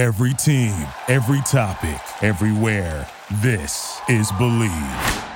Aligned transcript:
Every 0.00 0.32
team, 0.32 0.72
every 1.08 1.42
topic, 1.42 2.00
everywhere. 2.22 3.06
This 3.42 4.00
is 4.08 4.32
Bleav. 4.32 5.28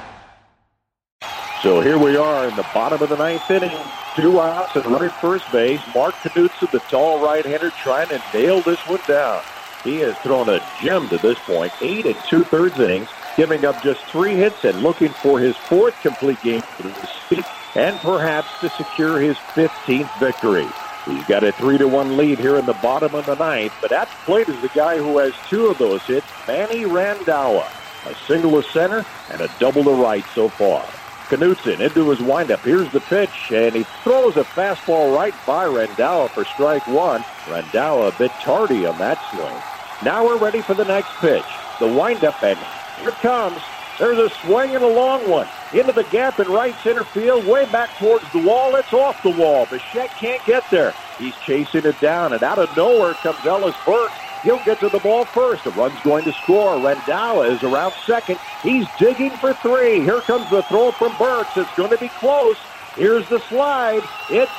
So 1.61 1.83
here 1.83 1.99
we 1.99 2.17
are 2.17 2.49
in 2.49 2.57
the 2.57 2.67
bottom 2.73 3.03
of 3.03 3.11
the 3.11 3.17
ninth 3.19 3.51
inning. 3.51 3.77
Two 4.17 4.41
outs 4.41 4.75
and 4.75 4.87
running 4.87 5.11
first 5.11 5.53
base. 5.53 5.83
Mark 5.95 6.15
Knudson, 6.15 6.71
the 6.71 6.79
tall 6.79 7.23
right-hander, 7.23 7.73
trying 7.83 8.09
to 8.09 8.23
nail 8.33 8.63
this 8.63 8.81
one 8.89 9.01
down. 9.07 9.43
He 9.83 9.97
has 9.97 10.17
thrown 10.21 10.49
a 10.49 10.67
gem 10.81 11.11
to 11.11 11.19
this 11.19 11.39
point, 11.41 11.71
eight 11.83 12.07
and 12.07 12.17
two-thirds 12.31 12.81
innings, 12.81 13.11
giving 13.37 13.67
up 13.67 13.83
just 13.83 14.01
three 14.07 14.35
hits 14.35 14.65
and 14.65 14.83
looking 14.83 15.11
for 15.11 15.39
his 15.39 15.59
fourth 15.59 16.01
complete 16.01 16.41
game 16.41 16.63
for 16.63 16.85
the 16.85 17.09
season 17.29 17.45
and 17.75 17.99
perhaps 17.99 18.49
to 18.61 18.71
secure 18.71 19.21
his 19.21 19.37
15th 19.37 20.19
victory. 20.19 20.67
He's 21.05 21.25
got 21.25 21.45
a 21.45 21.53
three 21.53 21.77
to 21.79 21.87
one 21.87 22.17
lead 22.17 22.39
here 22.39 22.57
in 22.57 22.65
the 22.65 22.73
bottom 22.75 23.15
of 23.15 23.27
the 23.27 23.35
ninth, 23.35 23.75
but 23.83 23.93
at 23.93 24.09
the 24.09 24.17
plate 24.25 24.49
is 24.49 24.61
the 24.63 24.69
guy 24.69 24.97
who 24.97 25.19
has 25.19 25.35
two 25.49 25.67
of 25.67 25.77
those 25.77 26.03
hits, 26.03 26.27
Manny 26.49 26.85
Randhawa. 26.85 27.67
A 28.07 28.15
single 28.27 28.63
to 28.63 28.69
center 28.71 29.05
and 29.31 29.41
a 29.41 29.51
double 29.59 29.85
to 29.85 29.93
right 29.93 30.25
so 30.35 30.49
far. 30.49 30.85
Knudson 31.29 31.81
into 31.81 32.11
his 32.11 32.21
windup. 32.21 32.61
Here's 32.61 32.91
the 32.93 33.01
pitch, 33.01 33.51
and 33.51 33.75
he 33.75 33.85
throws 34.03 34.37
a 34.37 34.45
fastball 34.45 35.17
right 35.17 35.35
by 35.47 35.67
Randhawa 35.67 36.31
for 36.31 36.45
strike 36.45 36.87
one. 36.87 37.23
Randhawa 37.47 38.15
a 38.15 38.19
bit 38.19 38.31
tardy 38.43 38.87
on 38.87 38.99
that 38.99 39.19
swing. 39.31 39.63
Now 40.05 40.25
we're 40.25 40.39
ready 40.39 40.61
for 40.61 40.75
the 40.75 40.85
next 40.85 41.11
pitch. 41.17 41.45
The 41.81 41.87
windup, 41.87 42.43
and 42.43 42.59
here 43.01 43.09
it 43.09 43.15
comes. 43.17 43.61
There's 43.99 44.19
a 44.19 44.29
swing 44.41 44.75
and 44.75 44.85
a 44.85 44.89
long 44.89 45.29
one. 45.29 45.47
Into 45.73 45.93
the 45.93 46.05
gap 46.05 46.41
in 46.41 46.49
right 46.49 46.75
center 46.83 47.05
field, 47.05 47.47
way 47.47 47.65
back 47.71 47.97
towards 47.97 48.31
the 48.33 48.43
wall. 48.43 48.75
It's 48.75 48.93
off 48.93 49.23
the 49.23 49.31
wall. 49.31 49.67
Bichette 49.67 50.11
can't 50.11 50.45
get 50.45 50.69
there. 50.71 50.93
He's 51.19 51.35
chasing 51.47 51.85
it 51.85 51.99
down, 52.01 52.33
and 52.33 52.43
out 52.43 52.59
of 52.59 52.75
nowhere 52.77 53.15
comes 53.15 53.45
Ellis 53.45 53.77
Burks. 53.87 54.15
He'll 54.43 54.63
get 54.65 54.79
to 54.81 54.89
the 54.91 54.99
ball 54.99 55.25
first. 55.25 55.65
The 55.65 55.71
run's 55.71 55.99
going 56.03 56.25
to 56.25 56.33
score. 56.33 56.75
Randhawa 56.77 57.51
is 57.51 57.63
around 57.63 57.95
second. 58.05 58.39
He's 58.63 58.87
digging 58.99 59.31
for 59.31 59.55
three. 59.55 60.01
Here 60.01 60.21
comes 60.21 60.49
the 60.51 60.63
throw 60.65 60.91
from 60.93 61.17
Burks. 61.17 61.57
It's 61.57 61.75
going 61.77 61.91
to 61.91 61.99
be 61.99 62.09
close. 62.09 62.57
Here's 62.95 63.27
the 63.29 63.41
slide. 63.41 64.03
It's 64.31 64.53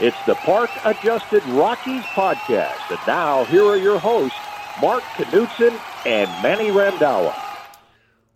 it's 0.00 0.16
the 0.24 0.34
Park 0.34 0.70
Adjusted 0.84 1.44
Rockies 1.46 2.02
podcast. 2.14 2.90
And 2.90 2.98
now 3.06 3.44
here 3.44 3.64
are 3.64 3.76
your 3.76 3.98
hosts, 3.98 4.38
Mark 4.80 5.02
Knudson 5.16 5.78
and 6.06 6.30
Manny 6.42 6.70
Randhawa. 6.70 7.34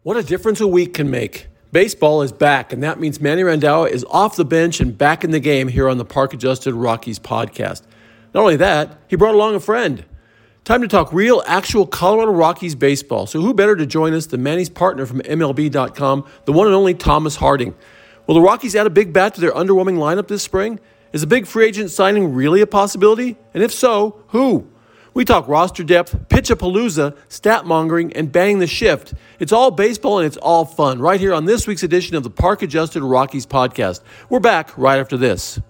What 0.03 0.19
a 0.19 0.23
difference 0.23 0.61
a 0.61 0.67
week 0.67 0.95
can 0.95 1.11
make. 1.11 1.49
Baseball 1.75 2.23
is 2.23 2.31
back, 2.31 2.73
and 2.73 2.85
that 2.85 3.01
means 3.01 3.21
Manny 3.21 3.43
Randhawa 3.43 3.91
is 3.91 4.07
off 4.09 4.37
the 4.37 4.45
bench 4.45 4.79
and 4.79 4.97
back 4.97 5.25
in 5.25 5.33
the 5.33 5.41
game 5.41 5.67
here 5.67 5.89
on 5.89 5.99
the 5.99 6.05
Park 6.05 6.33
Adjusted 6.33 6.73
Rockies 6.73 7.19
podcast. 7.19 7.83
Not 8.33 8.43
only 8.43 8.55
that, 8.55 8.97
he 9.09 9.17
brought 9.17 9.35
along 9.35 9.57
a 9.57 9.61
friend. 9.61 10.05
Time 10.63 10.83
to 10.83 10.87
talk 10.87 11.13
real, 11.13 11.43
actual 11.49 11.85
Colorado 11.85 12.31
Rockies 12.31 12.77
baseball. 12.77 13.27
So, 13.27 13.41
who 13.41 13.53
better 13.53 13.75
to 13.75 13.87
join 13.87 14.15
us 14.15 14.27
than 14.27 14.41
Manny's 14.41 14.71
partner 14.71 15.05
from 15.05 15.19
MLB.com, 15.23 16.25
the 16.45 16.53
one 16.53 16.69
and 16.69 16.77
only 16.77 16.95
Thomas 16.95 17.35
Harding? 17.35 17.75
Will 18.29 18.37
the 18.37 18.41
Rockies 18.41 18.77
add 18.77 18.87
a 18.87 18.91
big 18.91 19.13
bat 19.13 19.35
to 19.35 19.41
their 19.41 19.51
underwhelming 19.51 19.97
lineup 19.97 20.29
this 20.29 20.45
spring? 20.45 20.79
Is 21.13 21.25
a 21.25 21.27
big 21.27 21.45
free 21.45 21.67
agent 21.67 21.91
signing 21.91 22.35
really 22.35 22.61
a 22.61 22.69
possibility? 22.69 23.37
And 23.53 23.65
if 23.65 23.73
so, 23.73 24.23
who? 24.29 24.71
We 25.15 25.25
talk 25.25 25.47
roster 25.47 25.85
depth, 25.85 26.29
PitchaPalooza, 26.29 27.17
stat 27.29 27.67
mongering, 27.67 28.13
and 28.15 28.33
bang 28.33 28.59
the 28.59 28.67
shift. 28.67 29.15
It's 29.39 29.53
all 29.53 29.71
baseball 29.71 30.19
and 30.19 30.27
it's 30.27 30.37
all 30.39 30.65
fun 30.65 30.99
right 30.99 31.21
here 31.21 31.33
on 31.33 31.45
this 31.45 31.69
week's 31.69 31.85
edition 31.85 32.17
of 32.17 32.25
the 32.25 32.31
Park 32.31 32.63
Adjusted 32.63 33.01
Rockies 33.01 33.47
podcast. 33.47 34.01
We're 34.29 34.41
back 34.41 34.77
right 34.77 34.99
after 34.99 35.17
this. 35.17 35.61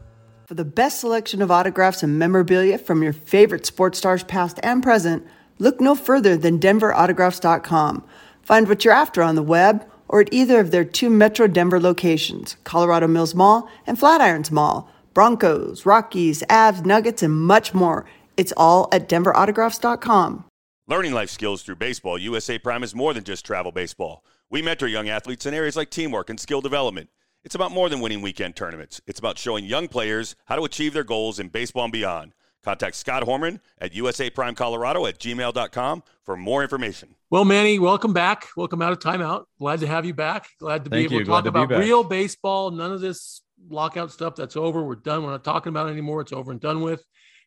For 0.46 0.54
the 0.54 0.64
best 0.64 1.00
selection 1.00 1.42
of 1.42 1.50
autographs 1.50 2.02
and 2.02 2.18
memorabilia 2.18 2.78
from 2.78 3.02
your 3.02 3.12
favorite 3.12 3.66
sports 3.66 3.98
stars 3.98 4.24
past 4.24 4.58
and 4.62 4.82
present, 4.82 5.26
look 5.58 5.78
no 5.78 5.94
further 5.94 6.38
than 6.38 6.58
denverautographs.com. 6.58 8.02
Find 8.40 8.66
what 8.66 8.82
you're 8.82 8.94
after 8.94 9.22
on 9.22 9.34
the 9.34 9.42
web 9.42 9.86
or 10.08 10.22
at 10.22 10.32
either 10.32 10.58
of 10.58 10.70
their 10.70 10.84
two 10.84 11.10
Metro 11.10 11.46
Denver 11.46 11.80
locations, 11.80 12.56
Colorado 12.64 13.08
Mills 13.08 13.34
Mall 13.34 13.68
and 13.86 13.98
Flatirons 13.98 14.50
Mall. 14.50 14.90
Broncos, 15.14 15.86
Rockies, 15.86 16.42
Avs, 16.50 16.84
Nuggets, 16.84 17.22
and 17.22 17.32
much 17.32 17.72
more. 17.72 18.04
It's 18.36 18.52
all 18.56 18.88
at 18.92 19.08
denverautographs.com. 19.08 20.44
Learning 20.86 21.12
life 21.12 21.30
skills 21.30 21.62
through 21.62 21.76
baseball, 21.76 22.18
USA 22.18 22.58
Prime 22.58 22.82
is 22.82 22.94
more 22.94 23.14
than 23.14 23.24
just 23.24 23.46
travel 23.46 23.72
baseball. 23.72 24.22
We 24.50 24.60
mentor 24.60 24.86
young 24.86 25.08
athletes 25.08 25.46
in 25.46 25.54
areas 25.54 25.76
like 25.76 25.90
teamwork 25.90 26.28
and 26.28 26.38
skill 26.38 26.60
development. 26.60 27.08
It's 27.42 27.54
about 27.54 27.72
more 27.72 27.88
than 27.88 28.00
winning 28.00 28.22
weekend 28.22 28.56
tournaments. 28.56 29.00
It's 29.06 29.18
about 29.18 29.38
showing 29.38 29.64
young 29.64 29.88
players 29.88 30.36
how 30.46 30.56
to 30.56 30.64
achieve 30.64 30.92
their 30.92 31.04
goals 31.04 31.38
in 31.38 31.48
baseball 31.48 31.84
and 31.84 31.92
beyond. 31.92 32.34
Contact 32.64 32.96
Scott 32.96 33.22
Horman 33.22 33.60
at 33.78 33.94
USA 33.94 34.30
Prime 34.30 34.54
Colorado 34.54 35.04
at 35.06 35.18
gmail.com 35.18 36.02
for 36.22 36.36
more 36.36 36.62
information. 36.62 37.14
Well, 37.30 37.44
Manny, 37.44 37.78
welcome 37.78 38.14
back. 38.14 38.48
Welcome 38.56 38.80
out 38.80 38.92
of 38.92 38.98
timeout. 38.98 39.44
Glad 39.58 39.80
to 39.80 39.86
have 39.86 40.06
you 40.06 40.14
back. 40.14 40.48
Glad 40.58 40.84
to 40.84 40.90
Thank 40.90 41.10
be 41.10 41.14
able 41.16 41.20
you. 41.20 41.24
to 41.24 41.30
talk 41.30 41.44
to 41.44 41.50
about 41.50 41.70
real 41.70 42.02
baseball. 42.02 42.70
None 42.70 42.92
of 42.92 43.00
this 43.00 43.42
lockout 43.68 44.10
stuff 44.10 44.34
that's 44.36 44.56
over. 44.56 44.82
We're 44.82 44.94
done. 44.94 45.22
We're 45.24 45.30
not 45.30 45.44
talking 45.44 45.70
about 45.70 45.88
it 45.88 45.92
anymore. 45.92 46.22
It's 46.22 46.32
over 46.32 46.52
and 46.52 46.60
done 46.60 46.80
with. 46.80 47.04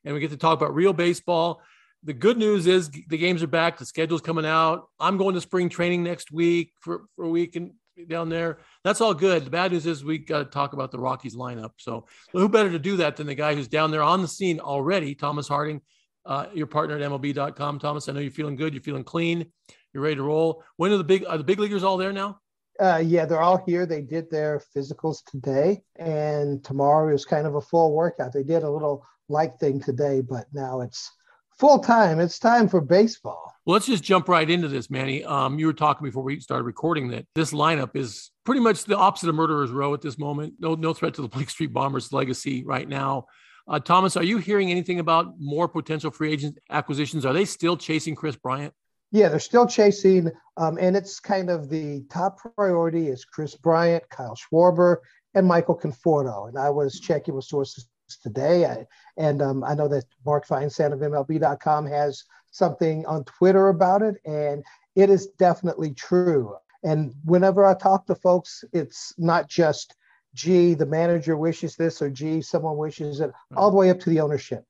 And 0.07 0.13
we 0.13 0.21
get 0.21 0.31
to 0.31 0.37
talk 0.37 0.57
about 0.57 0.73
real 0.73 0.93
baseball. 0.93 1.61
The 2.05 2.13
good 2.13 2.37
news 2.37 2.65
is 2.65 2.89
the 2.89 3.17
games 3.17 3.43
are 3.43 3.47
back. 3.47 3.77
The 3.77 3.85
schedule's 3.85 4.21
coming 4.21 4.45
out. 4.45 4.87
I'm 5.01 5.17
going 5.17 5.35
to 5.35 5.41
spring 5.41 5.67
training 5.67 6.01
next 6.01 6.31
week 6.31 6.71
for, 6.79 7.01
for 7.17 7.25
a 7.25 7.29
week 7.29 7.57
and 7.57 7.73
down 8.07 8.29
there. 8.29 8.59
That's 8.85 9.01
all 9.01 9.13
good. 9.13 9.43
The 9.43 9.49
bad 9.49 9.73
news 9.73 9.85
is 9.85 10.05
we 10.05 10.19
got 10.19 10.37
to 10.37 10.45
talk 10.45 10.71
about 10.71 10.91
the 10.91 10.97
Rockies 10.97 11.35
lineup. 11.35 11.71
So 11.75 12.05
who 12.31 12.47
better 12.47 12.69
to 12.69 12.79
do 12.79 12.95
that 12.97 13.17
than 13.17 13.27
the 13.27 13.35
guy 13.35 13.53
who's 13.53 13.67
down 13.67 13.91
there 13.91 14.01
on 14.01 14.21
the 14.21 14.29
scene 14.29 14.61
already, 14.61 15.13
Thomas 15.13 15.49
Harding, 15.49 15.81
uh, 16.25 16.45
your 16.53 16.67
partner 16.67 16.95
at 16.95 17.01
MLB.com. 17.01 17.79
Thomas, 17.79 18.07
I 18.07 18.13
know 18.13 18.21
you're 18.21 18.31
feeling 18.31 18.55
good. 18.55 18.73
You're 18.73 18.83
feeling 18.83 19.03
clean. 19.03 19.51
You're 19.93 20.03
ready 20.03 20.15
to 20.15 20.23
roll. 20.23 20.63
When 20.77 20.93
are 20.93 20.97
the 20.97 21.03
big 21.03 21.25
are 21.27 21.37
the 21.37 21.43
big 21.43 21.59
leaguers 21.59 21.83
all 21.83 21.97
there 21.97 22.13
now? 22.13 22.39
Uh, 22.79 23.01
yeah, 23.03 23.25
they're 23.25 23.41
all 23.41 23.61
here. 23.65 23.85
They 23.85 24.01
did 24.01 24.31
their 24.31 24.61
physicals 24.73 25.17
today, 25.25 25.81
and 25.97 26.63
tomorrow 26.63 27.13
is 27.13 27.25
kind 27.25 27.45
of 27.45 27.55
a 27.55 27.61
full 27.61 27.93
workout. 27.93 28.31
They 28.31 28.43
did 28.43 28.63
a 28.63 28.69
little 28.69 29.03
light 29.29 29.59
thing 29.59 29.81
today, 29.81 30.21
but 30.21 30.45
now 30.53 30.81
it's 30.81 31.11
full 31.57 31.79
time. 31.79 32.19
It's 32.19 32.39
time 32.39 32.67
for 32.67 32.81
baseball. 32.81 33.53
Well, 33.65 33.73
let's 33.73 33.85
just 33.85 34.03
jump 34.03 34.29
right 34.29 34.49
into 34.49 34.67
this, 34.67 34.89
Manny. 34.89 35.23
Um, 35.23 35.59
you 35.59 35.65
were 35.65 35.73
talking 35.73 36.05
before 36.05 36.23
we 36.23 36.39
started 36.39 36.63
recording 36.63 37.09
that 37.09 37.25
this 37.35 37.51
lineup 37.51 37.95
is 37.95 38.31
pretty 38.45 38.61
much 38.61 38.85
the 38.85 38.97
opposite 38.97 39.29
of 39.29 39.35
Murderer's 39.35 39.71
Row 39.71 39.93
at 39.93 40.01
this 40.01 40.17
moment. 40.17 40.53
No, 40.59 40.75
no 40.75 40.93
threat 40.93 41.15
to 41.15 41.21
the 41.21 41.27
Blake 41.27 41.49
Street 41.49 41.73
Bombers' 41.73 42.13
legacy 42.13 42.63
right 42.63 42.87
now. 42.87 43.25
Uh, 43.67 43.79
Thomas, 43.79 44.15
are 44.15 44.23
you 44.23 44.37
hearing 44.37 44.71
anything 44.71 44.99
about 44.99 45.33
more 45.39 45.67
potential 45.67 46.11
free 46.11 46.31
agent 46.31 46.57
acquisitions? 46.69 47.25
Are 47.25 47.33
they 47.33 47.43
still 47.43 47.75
chasing 47.75 48.15
Kris 48.15 48.37
Bryant? 48.37 48.73
Yeah, 49.11 49.29
they're 49.29 49.39
still 49.39 49.67
chasing, 49.67 50.31
um, 50.57 50.77
and 50.79 50.95
it's 50.95 51.19
kind 51.19 51.49
of 51.49 51.69
the 51.69 52.03
top 52.09 52.39
priority 52.55 53.07
is 53.07 53.23
Kris 53.25 53.55
Bryant, 53.55 54.03
Kyle 54.09 54.35
Schwarber, 54.35 54.97
and 55.33 55.47
Michael 55.47 55.77
Conforto. 55.77 56.49
And 56.49 56.57
I 56.57 56.69
was 56.69 56.99
checking 56.99 57.33
with 57.33 57.45
sources 57.45 57.87
today, 58.15 58.65
I, 58.65 58.85
and 59.17 59.41
um, 59.41 59.63
I 59.63 59.73
know 59.73 59.87
that 59.89 60.05
Mark 60.25 60.47
Feinsand 60.47 60.93
of 60.93 60.99
MLB.com 60.99 61.85
has 61.87 62.23
something 62.51 63.05
on 63.05 63.25
Twitter 63.25 63.67
about 63.69 64.01
it, 64.01 64.15
and 64.25 64.63
it 64.95 65.09
is 65.09 65.27
definitely 65.37 65.93
true. 65.93 66.55
And 66.83 67.13
whenever 67.25 67.65
I 67.65 67.73
talk 67.73 68.05
to 68.05 68.15
folks, 68.15 68.63
it's 68.71 69.13
not 69.17 69.49
just, 69.49 69.95
gee, 70.33 70.73
the 70.73 70.85
manager 70.85 71.35
wishes 71.35 71.75
this, 71.75 72.01
or 72.01 72.09
gee, 72.09 72.41
someone 72.41 72.77
wishes 72.77 73.19
it, 73.19 73.31
all 73.55 73.71
the 73.71 73.77
way 73.77 73.89
up 73.89 73.99
to 74.01 74.09
the 74.09 74.21
ownership. 74.21 74.63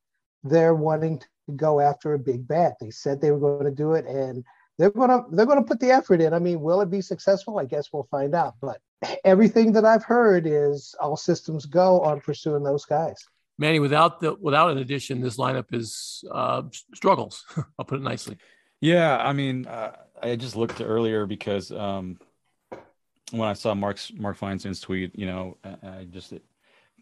They're 0.43 0.75
wanting 0.75 1.19
to 1.19 1.27
go 1.55 1.79
after 1.79 2.13
a 2.13 2.19
big 2.19 2.47
bat. 2.47 2.77
They 2.79 2.89
said 2.89 3.21
they 3.21 3.31
were 3.31 3.39
going 3.39 3.65
to 3.65 3.71
do 3.71 3.93
it, 3.93 4.05
and 4.05 4.43
they're 4.77 4.91
going 4.91 5.09
to 5.09 5.23
they're 5.31 5.45
going 5.45 5.59
to 5.59 5.67
put 5.67 5.79
the 5.79 5.91
effort 5.91 6.21
in. 6.21 6.33
I 6.33 6.39
mean, 6.39 6.61
will 6.61 6.81
it 6.81 6.89
be 6.89 7.01
successful? 7.01 7.59
I 7.59 7.65
guess 7.65 7.91
we'll 7.91 8.07
find 8.09 8.35
out. 8.35 8.55
But 8.61 8.79
everything 9.23 9.73
that 9.73 9.85
I've 9.85 10.03
heard 10.03 10.45
is 10.45 10.95
all 10.99 11.17
systems 11.17 11.65
go 11.65 12.01
on 12.01 12.21
pursuing 12.21 12.63
those 12.63 12.85
guys. 12.85 13.15
Manny, 13.59 13.79
without 13.79 14.19
the 14.19 14.35
without 14.39 14.71
an 14.71 14.77
addition, 14.77 15.21
this 15.21 15.37
lineup 15.37 15.73
is 15.73 16.23
uh, 16.31 16.63
struggles. 16.93 17.43
I'll 17.79 17.85
put 17.85 17.99
it 17.99 18.03
nicely. 18.03 18.37
Yeah, 18.81 19.17
I 19.17 19.33
mean, 19.33 19.65
uh, 19.65 19.93
I 20.21 20.35
just 20.35 20.55
looked 20.55 20.79
earlier 20.79 21.25
because 21.25 21.71
um, 21.71 22.19
when 23.31 23.49
I 23.49 23.53
saw 23.53 23.73
Mark's 23.73 24.11
Mark 24.15 24.37
Feinsand's 24.37 24.79
tweet, 24.79 25.17
you 25.17 25.25
know, 25.25 25.57
I, 25.63 25.69
I 25.83 26.07
just 26.11 26.33
it 26.33 26.43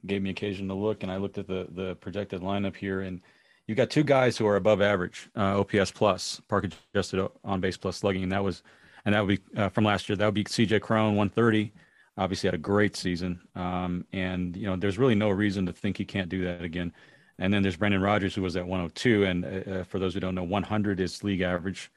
gave 0.06 0.22
me 0.22 0.30
occasion 0.30 0.68
to 0.70 0.74
look, 0.74 1.04
and 1.04 1.12
I 1.12 1.18
looked 1.18 1.38
at 1.38 1.48
the 1.48 1.68
the 1.72 1.96
projected 1.96 2.42
lineup 2.42 2.76
here, 2.76 3.02
and 3.02 3.22
you 3.68 3.76
got 3.76 3.90
two 3.90 4.04
guys 4.04 4.38
who 4.38 4.48
are 4.48 4.56
above 4.56 4.82
average, 4.82 5.28
uh, 5.36 5.60
OPS 5.60 5.92
plus, 5.92 6.42
park 6.48 6.70
adjusted 6.94 7.28
on 7.44 7.60
base 7.60 7.76
plus 7.76 7.98
slugging, 7.98 8.24
and 8.24 8.32
that 8.32 8.44
was, 8.44 8.64
and 9.04 9.14
that 9.14 9.26
would 9.26 9.40
be 9.40 9.60
uh, 9.60 9.70
from 9.70 9.84
last 9.84 10.08
year. 10.08 10.16
That 10.16 10.26
would 10.26 10.36
be 10.36 10.46
C.J. 10.48 10.80
Cron, 10.80 11.16
130. 11.16 11.74
Obviously, 12.18 12.48
had 12.48 12.54
a 12.54 12.60
great 12.60 12.96
season, 12.96 13.42
um, 13.56 14.06
and 14.14 14.56
you 14.56 14.68
know, 14.68 14.76
there's 14.76 14.98
really 14.98 15.16
no 15.16 15.30
reason 15.30 15.66
to 15.66 15.74
think 15.74 15.98
he 15.98 16.06
can't 16.06 16.30
do 16.30 16.46
that 16.46 16.62
again. 16.62 16.94
And 17.38 17.54
then 17.54 17.62
there's 17.62 17.76
Brendan 17.76 18.02
Rodgers, 18.02 18.34
who 18.34 18.42
was 18.42 18.56
at 18.56 18.66
102, 18.66 19.26
and 19.26 19.46
uh, 19.46 19.84
for 19.84 20.00
those 20.00 20.14
who 20.14 20.22
don't 20.22 20.36
know, 20.36 20.44
100 20.44 21.02
is 21.02 21.24
league 21.24 21.42
average, 21.42 21.92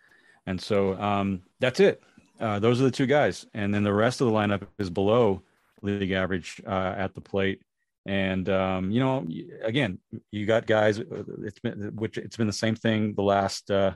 and 0.46 0.60
so 0.60 1.00
um, 1.00 1.42
that's 1.60 1.78
it. 1.78 2.02
Uh, 2.40 2.58
those 2.58 2.80
are 2.80 2.84
the 2.84 2.90
two 2.90 3.06
guys, 3.06 3.46
and 3.54 3.72
then 3.72 3.84
the 3.84 3.92
rest 3.92 4.20
of 4.20 4.26
the 4.26 4.32
lineup 4.32 4.66
is 4.78 4.90
below 4.90 5.42
league 5.82 6.10
average 6.10 6.60
uh, 6.66 6.94
at 6.96 7.14
the 7.14 7.20
plate. 7.20 7.62
And 8.06 8.48
um, 8.48 8.90
you 8.90 9.00
know, 9.00 9.26
again, 9.62 9.98
you 10.30 10.46
got 10.46 10.66
guys. 10.66 10.98
Uh, 10.98 11.24
it's 11.42 11.58
been 11.58 11.94
which 11.94 12.16
it's 12.16 12.36
been 12.36 12.46
the 12.46 12.52
same 12.52 12.74
thing 12.74 13.14
the 13.14 13.22
last 13.22 13.70
uh, 13.70 13.92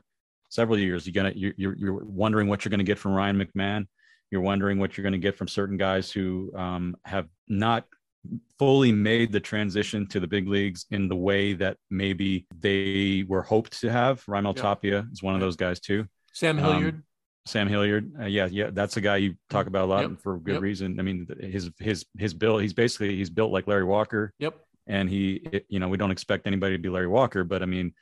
several 0.51 0.79
years. 0.79 1.07
You're 1.07 1.15
gonna 1.15 1.33
you're 1.35 1.75
you're 1.77 2.05
wondering 2.05 2.49
what 2.49 2.65
you're 2.65 2.71
going 2.71 2.79
to 2.79 2.85
get 2.85 2.99
from 2.99 3.13
Ryan 3.13 3.39
McMahon. 3.39 3.87
You're 4.33 4.41
wondering 4.41 4.79
what 4.79 4.97
you're 4.97 5.03
going 5.03 5.13
to 5.13 5.19
get 5.19 5.37
from 5.37 5.47
certain 5.47 5.77
guys 5.77 6.11
who 6.11 6.51
um, 6.57 6.97
have 7.05 7.29
not 7.49 7.85
fully 8.59 8.91
made 8.91 9.31
the 9.31 9.41
transition 9.41 10.07
to 10.09 10.21
the 10.21 10.27
big 10.27 10.49
leagues 10.49 10.87
in 10.91 11.07
the 11.07 11.17
way 11.17 11.53
that 11.53 11.77
maybe 11.91 12.47
they 12.59 13.25
were 13.29 13.43
hoped 13.43 13.79
to 13.83 13.93
have. 13.93 14.25
Raimel 14.25 14.57
yeah. 14.57 14.63
Tapia 14.63 15.07
is 15.13 15.23
one 15.23 15.35
of 15.35 15.41
those 15.41 15.57
guys 15.57 15.81
too. 15.81 16.07
Sam 16.33 16.57
Hilliard. 16.57 16.95
Um, 16.95 17.05
Sam 17.45 17.69
Hilliard, 17.69 18.13
uh, 18.21 18.27
yeah, 18.27 18.47
yeah, 18.51 18.71
that's 18.73 18.97
a 18.97 19.01
guy 19.01 19.17
you 19.17 19.35
talk 19.51 19.67
about 19.67 19.85
a 19.85 19.91
lot 19.91 20.09
yep. 20.09 20.21
for 20.23 20.39
good 20.39 20.55
yep. 20.55 20.63
reason. 20.63 20.99
I 20.99 21.03
mean, 21.03 21.27
his 21.41 21.71
his 21.79 22.07
his 22.17 22.33
build, 22.33 22.63
he's 22.63 22.73
basically 22.73 23.17
he's 23.17 23.31
built 23.31 23.51
like 23.53 23.67
Larry 23.67 23.85
Walker. 23.85 24.33
Yep. 24.39 24.55
And 24.87 25.11
he, 25.11 25.43
it, 25.53 25.67
you 25.69 25.79
know, 25.79 25.89
we 25.89 25.97
don't 25.97 26.11
expect 26.11 26.47
anybody 26.47 26.77
to 26.77 26.83
be 26.83 26.89
Larry 26.89 27.09
Walker, 27.09 27.45
but 27.45 27.63
I 27.63 27.67
mean, 27.67 27.95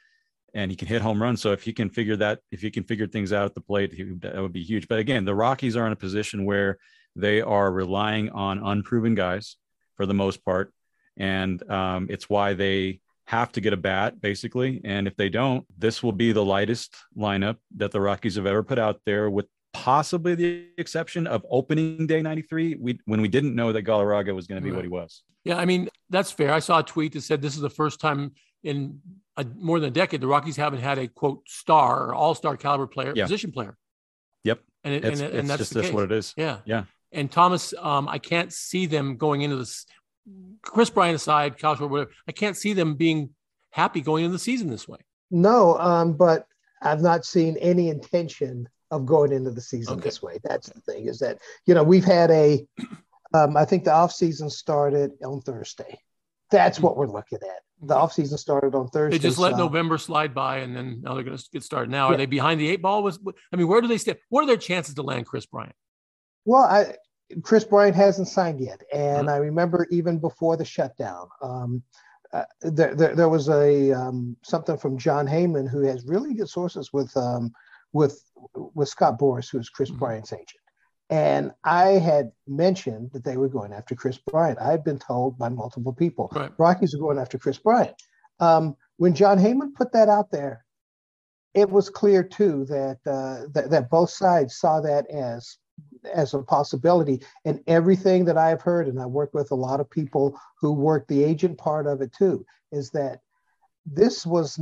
and 0.55 0.71
he 0.71 0.77
can 0.77 0.89
hit 0.89 1.03
home 1.03 1.23
runs. 1.23 1.41
So 1.41 1.53
if 1.53 1.63
he 1.63 1.73
can 1.73 1.91
figure 1.91 2.17
that, 2.17 2.41
if 2.51 2.61
he 2.61 2.71
can 2.71 2.85
figure 2.85 3.07
things 3.07 3.33
out 3.33 3.45
at 3.45 3.55
the 3.55 3.61
plate, 3.61 3.93
he, 3.93 4.05
that 4.21 4.37
would 4.37 4.53
be 4.53 4.63
huge. 4.63 4.89
But 4.89 4.99
again, 4.99 5.25
the 5.25 5.35
Rockies 5.35 5.77
are 5.77 5.87
in 5.87 5.93
a 5.93 5.97
position 5.97 6.45
where 6.45 6.79
they 7.17 7.41
are 7.41 7.71
relying 7.71 8.31
on 8.31 8.59
unproven 8.59 9.15
guys 9.15 9.57
for 9.97 10.07
the 10.07 10.15
most 10.15 10.45
part. 10.45 10.73
And 11.17 11.69
um, 11.71 12.07
it's 12.09 12.31
why 12.31 12.55
they 12.55 13.01
have 13.27 13.53
to 13.53 13.61
get 13.61 13.73
a 13.73 13.77
bat, 13.77 14.21
basically. 14.21 14.81
And 14.85 15.07
if 15.07 15.17
they 15.17 15.29
don't, 15.29 15.65
this 15.79 16.03
will 16.03 16.13
be 16.13 16.33
the 16.33 16.45
lightest 16.45 16.97
lineup 17.17 17.57
that 17.77 17.91
the 17.93 18.01
Rockies 18.01 18.37
have 18.37 18.47
ever 18.47 18.63
put 18.63 18.79
out 18.79 19.01
there, 19.07 19.31
with 19.31 19.47
possibly 19.73 20.35
the 20.35 20.67
exception 20.79 21.27
of 21.27 21.47
opening 21.49 22.07
day 22.07 22.23
93, 22.23 22.77
we, 22.81 22.99
when 23.05 23.21
we 23.21 23.29
didn't 23.29 23.55
know 23.55 23.73
that 23.73 23.85
Galarraga 23.85 24.35
was 24.35 24.47
going 24.47 24.61
to 24.61 24.65
be 24.65 24.71
right. 24.71 24.77
what 24.77 24.85
he 24.85 24.89
was. 24.89 25.23
Yeah, 25.45 25.57
I 25.57 25.65
mean, 25.65 25.89
that's 26.11 26.31
fair. 26.31 26.53
I 26.53 26.59
saw 26.59 26.81
a 26.81 26.83
tweet 26.83 27.13
that 27.13 27.23
said 27.23 27.41
this 27.41 27.55
is 27.55 27.63
the 27.63 27.71
first 27.71 28.01
time 28.01 28.33
in 28.63 29.01
a, 29.41 29.47
more 29.59 29.81
than 29.81 29.89
a 29.89 29.93
decade 29.93 30.21
the 30.21 30.27
Rockies 30.27 30.57
haven't 30.57 30.81
had 30.81 30.99
a 30.99 31.09
quote 31.09 31.49
star 31.49 32.07
or 32.07 32.15
all 32.15 32.35
star 32.35 32.57
caliber 32.57 32.87
player, 32.87 33.13
yeah. 33.15 33.25
position 33.25 33.53
player. 33.53 33.77
Yep. 34.45 34.61
And, 34.85 34.95
it, 34.95 35.05
it's, 35.05 35.21
and, 35.21 35.35
and 35.35 35.51
that's 35.51 35.59
just 35.59 35.75
that's 35.75 35.93
what 35.93 36.05
it 36.05 36.13
is. 36.13 36.35
Yeah. 36.37 36.59
Yeah. 36.65 36.85
And 37.13 37.31
Thomas, 37.31 37.75
um, 37.79 38.09
I 38.09 38.19
can't 38.19 38.53
see 38.53 38.87
them 38.87 39.17
going 39.17 39.43
into 39.43 39.57
this. 39.57 39.87
Kris 40.63 40.91
Bryant 40.91 41.17
aside, 41.17 41.59
Kyle 41.59 41.77
Schwarber, 41.77 41.91
whatever. 41.91 42.11
I 42.29 42.33
can't 42.33 42.57
see 42.57 42.73
them 42.73 42.95
being 42.95 43.31
happy 43.71 44.01
going 44.01 44.25
into 44.25 44.33
the 44.33 44.39
season 44.39 44.69
this 44.69 44.87
way. 44.87 44.99
No, 45.31 45.77
um, 45.79 46.13
but 46.13 46.47
I've 46.83 47.03
not 47.03 47.25
seen 47.25 47.57
any 47.59 47.89
intention 47.89 48.69
of 48.91 49.07
going 49.07 49.33
into 49.33 49.51
the 49.51 49.61
season 49.61 49.95
okay. 49.95 50.03
this 50.05 50.23
way. 50.23 50.39
That's 50.43 50.69
the 50.69 50.81
thing 50.81 51.07
is 51.07 51.19
that 51.21 51.39
you 51.67 51.75
know 51.75 51.83
we've 51.83 52.05
had 52.05 52.31
a. 52.31 52.67
Um, 53.33 53.57
I 53.57 53.65
think 53.65 53.85
the 53.85 53.93
off 53.93 54.13
season 54.13 54.51
started 54.51 55.13
on 55.25 55.41
Thursday. 55.43 56.01
That's 56.51 56.81
what 56.81 56.97
we're 56.97 57.07
looking 57.07 57.39
at. 57.43 57.63
The 57.83 57.97
off 57.97 58.13
season 58.13 58.37
started 58.37 58.75
on 58.75 58.89
Thursday. 58.89 59.17
They 59.17 59.23
just 59.23 59.39
let 59.39 59.53
so. 59.53 59.59
November 59.59 59.97
slide 59.97 60.35
by, 60.35 60.59
and 60.59 60.77
then 60.77 61.01
now 61.03 61.15
they're 61.15 61.23
going 61.23 61.37
to 61.37 61.45
get 61.53 61.63
started. 61.63 61.91
Now, 61.91 62.09
yeah. 62.09 62.15
are 62.15 62.19
they 62.19 62.27
behind 62.27 62.61
the 62.61 62.69
eight 62.69 62.83
ball? 62.83 63.03
Was 63.03 63.19
I 63.53 63.57
mean, 63.57 63.69
where 63.69 63.81
do 63.81 63.89
they 63.89 63.99
stand? 63.99 64.19
What 64.29 64.43
are 64.43 64.47
their 64.47 64.57
chances 64.57 64.95
to 64.97 65.03
land 65.03 65.27
Kris 65.27 65.47
Bryant? 65.47 65.75
Well, 66.45 66.63
I, 66.63 66.95
Kris 67.43 67.65
Bryant 67.65 67.97
hasn't 67.97 68.29
signed 68.29 68.61
yet, 68.61 68.83
and 68.93 69.29
mm-hmm. 69.29 69.29
I 69.29 69.37
remember 69.37 69.87
even 69.91 70.19
before 70.19 70.57
the 70.57 70.65
shutdown, 70.65 71.29
um, 71.41 71.83
uh, 72.33 72.45
there, 72.61 72.95
there, 72.95 73.15
there, 73.15 73.29
was 73.29 73.49
a 73.49 73.93
um, 73.93 74.37
something 74.43 74.77
from 74.77 74.99
Jon 74.99 75.27
Heyman, 75.27 75.69
who 75.69 75.83
has 75.83 76.05
really 76.05 76.35
good 76.35 76.49
sources 76.49 76.93
with 76.93 77.17
um, 77.17 77.53
with 77.93 78.23
with 78.55 78.89
Scott 78.89 79.19
Boras, 79.19 79.51
who's 79.51 79.69
Kris 79.69 79.91
mm-hmm. 79.91 79.99
Bryant's 79.99 80.33
agent. 80.33 80.61
And 81.11 81.51
I 81.65 81.89
had 81.89 82.31
mentioned 82.47 83.11
that 83.13 83.25
they 83.25 83.37
were 83.37 83.49
going 83.49 83.73
after 83.73 83.97
Kris 83.97 84.17
Bryant. 84.17 84.61
I 84.61 84.71
had 84.71 84.85
been 84.85 84.99
told 84.99 85.37
by 85.37 85.49
multiple 85.49 85.93
people, 85.93 86.31
right. 86.33 86.53
Rockies 86.57 86.95
are 86.95 86.99
going 86.99 87.19
after 87.19 87.37
Kris 87.37 87.59
Bryant. 87.59 88.01
Um, 88.39 88.77
when 88.97 89.15
Jon 89.15 89.37
Heyman 89.37 89.75
put 89.75 89.93
that 89.93 90.09
out 90.09 90.31
there, 90.31 90.65
it 91.53 91.69
was 91.69 91.91
clear 91.91 92.23
too 92.23 92.65
that, 92.67 92.99
uh, 93.07 93.49
that 93.53 93.71
that 93.71 93.91
both 93.91 94.11
sides 94.11 94.57
saw 94.57 94.81
that 94.81 95.11
as 95.11 95.59
as 96.15 96.33
a 96.33 96.43
possibility. 96.43 97.23
And 97.45 97.61
everything 97.67 98.25
that 98.27 98.39
I've 98.39 98.63
heard, 98.63 98.87
and 98.87 99.01
I 99.01 99.07
work 99.07 99.35
with 99.35 99.51
a 99.51 99.57
lot 99.57 99.81
of 99.81 99.91
people 99.91 100.39
who 100.61 100.73
work 100.73 101.09
the 101.09 101.25
agent 101.25 101.59
part 101.59 101.89
of 101.89 102.03
it 102.03 102.13
too, 102.13 102.47
is 102.71 102.91
that 102.91 103.21
this 103.85 104.25
was 104.25 104.61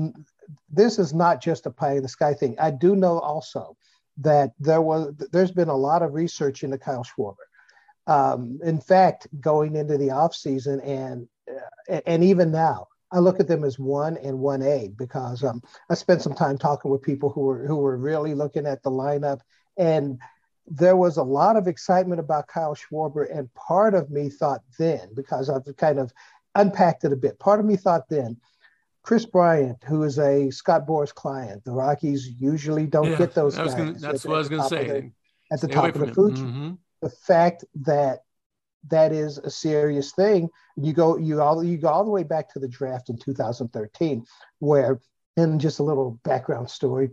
this 0.70 0.98
is 0.98 1.12
not 1.12 1.42
just 1.42 1.66
a 1.66 1.70
pie 1.70 1.96
in 1.96 2.02
the 2.02 2.08
sky 2.08 2.32
thing. 2.32 2.58
I 2.58 2.70
do 2.70 2.96
know 2.96 3.18
also 3.18 3.76
that 4.18 4.52
there 4.58 4.82
was 4.82 5.14
there's 5.32 5.52
been 5.52 5.68
a 5.68 5.76
lot 5.76 6.02
of 6.02 6.14
research 6.14 6.62
into 6.64 6.78
Kyle 6.78 7.04
Schwarber. 7.04 7.46
Um, 8.06 8.58
in 8.62 8.80
fact, 8.80 9.28
going 9.40 9.76
into 9.76 9.98
the 9.98 10.10
off 10.10 10.34
season 10.34 10.80
and 10.80 11.28
uh, 11.50 12.00
and 12.06 12.24
even 12.24 12.50
now, 12.50 12.88
I 13.12 13.18
look 13.18 13.40
at 13.40 13.48
them 13.48 13.64
as 13.64 13.78
one 13.78 14.16
and 14.16 14.38
one 14.38 14.62
A 14.62 14.88
because 14.96 15.44
um, 15.44 15.62
I 15.90 15.94
spent 15.94 16.22
some 16.22 16.34
time 16.34 16.58
talking 16.58 16.90
with 16.90 17.02
people 17.02 17.30
who 17.30 17.42
were 17.42 17.66
who 17.66 17.76
were 17.76 17.96
really 17.96 18.34
looking 18.34 18.66
at 18.66 18.82
the 18.82 18.90
lineup 18.90 19.40
and 19.76 20.18
there 20.70 20.96
was 20.96 21.16
a 21.16 21.22
lot 21.22 21.56
of 21.56 21.66
excitement 21.66 22.20
about 22.20 22.48
Kyle 22.48 22.74
Schwarber, 22.74 23.26
and 23.34 23.52
part 23.54 23.94
of 23.94 24.10
me 24.10 24.28
thought 24.28 24.62
then, 24.78 25.08
because 25.14 25.48
I've 25.48 25.64
kind 25.76 25.98
of 25.98 26.12
unpacked 26.54 27.04
it 27.04 27.12
a 27.12 27.16
bit, 27.16 27.38
part 27.38 27.60
of 27.60 27.66
me 27.66 27.76
thought 27.76 28.08
then, 28.08 28.36
Kris 29.08 29.24
Bryant, 29.24 29.82
who 29.84 30.02
is 30.02 30.18
a 30.18 30.50
Scott 30.50 30.86
Boras 30.86 31.14
client, 31.14 31.64
the 31.64 31.72
Rockies 31.72 32.28
usually 32.38 32.86
don't 32.86 33.12
yeah, 33.12 33.16
get 33.16 33.32
those 33.32 33.56
guys. 33.56 33.74
Gonna, 33.74 33.94
that's 33.94 34.26
what 34.26 34.34
I 34.34 34.38
was 34.38 34.50
going 34.50 34.60
to 34.60 34.68
say. 34.68 35.12
at 35.50 35.62
the 35.62 35.66
top 35.66 35.94
of 35.94 36.00
the 36.00 36.12
food 36.12 36.34
mm-hmm. 36.34 36.72
The 37.00 37.08
fact 37.08 37.64
that 37.86 38.18
that 38.90 39.12
is 39.12 39.38
a 39.38 39.48
serious 39.48 40.12
thing. 40.12 40.50
You 40.76 40.92
go 40.92 41.16
you 41.16 41.40
all 41.40 41.64
you 41.64 41.78
go 41.78 41.88
all 41.88 42.04
the 42.04 42.10
way 42.10 42.22
back 42.22 42.52
to 42.52 42.58
the 42.58 42.68
draft 42.68 43.08
in 43.08 43.16
2013, 43.16 44.26
where 44.58 45.00
and 45.38 45.58
just 45.58 45.78
a 45.78 45.84
little 45.84 46.20
background 46.22 46.68
story. 46.68 47.08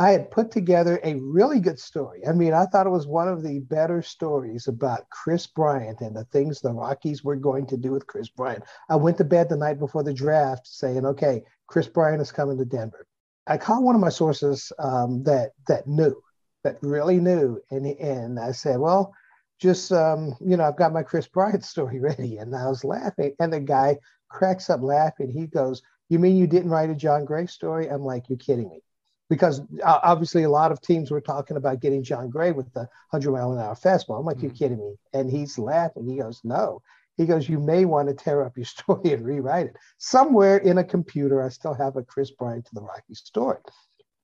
I 0.00 0.12
had 0.12 0.30
put 0.30 0.52
together 0.52 1.00
a 1.02 1.16
really 1.16 1.58
good 1.58 1.80
story. 1.80 2.24
I 2.24 2.32
mean, 2.32 2.54
I 2.54 2.66
thought 2.66 2.86
it 2.86 2.90
was 2.90 3.08
one 3.08 3.26
of 3.26 3.42
the 3.42 3.58
better 3.58 4.00
stories 4.00 4.68
about 4.68 5.10
Kris 5.10 5.48
Bryant 5.48 6.00
and 6.00 6.14
the 6.14 6.24
things 6.26 6.60
the 6.60 6.72
Rockies 6.72 7.24
were 7.24 7.34
going 7.34 7.66
to 7.66 7.76
do 7.76 7.90
with 7.90 8.06
Kris 8.06 8.28
Bryant. 8.28 8.62
I 8.88 8.94
went 8.94 9.18
to 9.18 9.24
bed 9.24 9.48
the 9.48 9.56
night 9.56 9.80
before 9.80 10.04
the 10.04 10.14
draft 10.14 10.68
saying, 10.68 11.04
okay, 11.04 11.42
Kris 11.66 11.88
Bryant 11.88 12.22
is 12.22 12.30
coming 12.30 12.58
to 12.58 12.64
Denver. 12.64 13.08
I 13.48 13.56
called 13.56 13.84
one 13.84 13.96
of 13.96 14.00
my 14.00 14.08
sources 14.08 14.72
um, 14.78 15.24
that 15.24 15.50
that 15.66 15.88
knew, 15.88 16.22
that 16.62 16.78
really 16.80 17.18
knew, 17.18 17.60
and 17.70 17.86
and 17.86 18.38
I 18.38 18.52
said, 18.52 18.78
well, 18.78 19.12
just 19.58 19.90
um, 19.90 20.36
you 20.40 20.56
know, 20.56 20.64
I've 20.64 20.76
got 20.76 20.92
my 20.92 21.02
Kris 21.02 21.26
Bryant 21.26 21.64
story 21.74 21.98
ready, 21.98 22.36
and 22.36 22.54
I 22.54 22.68
was 22.68 22.84
laughing, 22.84 23.34
and 23.40 23.52
the 23.52 23.60
guy 23.60 23.98
cracks 24.28 24.70
up 24.70 24.82
laughing. 24.82 25.30
He 25.30 25.46
goes, 25.46 25.82
"You 26.08 26.18
mean 26.18 26.36
you 26.36 26.46
didn't 26.46 26.70
write 26.70 26.90
a 26.90 26.94
Jon 26.94 27.24
Gray 27.24 27.46
story?" 27.46 27.88
I'm 27.88 28.04
like, 28.04 28.28
"You're 28.28 28.38
kidding 28.38 28.68
me." 28.68 28.82
Because 29.28 29.60
uh, 29.84 29.98
obviously 30.02 30.44
a 30.44 30.50
lot 30.50 30.72
of 30.72 30.80
teams 30.80 31.10
were 31.10 31.20
talking 31.20 31.56
about 31.56 31.80
getting 31.80 32.02
Jon 32.02 32.30
Gray 32.30 32.52
with 32.52 32.72
the 32.72 32.88
100 33.10 33.30
mile 33.30 33.52
an 33.52 33.58
hour 33.58 33.74
fastball. 33.74 34.18
I'm 34.18 34.24
like, 34.24 34.36
mm-hmm. 34.38 34.46
you're 34.46 34.54
kidding 34.54 34.78
me. 34.78 34.94
And 35.12 35.30
he's 35.30 35.58
laughing. 35.58 36.08
He 36.08 36.16
goes, 36.16 36.40
no. 36.44 36.80
He 37.18 37.26
goes, 37.26 37.48
you 37.48 37.58
may 37.58 37.84
want 37.84 38.08
to 38.08 38.14
tear 38.14 38.44
up 38.44 38.56
your 38.56 38.64
story 38.76 39.12
and 39.12 39.24
rewrite 39.24 39.66
it. 39.66 39.76
Somewhere 39.98 40.58
in 40.58 40.78
a 40.78 40.84
computer, 40.84 41.42
I 41.42 41.50
still 41.50 41.74
have 41.74 41.96
a 41.96 42.02
Kris 42.02 42.30
Bryant 42.30 42.64
to 42.66 42.74
the 42.74 42.80
Rockies 42.80 43.22
story. 43.24 43.58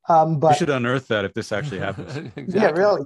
Um, 0.09 0.39
but 0.39 0.53
you 0.53 0.59
should 0.59 0.71
unearth 0.71 1.09
that 1.09 1.25
if 1.25 1.35
this 1.35 1.53
actually 1.53 1.79
happens. 1.81 2.17
exactly. 2.37 2.61
Yeah, 2.61 2.71
really. 2.71 3.03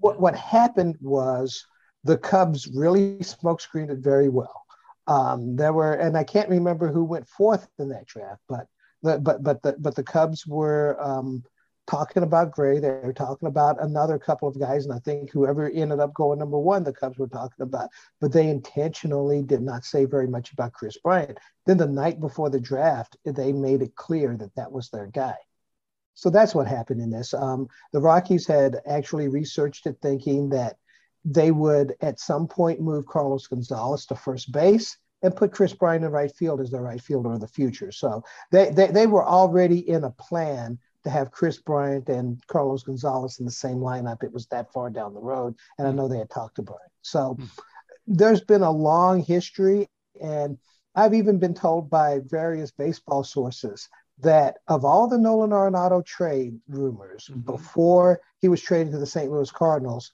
What, 0.00 0.20
what 0.20 0.36
happened 0.36 0.96
was 1.00 1.66
the 2.04 2.18
Cubs 2.18 2.68
really 2.68 3.16
smokescreened 3.18 3.90
it 3.90 3.98
very 3.98 4.28
well. 4.28 4.62
Um, 5.06 5.56
there 5.56 5.72
were, 5.72 5.94
and 5.94 6.16
I 6.16 6.24
can't 6.24 6.48
remember 6.48 6.92
who 6.92 7.04
went 7.04 7.28
fourth 7.28 7.66
in 7.78 7.88
that 7.88 8.06
draft, 8.06 8.40
but 8.48 8.66
but 9.02 9.42
but 9.42 9.62
the 9.62 9.76
but 9.78 9.94
the 9.94 10.02
Cubs 10.02 10.46
were 10.46 10.96
um, 11.00 11.44
talking 11.86 12.22
about 12.22 12.52
Gray. 12.52 12.78
They 12.78 12.90
were 12.90 13.12
talking 13.12 13.48
about 13.48 13.82
another 13.82 14.18
couple 14.18 14.48
of 14.48 14.58
guys, 14.58 14.84
and 14.84 14.94
I 14.94 14.98
think 15.00 15.30
whoever 15.30 15.68
ended 15.68 16.00
up 16.00 16.14
going 16.14 16.38
number 16.38 16.58
one, 16.58 16.84
the 16.84 16.92
Cubs 16.92 17.18
were 17.18 17.28
talking 17.28 17.62
about. 17.62 17.90
But 18.20 18.32
they 18.32 18.48
intentionally 18.48 19.42
did 19.42 19.62
not 19.62 19.84
say 19.84 20.04
very 20.04 20.28
much 20.28 20.52
about 20.52 20.72
Kris 20.72 20.98
Bryant. 20.98 21.38
Then 21.66 21.78
the 21.78 21.86
night 21.86 22.20
before 22.20 22.50
the 22.50 22.60
draft, 22.60 23.16
they 23.24 23.52
made 23.52 23.82
it 23.82 23.94
clear 23.96 24.36
that 24.36 24.54
that 24.54 24.70
was 24.70 24.90
their 24.90 25.06
guy. 25.06 25.36
So 26.14 26.30
that's 26.30 26.54
what 26.54 26.68
happened 26.68 27.00
in 27.00 27.10
this. 27.10 27.32
Um, 27.34 27.68
the 27.92 28.00
Rockies 28.00 28.46
had 28.46 28.80
actually 28.86 29.28
researched 29.28 29.86
it, 29.86 29.96
thinking 30.02 30.50
that 30.50 30.76
they 31.24 31.50
would 31.50 31.94
at 32.00 32.20
some 32.20 32.46
point 32.46 32.80
move 32.80 33.06
Carlos 33.06 33.46
Gonzalez 33.46 34.06
to 34.06 34.14
first 34.14 34.52
base 34.52 34.98
and 35.22 35.36
put 35.36 35.52
Kris 35.52 35.72
Bryant 35.72 36.04
in 36.04 36.10
right 36.10 36.34
field 36.34 36.60
as 36.60 36.70
their 36.70 36.82
right 36.82 37.00
fielder 37.00 37.32
of 37.32 37.40
the 37.40 37.48
future. 37.48 37.92
So 37.92 38.24
they, 38.50 38.70
they, 38.70 38.88
they 38.88 39.06
were 39.06 39.24
already 39.24 39.88
in 39.88 40.04
a 40.04 40.10
plan 40.10 40.78
to 41.04 41.10
have 41.10 41.30
Kris 41.30 41.58
Bryant 41.58 42.08
and 42.08 42.44
Carlos 42.46 42.82
Gonzalez 42.82 43.38
in 43.38 43.44
the 43.44 43.50
same 43.50 43.78
lineup. 43.78 44.22
It 44.22 44.32
was 44.32 44.46
that 44.46 44.72
far 44.72 44.90
down 44.90 45.14
the 45.14 45.20
road. 45.20 45.54
And 45.78 45.86
I 45.86 45.92
know 45.92 46.08
they 46.08 46.18
had 46.18 46.30
talked 46.30 46.58
about 46.58 46.78
it. 46.84 46.92
So 47.02 47.36
mm-hmm. 47.38 47.44
there's 48.06 48.42
been 48.42 48.62
a 48.62 48.70
long 48.70 49.22
history. 49.22 49.88
And 50.20 50.58
I've 50.94 51.14
even 51.14 51.38
been 51.38 51.54
told 51.54 51.90
by 51.90 52.20
various 52.26 52.70
baseball 52.70 53.24
sources 53.24 53.88
that 54.18 54.58
of 54.68 54.84
all 54.84 55.08
the 55.08 55.18
Nolan 55.18 55.50
Arenado 55.50 56.04
trade 56.04 56.58
rumors 56.68 57.28
mm-hmm. 57.30 57.40
before 57.40 58.20
he 58.38 58.48
was 58.48 58.60
traded 58.60 58.92
to 58.92 58.98
the 58.98 59.06
St. 59.06 59.30
Louis 59.30 59.50
Cardinals, 59.50 60.12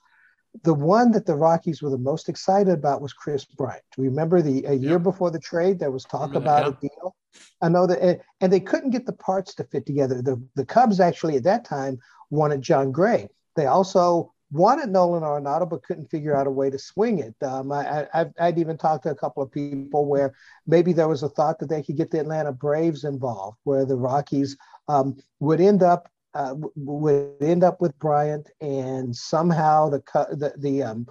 the 0.62 0.74
one 0.74 1.12
that 1.12 1.26
the 1.26 1.34
Rockies 1.34 1.82
were 1.82 1.90
the 1.90 1.98
most 1.98 2.28
excited 2.28 2.72
about 2.72 3.00
was 3.00 3.12
Kris 3.12 3.44
Bryant. 3.44 3.82
Remember 3.96 4.42
the 4.42 4.64
a 4.64 4.74
year 4.74 4.98
before 4.98 5.30
the 5.30 5.38
trade, 5.38 5.78
there 5.78 5.90
was 5.90 6.04
talk 6.04 6.34
about 6.34 6.62
yeah. 6.62 6.68
a 6.68 6.88
deal. 6.88 7.16
I 7.60 7.68
know 7.68 7.86
that, 7.86 8.20
and 8.40 8.52
they 8.52 8.60
couldn't 8.60 8.90
get 8.90 9.06
the 9.06 9.12
parts 9.12 9.54
to 9.56 9.64
fit 9.64 9.86
together. 9.86 10.22
The 10.22 10.42
the 10.54 10.64
Cubs 10.64 11.00
actually 11.00 11.36
at 11.36 11.44
that 11.44 11.64
time 11.64 11.98
wanted 12.30 12.62
Jon 12.62 12.92
Gray. 12.92 13.28
They 13.56 13.66
also 13.66 14.32
wanted 14.50 14.88
Nolan 14.88 15.22
Arenado, 15.22 15.68
but 15.68 15.82
couldn't 15.82 16.10
figure 16.10 16.34
out 16.34 16.46
a 16.46 16.50
way 16.50 16.70
to 16.70 16.78
swing 16.78 17.18
it. 17.18 17.34
Um, 17.44 17.70
I, 17.70 18.06
I'd 18.40 18.58
even 18.58 18.78
talked 18.78 19.02
to 19.02 19.10
a 19.10 19.14
couple 19.14 19.42
of 19.42 19.52
people 19.52 20.06
where 20.06 20.34
maybe 20.66 20.92
there 20.92 21.08
was 21.08 21.22
a 21.22 21.28
thought 21.28 21.58
that 21.58 21.68
they 21.68 21.82
could 21.82 21.96
get 21.96 22.10
the 22.10 22.20
Atlanta 22.20 22.52
Braves 22.52 23.04
involved, 23.04 23.58
where 23.64 23.84
the 23.84 23.96
Rockies 23.96 24.56
um, 24.88 25.16
would 25.40 25.60
end 25.60 25.82
up 25.82 26.08
uh, 26.34 26.54
would 26.76 27.34
end 27.40 27.64
up 27.64 27.80
with 27.80 27.98
Bryant, 27.98 28.50
and 28.60 29.14
somehow 29.14 29.88
the 29.88 30.02
the 30.30 30.52
the 30.58 30.82
um, 30.82 31.06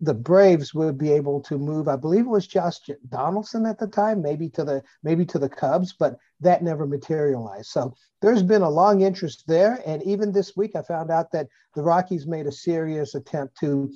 the 0.00 0.14
Braves 0.14 0.72
would 0.72 0.96
be 0.96 1.12
able 1.12 1.40
to 1.42 1.58
move. 1.58 1.86
I 1.86 1.96
believe 1.96 2.24
it 2.24 2.30
was 2.30 2.46
Josh 2.46 2.78
Donaldson 3.08 3.66
at 3.66 3.78
the 3.78 3.86
time, 3.86 4.22
maybe 4.22 4.48
to 4.50 4.64
the 4.64 4.82
maybe 5.02 5.26
to 5.26 5.38
the 5.38 5.48
Cubs, 5.48 5.92
but 5.92 6.16
that 6.40 6.62
never 6.62 6.86
materialized. 6.86 7.68
So 7.68 7.94
there's 8.22 8.42
been 8.42 8.62
a 8.62 8.70
long 8.70 9.02
interest 9.02 9.44
there, 9.46 9.82
and 9.86 10.02
even 10.04 10.32
this 10.32 10.56
week 10.56 10.74
I 10.74 10.82
found 10.82 11.10
out 11.10 11.32
that 11.32 11.48
the 11.74 11.82
Rockies 11.82 12.26
made 12.26 12.46
a 12.46 12.52
serious 12.52 13.14
attempt 13.14 13.58
to 13.60 13.92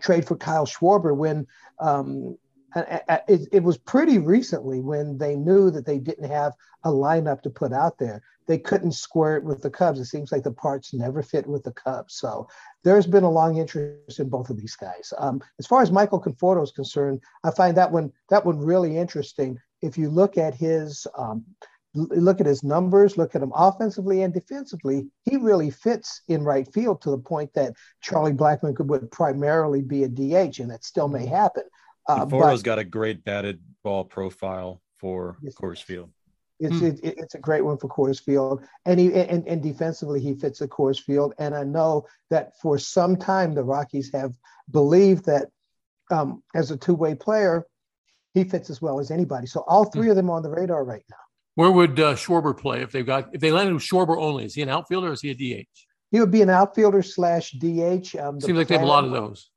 trade 0.00 0.26
for 0.26 0.36
Kyle 0.36 0.66
Schwarber 0.66 1.14
when 1.14 1.46
um, 1.80 2.36
it, 2.76 3.48
it, 3.52 3.62
was 3.62 3.78
pretty 3.78 4.18
recently 4.18 4.80
when 4.80 5.18
they 5.18 5.34
knew 5.34 5.70
that 5.70 5.86
they 5.86 5.98
didn't 5.98 6.30
have 6.30 6.52
a 6.84 6.90
lineup 6.90 7.42
to 7.42 7.50
put 7.50 7.72
out 7.72 7.98
there. 7.98 8.22
They 8.46 8.58
couldn't 8.58 8.92
square 8.92 9.36
it 9.36 9.44
with 9.44 9.62
the 9.62 9.70
Cubs. 9.70 9.98
It 9.98 10.04
seems 10.04 10.30
like 10.30 10.44
the 10.44 10.52
parts 10.52 10.94
never 10.94 11.22
fit 11.22 11.46
with 11.46 11.64
the 11.64 11.72
Cubs. 11.72 12.14
So 12.14 12.48
there's 12.84 13.06
been 13.06 13.24
a 13.24 13.30
long 13.30 13.56
interest 13.56 14.20
in 14.20 14.28
both 14.28 14.50
of 14.50 14.56
these 14.56 14.76
guys. 14.76 15.12
Um, 15.18 15.42
as 15.58 15.66
far 15.66 15.82
as 15.82 15.90
Michael 15.90 16.20
Conforto 16.20 16.62
is 16.62 16.70
concerned, 16.70 17.20
I 17.44 17.50
find 17.50 17.76
that 17.76 17.90
one 17.90 18.12
that 18.28 18.44
one 18.44 18.58
really 18.58 18.96
interesting. 18.96 19.58
If 19.82 19.98
you 19.98 20.10
look 20.10 20.38
at 20.38 20.54
his 20.54 21.06
um, 21.18 21.44
look 21.96 22.40
at 22.40 22.46
his 22.46 22.62
numbers, 22.62 23.16
look 23.16 23.34
at 23.34 23.42
him 23.42 23.52
offensively 23.54 24.22
and 24.22 24.32
defensively, 24.32 25.08
he 25.24 25.36
really 25.36 25.70
fits 25.70 26.20
in 26.28 26.44
right 26.44 26.70
field 26.72 27.00
to 27.02 27.10
the 27.10 27.18
point 27.18 27.52
that 27.54 27.74
Charlie 28.02 28.32
Blackmon 28.32 28.76
could 28.76 28.88
would 28.88 29.10
primarily 29.10 29.82
be 29.82 30.04
a 30.04 30.08
DH, 30.08 30.60
and 30.60 30.70
that 30.70 30.84
still 30.84 31.08
may 31.08 31.26
happen. 31.26 31.64
Uh, 32.08 32.26
Fordo's 32.26 32.62
got 32.62 32.78
a 32.78 32.84
great 32.84 33.24
batted 33.24 33.60
ball 33.82 34.04
profile 34.04 34.80
for 34.98 35.38
yes, 35.42 35.54
Coors 35.54 35.82
Field. 35.82 36.10
It's 36.58 36.78
hmm. 36.78 36.86
it, 36.86 37.00
it's 37.02 37.34
a 37.34 37.38
great 37.38 37.64
one 37.64 37.76
for 37.76 37.88
Coors 37.88 38.22
Field, 38.22 38.64
and 38.84 38.98
he 38.98 39.12
and, 39.12 39.46
and 39.46 39.62
defensively 39.62 40.20
he 40.20 40.34
fits 40.34 40.60
the 40.60 40.68
Coors 40.68 41.00
Field. 41.00 41.34
And 41.38 41.54
I 41.54 41.64
know 41.64 42.06
that 42.30 42.58
for 42.60 42.78
some 42.78 43.16
time 43.16 43.54
the 43.54 43.64
Rockies 43.64 44.10
have 44.12 44.34
believed 44.70 45.26
that 45.26 45.48
um, 46.10 46.42
as 46.54 46.70
a 46.70 46.76
two 46.76 46.94
way 46.94 47.14
player, 47.14 47.66
he 48.34 48.44
fits 48.44 48.70
as 48.70 48.80
well 48.80 49.00
as 49.00 49.10
anybody. 49.10 49.46
So 49.46 49.64
all 49.66 49.84
three 49.84 50.06
hmm. 50.06 50.10
of 50.10 50.16
them 50.16 50.30
on 50.30 50.42
the 50.42 50.50
radar 50.50 50.84
right 50.84 51.04
now. 51.10 51.16
Where 51.56 51.70
would 51.70 51.98
uh, 51.98 52.14
Schwarber 52.14 52.56
play 52.56 52.82
if 52.82 52.92
they've 52.92 53.06
got 53.06 53.34
if 53.34 53.40
they 53.40 53.50
landed 53.50 53.74
with 53.74 53.82
Schwarber 53.82 54.18
only? 54.18 54.44
Is 54.44 54.54
he 54.54 54.62
an 54.62 54.68
outfielder 54.68 55.08
or 55.08 55.12
is 55.12 55.22
he 55.22 55.30
a 55.30 55.34
DH? 55.34 55.68
He 56.10 56.20
would 56.20 56.30
be 56.30 56.42
an 56.42 56.50
outfielder 56.50 57.02
slash 57.02 57.52
DH. 57.52 58.14
Um, 58.16 58.40
Seems 58.40 58.58
like 58.58 58.68
they 58.68 58.74
have 58.74 58.82
a 58.82 58.86
lot 58.86 59.04
of 59.04 59.10
those. 59.10 59.50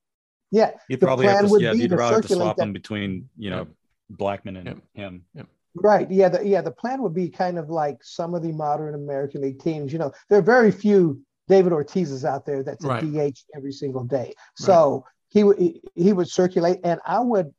Yeah, 0.51 0.71
you'd 0.87 0.99
probably 0.99 1.27
have 1.27 1.47
to, 1.47 1.57
yeah, 1.61 1.73
you'd 1.73 1.91
probably 1.91 2.15
have 2.15 2.25
to 2.25 2.35
swap 2.35 2.57
that. 2.57 2.63
them 2.63 2.73
between 2.73 3.29
you 3.37 3.49
know 3.49 3.67
Blackmon 4.11 4.57
and 4.57 4.65
yep. 4.65 4.77
him. 4.93 5.25
Yep. 5.35 5.47
Right. 5.75 6.09
Yeah. 6.09 6.29
The, 6.29 6.45
yeah. 6.45 6.61
The 6.61 6.71
plan 6.71 7.01
would 7.01 7.13
be 7.13 7.29
kind 7.29 7.59
of 7.59 7.69
like 7.69 8.03
some 8.03 8.33
of 8.33 8.41
the 8.41 8.51
modern 8.51 8.95
American 8.95 9.41
League 9.41 9.59
teams. 9.59 9.93
You 9.93 9.99
know, 9.99 10.11
there 10.27 10.39
are 10.39 10.43
very 10.43 10.71
few 10.71 11.21
David 11.47 11.71
Ortiz's 11.71 12.25
out 12.25 12.45
there 12.45 12.63
that's 12.63 12.83
a 12.83 12.87
right. 12.87 13.03
DH 13.33 13.37
every 13.55 13.71
single 13.71 14.03
day. 14.03 14.33
So 14.55 14.93
right. 14.93 15.03
he 15.29 15.43
would 15.43 15.79
he 15.95 16.13
would 16.13 16.29
circulate, 16.29 16.79
and 16.83 16.99
I 17.05 17.19
would 17.19 17.53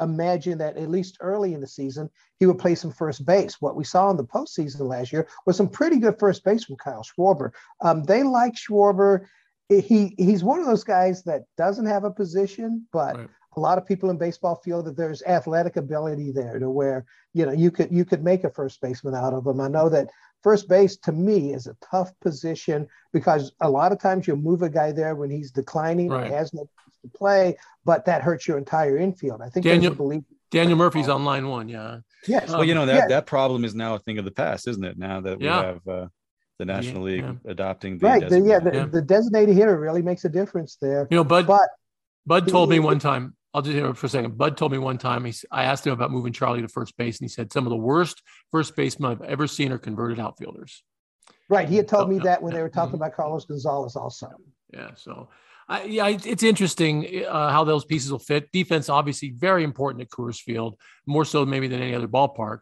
imagine 0.00 0.58
that 0.58 0.76
at 0.76 0.90
least 0.90 1.18
early 1.20 1.54
in 1.54 1.60
the 1.60 1.68
season 1.68 2.10
he 2.40 2.46
would 2.46 2.58
play 2.58 2.74
some 2.74 2.90
first 2.90 3.24
base. 3.24 3.60
What 3.60 3.76
we 3.76 3.84
saw 3.84 4.10
in 4.10 4.16
the 4.16 4.24
postseason 4.24 4.80
last 4.80 5.12
year 5.12 5.28
was 5.46 5.56
some 5.56 5.68
pretty 5.68 5.98
good 5.98 6.18
first 6.18 6.44
base 6.44 6.64
from 6.64 6.76
Kyle 6.76 7.04
Schwarber. 7.04 7.52
Um, 7.80 8.02
they 8.02 8.22
like 8.22 8.54
Schwarber 8.54 9.26
he 9.68 10.14
he's 10.18 10.44
one 10.44 10.60
of 10.60 10.66
those 10.66 10.84
guys 10.84 11.22
that 11.24 11.44
doesn't 11.56 11.86
have 11.86 12.04
a 12.04 12.10
position, 12.10 12.86
but 12.92 13.16
right. 13.16 13.28
a 13.56 13.60
lot 13.60 13.78
of 13.78 13.86
people 13.86 14.10
in 14.10 14.18
baseball 14.18 14.56
feel 14.56 14.82
that 14.82 14.96
there's 14.96 15.22
athletic 15.22 15.76
ability 15.76 16.32
there 16.32 16.58
to 16.58 16.70
where 16.70 17.04
you 17.32 17.46
know 17.46 17.52
you 17.52 17.70
could 17.70 17.90
you 17.92 18.04
could 18.04 18.22
make 18.22 18.44
a 18.44 18.50
first 18.50 18.80
baseman 18.80 19.14
out 19.14 19.32
of 19.32 19.46
him. 19.46 19.60
I 19.60 19.68
know 19.68 19.88
that 19.88 20.10
first 20.42 20.68
base 20.68 20.96
to 20.98 21.12
me 21.12 21.54
is 21.54 21.66
a 21.66 21.76
tough 21.90 22.12
position 22.20 22.86
because 23.12 23.52
a 23.60 23.70
lot 23.70 23.92
of 23.92 23.98
times 23.98 24.26
you'll 24.26 24.36
move 24.36 24.62
a 24.62 24.68
guy 24.68 24.92
there 24.92 25.14
when 25.14 25.30
he's 25.30 25.50
declining 25.50 26.10
right. 26.10 26.30
has 26.30 26.52
no 26.52 26.68
to 27.04 27.18
play, 27.18 27.56
but 27.84 28.04
that 28.06 28.22
hurts 28.22 28.48
your 28.48 28.58
entire 28.58 28.96
infield. 28.96 29.40
I 29.42 29.48
think 29.48 29.64
Daniel, 29.64 29.94
believe 29.94 30.24
Daniel 30.50 30.76
Murphy's 30.76 31.08
on 31.08 31.24
line 31.24 31.48
one, 31.48 31.68
yeah. 31.68 31.98
Yes. 32.26 32.50
Well, 32.50 32.64
you 32.64 32.74
know 32.74 32.86
that 32.86 33.08
that 33.08 33.26
problem 33.26 33.64
is 33.64 33.74
now 33.74 33.94
a 33.94 33.98
thing 33.98 34.18
of 34.18 34.24
the 34.24 34.30
past, 34.30 34.66
isn't 34.68 34.84
it? 34.84 34.98
Now 34.98 35.20
that 35.20 35.38
we 35.38 35.46
yeah. 35.46 35.64
have 35.64 35.88
uh, 35.88 36.06
the 36.58 36.64
National 36.64 37.08
yeah, 37.08 37.16
League 37.16 37.24
yeah. 37.44 37.50
adopting 37.50 37.98
the 37.98 38.06
right. 38.06 38.28
The, 38.28 38.40
yeah, 38.40 38.58
the, 38.58 38.70
yeah, 38.72 38.86
the, 38.86 39.02
designated 39.02 39.56
hitter 39.56 39.78
really 39.78 40.02
makes 40.02 40.24
a 40.24 40.28
difference 40.28 40.76
there. 40.80 41.08
You 41.10 41.16
know, 41.16 41.24
Bud. 41.24 41.46
But 41.46 41.60
Bud 42.26 42.48
told 42.48 42.70
me 42.70 42.78
one 42.78 42.98
time. 42.98 43.34
I'll 43.52 43.62
just 43.62 43.74
hear 43.74 43.86
it 43.86 43.96
for 43.96 44.06
a 44.06 44.08
second. 44.08 44.36
Bud 44.36 44.56
told 44.56 44.72
me 44.72 44.78
one 44.78 44.98
time. 44.98 45.24
He, 45.24 45.32
I 45.50 45.64
asked 45.64 45.86
him 45.86 45.92
about 45.92 46.10
moving 46.10 46.32
Charlie 46.32 46.62
to 46.62 46.68
first 46.68 46.96
base, 46.96 47.20
and 47.20 47.24
he 47.24 47.28
said 47.28 47.52
some 47.52 47.66
of 47.66 47.70
the 47.70 47.76
worst 47.76 48.22
first 48.50 48.74
basemen 48.74 49.12
I've 49.12 49.22
ever 49.22 49.46
seen 49.46 49.70
are 49.70 49.78
converted 49.78 50.18
outfielders. 50.18 50.82
Right. 51.48 51.68
He 51.68 51.76
had 51.76 51.86
told 51.86 52.10
me 52.10 52.18
that 52.20 52.42
when 52.42 52.52
they 52.52 52.62
were 52.62 52.68
talking 52.68 52.94
mm-hmm. 52.94 53.02
about 53.02 53.14
Carlos 53.14 53.44
Gonzalez, 53.44 53.96
also. 53.96 54.28
Yeah. 54.72 54.90
So. 54.96 55.28
I, 55.66 55.84
yeah, 55.84 56.08
it's 56.08 56.42
interesting 56.42 57.24
uh, 57.26 57.50
how 57.50 57.64
those 57.64 57.86
pieces 57.86 58.12
will 58.12 58.18
fit. 58.18 58.52
Defense, 58.52 58.90
obviously, 58.90 59.30
very 59.30 59.64
important 59.64 60.02
at 60.02 60.10
Coors 60.10 60.38
Field, 60.38 60.76
more 61.06 61.24
so 61.24 61.46
maybe 61.46 61.68
than 61.68 61.80
any 61.80 61.94
other 61.94 62.06
ballpark 62.06 62.58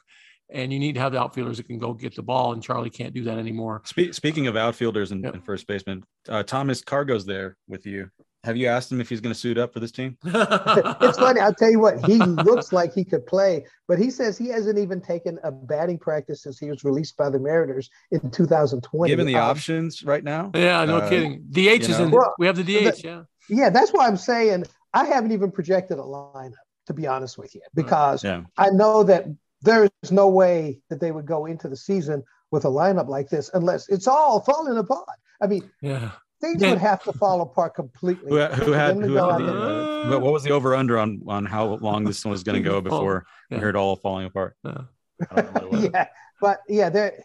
and 0.52 0.73
you 0.73 0.78
need 0.78 0.94
to 0.94 1.00
have 1.00 1.12
the 1.12 1.21
outfielders 1.21 1.56
that 1.56 1.66
can 1.66 1.78
go 1.78 1.92
get 1.92 2.14
the 2.14 2.23
ball. 2.23 2.52
And 2.52 2.62
Charlie 2.62 2.90
can't 2.90 3.14
do 3.14 3.25
that 3.25 3.38
anymore. 3.38 3.82
Spe- 3.85 4.12
speaking 4.12 4.47
of 4.47 4.56
outfielders 4.56 5.12
and, 5.12 5.25
yep. 5.25 5.35
and 5.35 5.44
first 5.44 5.66
baseman, 5.66 6.04
uh, 6.28 6.42
Thomas 6.42 6.82
Cargo's 6.82 7.25
there 7.25 7.56
with 7.68 7.87
you. 7.87 8.11
Have 8.44 8.56
you 8.56 8.66
asked 8.66 8.90
him 8.90 9.00
if 9.00 9.09
he's 9.09 9.21
going 9.21 9.32
to 9.32 9.38
suit 9.38 9.56
up 9.56 9.73
for 9.73 9.78
this 9.78 9.92
team? 9.92 10.18
it's 10.25 11.18
funny. 11.18 11.40
I'll 11.40 11.54
tell 11.54 11.71
you 11.71 11.78
what, 11.78 12.04
he 12.06 12.16
looks 12.18 12.73
like 12.73 12.92
he 12.92 13.04
could 13.04 13.25
play, 13.25 13.64
but 13.87 14.00
he 14.00 14.11
says 14.11 14.37
he 14.37 14.49
hasn't 14.49 14.78
even 14.78 15.00
taken 15.00 15.38
a 15.44 15.52
batting 15.52 15.97
practice 15.97 16.42
since 16.42 16.59
he 16.59 16.68
was 16.68 16.82
released 16.82 17.16
by 17.16 17.30
the 17.30 17.38
Mariners 17.38 17.88
in 18.11 18.32
2020. 18.32 19.09
Given 19.09 19.26
the 19.26 19.37
um, 19.37 19.49
options 19.49 20.02
right 20.02 20.25
now? 20.25 20.50
Yeah, 20.56 20.85
no 20.87 20.97
uh, 20.97 21.09
kidding. 21.09 21.44
DH 21.52 21.59
is 21.59 21.90
know? 21.90 22.04
in, 22.04 22.11
well, 22.11 22.35
we 22.40 22.47
have 22.47 22.56
the 22.56 22.64
DH, 22.64 22.66
the, 22.66 23.00
yeah. 23.04 23.23
Yeah, 23.49 23.71
that's 23.71 23.92
why 23.92 24.09
I'm 24.09 24.16
saying 24.16 24.64
I 24.92 25.04
haven't 25.04 25.30
even 25.30 25.52
projected 25.52 25.99
a 25.99 26.02
lineup, 26.02 26.52
to 26.87 26.94
be 26.94 27.06
honest 27.06 27.38
with 27.38 27.54
you, 27.54 27.61
because 27.75 28.25
yeah. 28.25 28.42
I 28.59 28.71
know 28.71 29.04
that 29.04 29.26
there's 29.62 29.90
no 30.11 30.28
way 30.28 30.81
that 30.90 31.00
they 31.00 31.12
would 31.12 31.26
go 31.26 31.47
into 31.47 31.69
the 31.69 31.76
season 31.76 32.23
with 32.50 32.64
a 32.64 32.69
lineup 32.69 33.09
like 33.09 33.28
this 33.28 33.50
unless 33.54 33.88
it's 33.88 34.07
all 34.07 34.40
falling 34.40 34.76
apart. 34.76 35.09
I 35.40 35.47
mean, 35.47 35.71
yeah. 35.81 36.11
Things 36.40 36.61
yeah. 36.61 36.71
would 36.71 36.78
have 36.78 37.04
to 37.04 37.12
fall 37.12 37.40
apart 37.40 37.76
completely. 37.76 38.28
Who, 38.28 38.37
who 38.37 38.73
had, 38.73 38.97
who 38.97 39.14
had 39.14 39.38
the, 39.38 40.12
uh, 40.12 40.19
what 40.19 40.33
was 40.33 40.42
the 40.42 40.50
over 40.50 40.75
under 40.75 40.99
on 40.99 41.23
on 41.28 41.47
how 41.47 41.75
long 41.76 42.02
this 42.02 42.25
one 42.25 42.33
was 42.33 42.42
going 42.42 42.61
to 42.61 42.69
go 42.69 42.81
before 42.81 43.26
yeah. 43.49 43.59
we 43.59 43.62
heard 43.62 43.76
all 43.76 43.95
falling 43.95 44.26
apart? 44.26 44.57
Yeah, 44.64 44.83
yeah 45.73 46.07
but 46.42 46.61
yeah, 46.69 46.90
there, 46.90 47.25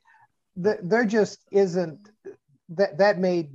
there 0.55 1.05
just 1.05 1.39
isn't 1.51 2.09
that 2.69 2.99
that 2.99 3.17
made 3.17 3.49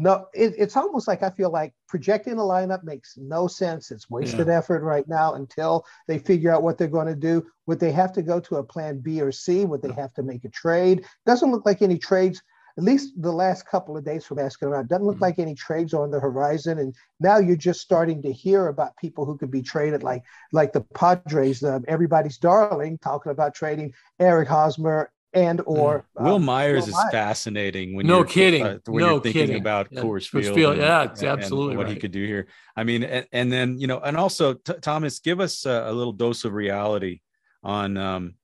no, 0.00 0.26
it, 0.32 0.54
it's 0.56 0.76
almost 0.76 1.06
like 1.06 1.22
I 1.22 1.28
feel 1.28 1.50
like 1.50 1.74
projecting 1.86 2.34
a 2.34 2.42
lineup 2.42 2.82
makes 2.84 3.18
no 3.18 3.46
sense. 3.46 3.90
It's 3.90 4.08
wasted 4.08 4.46
yeah. 4.46 4.58
effort 4.58 4.82
right 4.82 5.06
now 5.06 5.34
until 5.34 5.84
they 6.08 6.18
figure 6.18 6.50
out 6.50 6.62
what 6.62 6.78
they're 6.78 6.88
going 6.88 7.06
to 7.06 7.14
do. 7.14 7.46
Would 7.66 7.80
they 7.80 7.92
have 7.92 8.12
to 8.14 8.22
go 8.22 8.40
to 8.40 8.56
a 8.56 8.64
plan 8.64 9.00
B 9.00 9.20
or 9.20 9.30
C? 9.30 9.66
Would 9.66 9.82
they 9.82 9.92
have 9.92 10.14
to 10.14 10.22
make 10.22 10.44
a 10.44 10.48
trade? 10.48 11.04
Doesn't 11.26 11.50
look 11.50 11.66
like 11.66 11.82
any 11.82 11.98
trades, 11.98 12.42
at 12.78 12.84
least 12.84 13.12
the 13.20 13.30
last 13.30 13.66
couple 13.66 13.94
of 13.94 14.04
days 14.04 14.24
from 14.24 14.38
asking 14.38 14.68
around, 14.68 14.88
doesn't 14.88 15.04
look 15.04 15.16
mm-hmm. 15.16 15.24
like 15.24 15.38
any 15.38 15.54
trades 15.54 15.92
on 15.92 16.10
the 16.10 16.18
horizon. 16.18 16.78
And 16.78 16.94
now 17.20 17.36
you're 17.36 17.56
just 17.56 17.80
starting 17.80 18.22
to 18.22 18.32
hear 18.32 18.68
about 18.68 18.96
people 18.96 19.26
who 19.26 19.36
could 19.36 19.50
be 19.50 19.60
traded, 19.62 20.02
like 20.02 20.24
like 20.52 20.72
the 20.72 20.80
Padres, 20.80 21.62
uh, 21.62 21.80
everybody's 21.88 22.38
darling, 22.38 22.96
talking 22.98 23.32
about 23.32 23.54
trading 23.54 23.92
Eric 24.18 24.48
Hosmer 24.48 25.10
and 25.32 25.60
or 25.64 26.06
uh, 26.18 26.24
Wil 26.24 26.38
Myers 26.38 26.82
Will 26.82 26.88
is 26.88 26.94
Myers. 26.94 27.12
fascinating 27.12 27.94
when 27.94 28.06
no 28.06 28.18
you're, 28.18 28.24
kidding 28.24 28.62
uh, 28.64 28.78
when 28.86 29.04
no 29.04 29.10
you're 29.12 29.20
thinking 29.20 29.46
kidding. 29.46 29.60
about 29.60 29.88
yeah. 29.90 30.00
Coors 30.00 30.28
Field, 30.28 30.54
Field. 30.54 30.72
And, 30.72 30.82
yeah, 30.82 31.04
it's 31.04 31.22
absolutely 31.22 31.76
what 31.76 31.86
right. 31.86 31.94
he 31.94 32.00
could 32.00 32.12
do 32.12 32.24
here. 32.24 32.48
I 32.76 32.84
mean, 32.84 33.04
and, 33.04 33.26
and 33.32 33.52
then 33.52 33.78
you 33.78 33.86
know, 33.86 34.00
and 34.00 34.16
also 34.16 34.54
t- 34.54 34.74
Thomas, 34.80 35.20
give 35.20 35.40
us 35.40 35.66
a, 35.66 35.84
a, 35.86 35.92
little 35.92 36.12
dose 36.12 36.44
of 36.44 36.52
reality 36.52 37.20
on 37.62 37.96
um, 37.96 38.34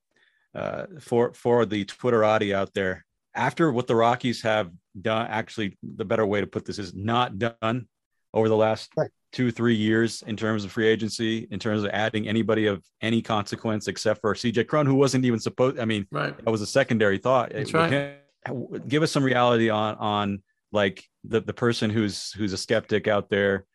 uh, 0.54 0.86
for 1.00 1.32
for 1.34 1.66
the 1.66 1.84
Twitterati 1.84 2.54
out 2.54 2.72
there. 2.74 3.04
After 3.34 3.70
what 3.70 3.86
the 3.86 3.96
Rockies 3.96 4.42
have 4.42 4.70
done, 4.98 5.26
actually, 5.28 5.76
the 5.82 6.04
better 6.04 6.24
way 6.24 6.40
to 6.40 6.46
put 6.46 6.64
this 6.64 6.78
is 6.78 6.94
not 6.94 7.38
done 7.38 7.88
over 8.32 8.48
the 8.48 8.56
last 8.56 8.90
right 8.96 9.10
two, 9.36 9.50
three 9.50 9.74
years 9.74 10.22
in 10.26 10.36
terms 10.36 10.64
of 10.64 10.72
free 10.72 10.86
agency, 10.86 11.46
in 11.50 11.58
terms 11.58 11.82
of 11.82 11.90
adding 11.90 12.26
anybody 12.28 12.66
of 12.66 12.82
any 13.02 13.20
consequence 13.20 13.86
except 13.86 14.20
for 14.20 14.34
CJ 14.34 14.66
Cron, 14.66 14.86
who 14.86 14.94
wasn't 14.94 15.24
even 15.24 15.38
supposed. 15.38 15.78
I 15.78 15.84
mean, 15.84 16.06
right. 16.10 16.36
that 16.36 16.50
was 16.50 16.62
a 16.62 16.66
secondary 16.66 17.18
thought. 17.18 17.52
That's 17.52 17.74
right. 17.74 18.18
Give 18.88 19.02
us 19.02 19.10
some 19.10 19.24
reality 19.24 19.70
on 19.70 19.96
on 19.96 20.42
like 20.72 21.04
the 21.24 21.40
the 21.40 21.52
person 21.52 21.90
who's 21.90 22.32
who's 22.32 22.52
a 22.52 22.58
skeptic 22.58 23.08
out 23.08 23.28
there 23.28 23.66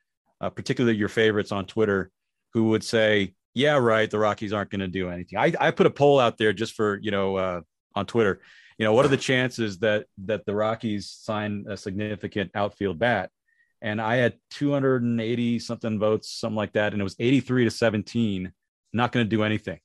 uh, 0.41 0.50
particularly 0.50 0.98
your 0.98 1.08
favorites 1.08 1.51
on 1.51 1.65
Twitter, 1.65 2.12
who 2.53 2.70
would 2.70 2.84
say, 2.84 3.34
"Yeah, 3.53 3.77
right, 3.77 4.10
the 4.10 4.20
Rockies 4.20 4.51
aren't 4.51 4.72
going 4.72 4.82
to 4.82 4.88
do 4.88 5.10
anything." 5.10 5.38
I, 5.38 5.53
I 5.60 5.72
put 5.72 5.86
a 5.86 5.91
poll 5.91 6.20
out 6.20 6.38
there 6.38 6.51
just 6.51 6.74
for 6.74 7.00
you 7.01 7.12
know 7.12 7.38
uh, 7.38 7.62
on 7.96 8.08
Twitter. 8.08 8.41
You 8.77 8.86
know, 8.86 8.94
what 8.94 9.06
are 9.06 9.10
the 9.10 9.18
chances 9.18 9.77
that 9.80 10.08
that 10.25 10.46
the 10.46 10.56
Rockies 10.56 11.10
sign 11.10 11.65
a 11.70 11.77
significant 11.77 12.51
outfield 12.56 12.98
bat? 12.98 13.30
And 13.81 14.01
I 14.01 14.17
had 14.17 14.35
280 14.51 15.59
something 15.59 16.00
votes, 16.00 16.29
something 16.29 16.55
like 16.55 16.73
that, 16.73 16.93
and 16.93 17.01
it 17.01 17.03
was 17.03 17.15
83 17.19 17.65
to 17.65 17.71
17. 17.71 18.51
Not 18.93 19.11
going 19.11 19.25
to 19.25 19.29
do 19.29 19.43
anything. 19.43 19.79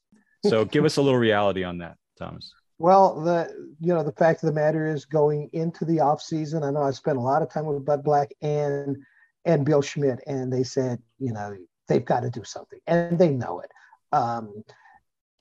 So 0.45 0.65
give 0.67 0.85
us 0.85 0.97
a 0.97 1.03
little 1.03 1.19
reality 1.19 1.65
on 1.65 1.79
that, 1.79 1.97
Thomas. 2.19 2.53
Well, 2.79 3.23
the 3.23 3.49
you 3.81 3.95
know 3.95 4.03
the 4.03 4.13
fact 4.13 4.43
of 4.43 4.49
the 4.49 4.53
matter 4.53 4.87
is 4.87 5.07
going 5.07 5.49
into 5.53 5.85
the 5.85 6.01
off 6.01 6.21
season. 6.21 6.63
I 6.63 6.71
know 6.71 6.83
I 6.83 6.91
spent 6.91 7.17
a 7.17 7.23
lot 7.23 7.43
of 7.43 7.51
time 7.51 7.65
with 7.65 7.85
Bud 7.85 8.05
Black 8.05 8.33
and 8.43 8.99
and 9.47 9.65
Bill 9.65 9.81
Schmidt, 9.81 10.21
and 10.27 10.53
they 10.53 10.63
said 10.63 11.01
you 11.19 11.33
know 11.33 11.57
they've 11.89 12.05
got 12.05 12.21
to 12.21 12.31
do 12.31 12.45
something, 12.45 12.79
and 12.87 13.19
they 13.19 13.31
know 13.31 13.61
it. 13.61 13.71
Um, 14.13 14.63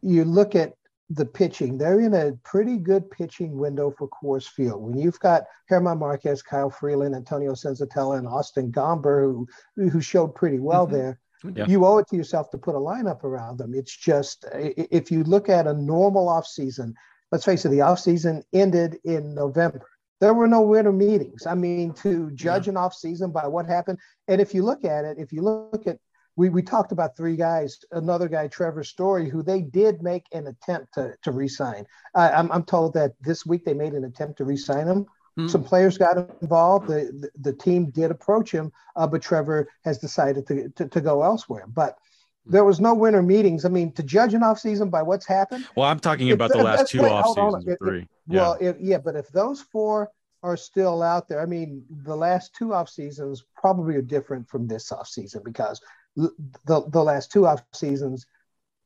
you 0.01 0.24
look 0.24 0.55
at 0.55 0.74
the 1.09 1.25
pitching; 1.25 1.77
they're 1.77 2.00
in 2.00 2.13
a 2.13 2.33
pretty 2.43 2.77
good 2.77 3.09
pitching 3.12 3.57
window 3.57 3.93
for 3.97 4.09
Coors 4.09 4.47
Field. 4.47 4.81
When 4.81 4.97
you've 4.97 5.19
got 5.19 5.43
German 5.69 6.00
Marquez, 6.00 6.41
Kyle 6.41 6.69
Freeland, 6.69 7.15
Antonio 7.15 7.53
Senzatela, 7.53 8.17
and 8.17 8.27
Austin 8.27 8.71
Gomber, 8.71 9.21
who 9.21 9.47
who 9.89 10.01
showed 10.01 10.35
pretty 10.35 10.59
well 10.59 10.85
mm-hmm. 10.85 10.95
there. 10.95 11.19
Yeah. 11.53 11.67
You 11.67 11.85
owe 11.85 12.00
it 12.00 12.07
to 12.07 12.15
yourself 12.15 12.50
to 12.51 12.57
put 12.57 12.75
a 12.75 12.79
lineup 12.79 13.24
around 13.24 13.57
them. 13.57 13.74
It's 13.75 13.95
just 13.95 14.45
if 14.53 15.12
you 15.12 15.24
look 15.24 15.47
at 15.47 15.67
a 15.67 15.74
normal 15.74 16.27
off 16.27 16.47
season, 16.47 16.95
let's 17.31 17.45
face 17.45 17.65
it, 17.65 17.69
the 17.69 17.79
offseason 17.79 18.41
ended 18.53 18.97
in 19.03 19.35
November. 19.35 19.85
There 20.21 20.33
were 20.33 20.47
no 20.47 20.62
winter 20.62 20.93
meetings. 20.93 21.45
I 21.45 21.53
mean, 21.53 21.93
to 21.95 22.31
judge 22.31 22.65
yeah. 22.65 22.71
an 22.71 22.77
offseason 22.77 23.31
by 23.31 23.47
what 23.47 23.67
happened, 23.67 24.00
and 24.27 24.41
if 24.41 24.55
you 24.55 24.63
look 24.63 24.85
at 24.85 25.05
it, 25.05 25.17
if 25.19 25.31
you 25.31 25.41
look 25.41 25.85
at 25.85 26.00
we, 26.36 26.50
we 26.50 26.62
talked 26.62 26.92
about 26.92 27.15
three 27.15 27.36
guys, 27.36 27.80
another 27.92 28.27
guy, 28.27 28.48
Trevor 28.48 28.84
Story, 28.84 29.30
who 29.30 29.42
they 29.42 29.62
did 29.62 30.01
make 30.01 30.25
an 30.34 30.48
attempt 30.48 30.94
to, 30.96 31.15
to 31.24 31.32
re-sign. 31.32 31.86
Uh, 32.13 32.32
I'm, 32.34 32.51
I'm 32.51 32.63
told 32.63 32.94
that 32.96 33.13
this 33.22 33.46
week 33.46 33.63
they 33.63 33.74
made 33.74 33.94
an 33.94 34.04
attempt 34.04 34.38
to 34.39 34.46
re-sign 34.46 34.88
him. 34.88 35.06
Mm-hmm. 35.38 35.48
Some 35.48 35.63
players 35.63 35.98
got 35.98 36.18
involved. 36.42 36.88
The, 36.88 37.30
the, 37.36 37.51
the 37.51 37.54
team 37.54 37.89
did 37.89 38.12
approach 38.12 38.51
him, 38.51 38.72
uh, 38.96 39.08
but 39.08 39.22
Trevor 39.22 39.68
has 39.84 39.98
decided 39.98 40.48
to, 40.48 40.70
to, 40.70 40.88
to 40.88 41.01
go 41.01 41.24
elsewhere. 41.24 41.65
But 41.68 41.98
there 42.46 42.63
was 42.63 42.80
no 42.80 42.94
winter 42.94 43.22
meetings. 43.22 43.65
I 43.65 43.70
mean, 43.70 43.92
to 43.94 44.04
judge 44.04 44.34
an 44.34 44.44
off 44.44 44.60
season 44.60 44.89
by 44.89 45.01
what's 45.01 45.25
happened. 45.25 45.65
Well, 45.75 45.88
I'm 45.88 46.00
talking 46.00 46.32
about 46.32 46.51
the 46.51 46.63
last 46.63 46.89
two 46.89 47.06
off 47.06 47.36
seasons, 47.36 47.77
three. 47.80 48.08
yeah. 48.27 48.42
Well, 48.42 48.58
if, 48.62 48.75
yeah, 48.80 48.98
but 48.98 49.15
if 49.15 49.27
those 49.30 49.62
four 49.62 50.12
are 50.44 50.56
still 50.56 51.01
out 51.01 51.27
there, 51.27 51.42
I 51.42 51.46
mean, 51.46 51.84
the 52.04 52.15
last 52.15 52.54
two 52.54 52.74
off 52.74 52.88
seasons 52.89 53.44
probably 53.56 53.96
are 53.96 54.01
different 54.01 54.48
from 54.48 54.68
this 54.68 54.92
off 54.92 55.08
season 55.08 55.42
because 55.44 55.82
the 56.15 56.31
the 56.65 57.03
last 57.03 57.31
two 57.31 57.48
off 57.48 57.63
seasons, 57.74 58.25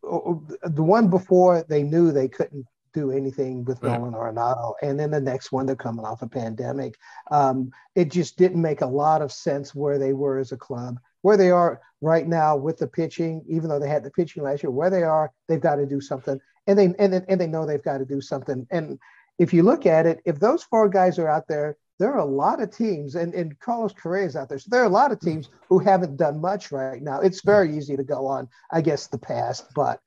the 0.03 0.83
one 0.83 1.09
before 1.09 1.63
they 1.67 1.83
knew 1.83 2.11
they 2.11 2.27
couldn't 2.27 2.65
do 2.93 3.11
anything 3.11 3.63
with 3.65 3.81
right. 3.83 3.99
Nolan 3.99 4.13
Arenado, 4.13 4.73
and 4.81 4.99
then 4.99 5.11
the 5.11 5.21
next 5.21 5.51
one 5.51 5.65
they're 5.65 5.75
coming 5.75 6.05
off 6.05 6.21
a 6.21 6.27
pandemic. 6.27 6.95
Um, 7.29 7.71
it 7.95 8.11
just 8.11 8.37
didn't 8.37 8.61
make 8.61 8.81
a 8.81 8.87
lot 8.87 9.21
of 9.21 9.31
sense 9.31 9.75
where 9.75 9.99
they 9.99 10.13
were 10.13 10.39
as 10.39 10.51
a 10.51 10.57
club 10.57 10.99
where 11.21 11.37
they 11.37 11.51
are 11.51 11.81
right 12.01 12.27
now 12.27 12.55
with 12.55 12.77
the 12.77 12.87
pitching, 12.87 13.43
even 13.47 13.69
though 13.69 13.79
they 13.79 13.89
had 13.89 14.03
the 14.03 14.11
pitching 14.11 14.43
last 14.43 14.63
year, 14.63 14.71
where 14.71 14.89
they 14.89 15.03
are, 15.03 15.31
they've 15.47 15.61
got 15.61 15.75
to 15.75 15.85
do 15.85 15.99
something, 15.99 16.39
and 16.67 16.79
they 16.79 16.85
and 16.99 17.13
and 17.13 17.41
they 17.41 17.47
know 17.47 17.65
they've 17.65 17.83
got 17.83 17.97
to 17.97 18.05
do 18.05 18.21
something. 18.21 18.65
And 18.71 18.99
if 19.37 19.53
you 19.53 19.63
look 19.63 19.85
at 19.85 20.05
it, 20.05 20.19
if 20.25 20.39
those 20.39 20.63
four 20.63 20.89
guys 20.89 21.19
are 21.19 21.27
out 21.27 21.47
there, 21.47 21.77
there 21.99 22.13
are 22.13 22.19
a 22.19 22.25
lot 22.25 22.61
of 22.61 22.75
teams, 22.75 23.15
and, 23.15 23.33
and 23.33 23.59
Carlos 23.59 23.93
Correa 23.93 24.25
is 24.25 24.35
out 24.35 24.47
there. 24.47 24.57
So 24.57 24.69
there 24.71 24.81
are 24.81 24.85
a 24.85 24.89
lot 24.89 25.11
of 25.11 25.19
teams 25.19 25.49
who 25.67 25.79
haven't 25.79 26.15
done 26.15 26.39
much 26.39 26.71
right 26.71 27.01
now. 27.01 27.19
It's 27.19 27.41
very 27.43 27.75
easy 27.77 27.97
to 27.97 28.03
go 28.03 28.25
on, 28.25 28.47
I 28.71 28.81
guess, 28.81 29.07
the 29.07 29.17
past, 29.17 29.65
but 29.75 29.99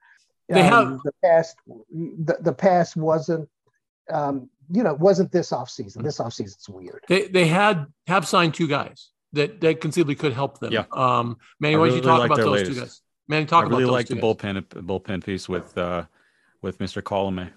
um, 0.50 0.54
they 0.54 0.62
have 0.62 1.00
the 1.04 1.12
past. 1.22 1.56
The, 1.66 2.38
the 2.40 2.52
past 2.52 2.96
wasn't, 2.96 3.48
um, 4.10 4.48
you 4.70 4.82
know, 4.82 4.94
wasn't 4.94 5.30
this 5.32 5.52
off 5.52 5.68
season. 5.68 6.02
This 6.02 6.18
off 6.18 6.32
season's 6.32 6.68
weird. 6.68 7.04
They 7.08 7.28
they 7.28 7.46
had 7.46 7.86
have 8.06 8.26
signed 8.26 8.54
two 8.54 8.68
guys 8.68 9.10
that 9.34 9.60
that 9.60 9.82
conceivably 9.82 10.14
could 10.14 10.32
help 10.32 10.60
them. 10.60 10.72
Yeah. 10.72 10.84
Um, 10.92 11.36
Manny, 11.60 11.76
why 11.76 11.88
don't 11.88 11.96
you 11.96 12.02
talk 12.02 12.20
like 12.20 12.30
about 12.30 12.38
those 12.38 12.52
latest. 12.52 12.72
two 12.72 12.80
guys? 12.80 13.02
Manny, 13.28 13.44
talk 13.44 13.66
I 13.66 13.68
really 13.68 13.84
like 13.84 14.08
the 14.08 14.14
guys. 14.14 14.24
bullpen 14.24 14.62
bullpen 14.62 15.24
piece 15.24 15.46
with 15.48 15.76
uh, 15.76 16.04
with 16.62 16.78
Mr. 16.78 17.02
Colomé. 17.02 17.50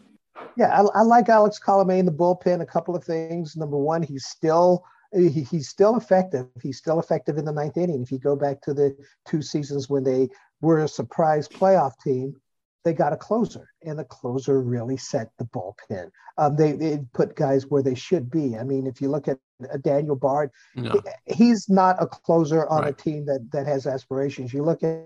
Yeah, 0.58 0.82
I, 0.82 1.00
I, 1.00 1.02
like 1.02 1.30
Alex 1.30 1.60
Colomé 1.60 2.00
in 2.00 2.06
the 2.06 2.12
bullpen. 2.12 2.62
A 2.62 2.66
couple 2.66 2.96
of 2.96 3.04
things. 3.04 3.56
Number 3.56 3.78
one, 3.78 4.02
he's 4.02 4.26
still 4.26 4.86
he, 5.14 5.30
he's 5.30 5.70
still 5.70 5.96
effective. 5.98 6.48
He's 6.62 6.78
still 6.78 7.00
effective 7.00 7.38
in 7.38 7.46
the 7.46 7.52
ninth 7.52 7.78
inning. 7.78 8.02
If 8.02 8.12
you 8.12 8.20
go 8.20 8.36
back 8.36 8.62
to 8.62 8.74
the 8.74 8.96
two 9.26 9.42
seasons 9.42 9.90
when 9.90 10.04
they 10.04 10.30
were 10.62 10.80
a 10.80 10.88
surprise 10.88 11.48
playoff 11.48 11.94
team, 12.04 12.36
they 12.84 12.94
got 12.94 13.14
a 13.14 13.18
closer, 13.18 13.68
and 13.84 13.98
the 13.98 14.04
closer 14.04 14.62
really 14.62 14.96
set 14.96 15.32
the 15.40 15.46
bullpen. 15.46 16.12
Um, 16.38 16.56
they, 16.56 16.74
they 16.74 17.00
put 17.14 17.36
guys 17.36 17.66
where 17.68 17.82
they 17.82 17.96
should 17.96 18.30
be. 18.30 18.56
I 18.58 18.64
mean, 18.64 18.86
if 18.86 19.02
you 19.02 19.10
look 19.10 19.28
at 19.28 19.40
uh, 19.64 19.78
Daniel 19.78 20.16
Bard, 20.16 20.52
no. 20.76 21.02
he's 21.26 21.68
not 21.68 22.02
a 22.02 22.06
closer 22.06 22.68
on 22.68 22.84
right. 22.84 22.90
a 22.90 22.94
team 22.94 23.26
that 23.26 23.50
that 23.52 23.66
has 23.66 23.88
aspirations. 23.88 24.54
You 24.54 24.64
look 24.64 24.84
at 24.84 25.04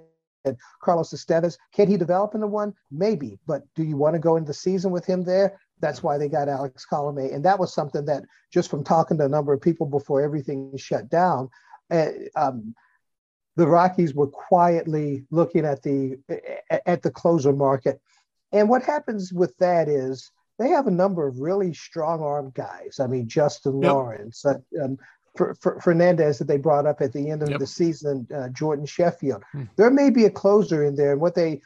Carlos 0.81 1.13
Estevez. 1.13 1.57
Can 1.73 1.87
he 1.87 1.97
develop 1.97 2.35
into 2.35 2.47
one? 2.47 2.73
Maybe, 2.91 3.39
but 3.47 3.63
do 3.75 3.83
you 3.83 3.97
want 3.97 4.15
to 4.15 4.19
go 4.19 4.35
into 4.35 4.47
the 4.47 4.53
season 4.53 4.91
with 4.91 5.05
him 5.05 5.23
there? 5.23 5.59
That's 5.79 6.03
why 6.03 6.17
they 6.17 6.27
got 6.27 6.49
Alex 6.49 6.85
Colomé, 6.91 7.33
and 7.33 7.43
that 7.45 7.59
was 7.59 7.73
something 7.73 8.05
that 8.05 8.23
just 8.51 8.69
from 8.69 8.83
talking 8.83 9.17
to 9.17 9.25
a 9.25 9.29
number 9.29 9.53
of 9.53 9.61
people 9.61 9.85
before 9.85 10.21
everything 10.21 10.75
shut 10.77 11.09
down, 11.09 11.49
uh, 11.89 12.09
um, 12.35 12.75
the 13.55 13.67
Rockies 13.67 14.13
were 14.13 14.27
quietly 14.27 15.25
looking 15.31 15.65
at 15.65 15.83
the 15.83 16.17
at 16.85 17.01
the 17.01 17.11
closer 17.11 17.53
market. 17.53 17.99
And 18.51 18.69
what 18.69 18.83
happens 18.83 19.31
with 19.31 19.55
that 19.57 19.87
is 19.87 20.31
they 20.57 20.69
have 20.69 20.87
a 20.87 20.91
number 20.91 21.27
of 21.27 21.39
really 21.39 21.73
strong 21.73 22.21
arm 22.21 22.51
guys. 22.53 22.99
I 22.99 23.07
mean, 23.07 23.27
Justin 23.27 23.81
yep. 23.81 23.93
Lawrence, 23.93 24.45
uh, 24.45 24.55
um, 24.83 24.97
Fernandez 25.81 26.39
that 26.39 26.47
they 26.47 26.57
brought 26.57 26.85
up 26.85 27.01
at 27.01 27.13
the 27.13 27.29
end 27.29 27.43
of 27.43 27.49
yep. 27.49 27.59
the 27.59 27.67
season, 27.67 28.27
uh, 28.35 28.49
Jordan 28.49 28.85
Sheffield. 28.85 29.43
Hmm. 29.51 29.63
There 29.75 29.89
may 29.89 30.09
be 30.09 30.25
a 30.25 30.29
closer 30.29 30.83
in 30.83 30.95
there, 30.95 31.11
and 31.11 31.21
what 31.21 31.35
they 31.35 31.61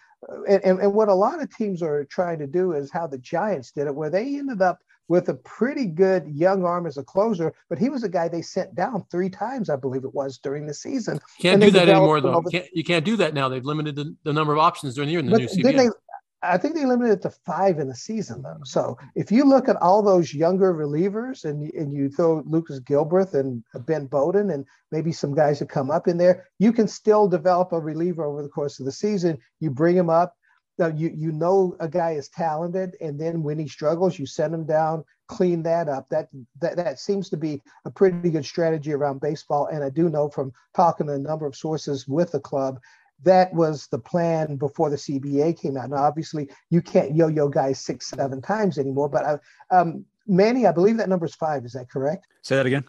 and, 0.47 0.80
and 0.80 0.93
what 0.93 1.10
a 1.10 1.13
lot 1.13 1.41
of 1.41 1.54
teams 1.56 1.82
are 1.82 2.06
trying 2.06 2.39
to 2.39 2.47
do 2.47 2.73
is 2.73 2.91
how 2.91 3.08
the 3.08 3.17
Giants 3.17 3.71
did 3.71 3.88
it, 3.88 3.95
where 3.95 4.10
they 4.10 4.38
ended 4.38 4.62
up 4.62 4.80
with 5.10 5.28
a 5.30 5.34
pretty 5.34 5.86
good 5.86 6.26
young 6.28 6.63
arm 6.63 6.86
as 6.86 6.97
a 6.97 7.04
closer, 7.04 7.54
but 7.69 7.78
he 7.78 7.89
was 7.89 8.04
a 8.04 8.10
guy 8.10 8.28
they 8.28 8.41
sent 8.41 8.73
down 8.73 9.06
three 9.12 9.30
times, 9.30 9.69
I 9.69 9.76
believe 9.76 10.06
it 10.06 10.13
was, 10.13 10.38
during 10.38 10.65
the 10.65 10.73
season. 10.73 11.19
Can't 11.39 11.62
do 11.62 11.71
that 11.71 11.89
anymore, 11.89 12.21
though. 12.21 12.41
You 12.45 12.52
can't, 12.52 12.67
you 12.73 12.84
can't, 12.84 13.04
do 13.04 13.17
that 13.17 13.34
now. 13.34 13.49
They've 13.49 13.65
limited 13.65 13.95
the, 13.95 14.15
the, 14.23 14.32
number 14.32 14.54
of 14.54 14.60
options 14.60 14.95
during 14.95 15.08
the 15.08 15.12
year 15.12 15.19
in 15.19 15.26
the 15.26 15.32
but 15.32 15.41
new 15.41 15.47
CBA. 15.47 15.78
They, 15.78 15.89
I 16.43 16.58
think 16.58 16.75
they 16.75 16.86
limited 16.86 17.13
it 17.13 17.21
to 17.23 17.29
five 17.29 17.79
in 17.79 17.88
the 17.88 17.95
season, 17.95 18.41
though. 18.41 18.60
So 18.65 18.82
mm-hmm. 18.82 19.08
if 19.15 19.32
you 19.32 19.45
look 19.45 19.69
at 19.69 19.77
all 19.77 20.01
those 20.01 20.34
younger 20.34 20.73
relievers 20.73 21.45
and, 21.45 21.71
and 21.73 21.93
you 21.93 22.10
throw 22.10 22.43
Lucas 22.45 22.79
Gilbreath 22.79 23.34
and 23.34 23.63
Ben 23.86 24.08
Bowden 24.08 24.51
and 24.51 24.65
maybe 24.91 25.12
some 25.12 25.34
guys 25.34 25.60
that 25.60 25.69
come 25.69 25.89
up 25.89 26.08
in 26.08 26.17
there, 26.17 26.47
you 26.60 26.73
can 26.73 26.88
still 26.88 27.27
develop 27.27 27.71
a 27.71 27.79
reliever 27.79 28.23
over 28.23 28.43
the 28.43 28.49
course 28.49 28.79
of 28.79 28.86
the 28.86 28.91
season. 28.91 29.38
You 29.60 29.71
bring 29.71 29.95
him 29.95 30.10
up, 30.10 30.36
you 30.79 31.12
you 31.15 31.32
know 31.32 31.75
a 31.79 31.88
guy 31.88 32.12
is 32.12 32.29
talented, 32.29 32.95
and 32.99 33.19
then 33.19 33.43
when 33.43 33.60
he 33.60 33.67
struggles, 33.67 34.17
you 34.17 34.25
send 34.25 34.53
him 34.53 34.65
down, 34.65 35.03
clean 35.27 35.63
that 35.63 35.88
up. 35.88 36.10
That 36.10 36.29
that 36.60 36.75
that 36.77 36.99
seems 36.99 37.29
to 37.29 37.38
be 37.38 37.62
a 37.86 37.91
pretty 37.91 38.29
good 38.29 38.45
strategy 38.45 38.91
around 38.93 39.21
baseball. 39.21 39.67
And 39.67 39.84
I 39.84 39.89
do 39.89 40.10
know 40.10 40.29
from 40.29 40.51
talking 40.75 41.08
to 41.08 41.13
a 41.13 41.19
number 41.19 41.45
of 41.45 41.56
sources 41.56 42.08
with 42.08 42.32
the 42.32 42.39
club 42.39 42.79
that 43.23 43.53
was 43.53 43.88
the 43.88 43.99
plan 43.99 44.55
before 44.57 44.89
the 44.89 44.95
CBA 44.95 45.59
came 45.59 45.77
out. 45.77 45.89
Now, 45.89 46.03
obviously, 46.03 46.49
you 46.69 46.81
can't 46.81 47.15
yo-yo 47.15 47.49
guys 47.49 47.79
six, 47.79 48.09
seven 48.09 48.41
times 48.41 48.77
anymore. 48.77 49.09
But 49.09 49.25
I, 49.25 49.75
um, 49.75 50.05
Manny, 50.27 50.65
I 50.65 50.71
believe 50.71 50.97
that 50.97 51.09
number 51.09 51.25
is 51.25 51.36
five. 51.36 51.65
Is 51.65 51.73
that 51.73 51.89
correct? 51.89 52.27
Say 52.41 52.55
that 52.55 52.65
again 52.65 52.86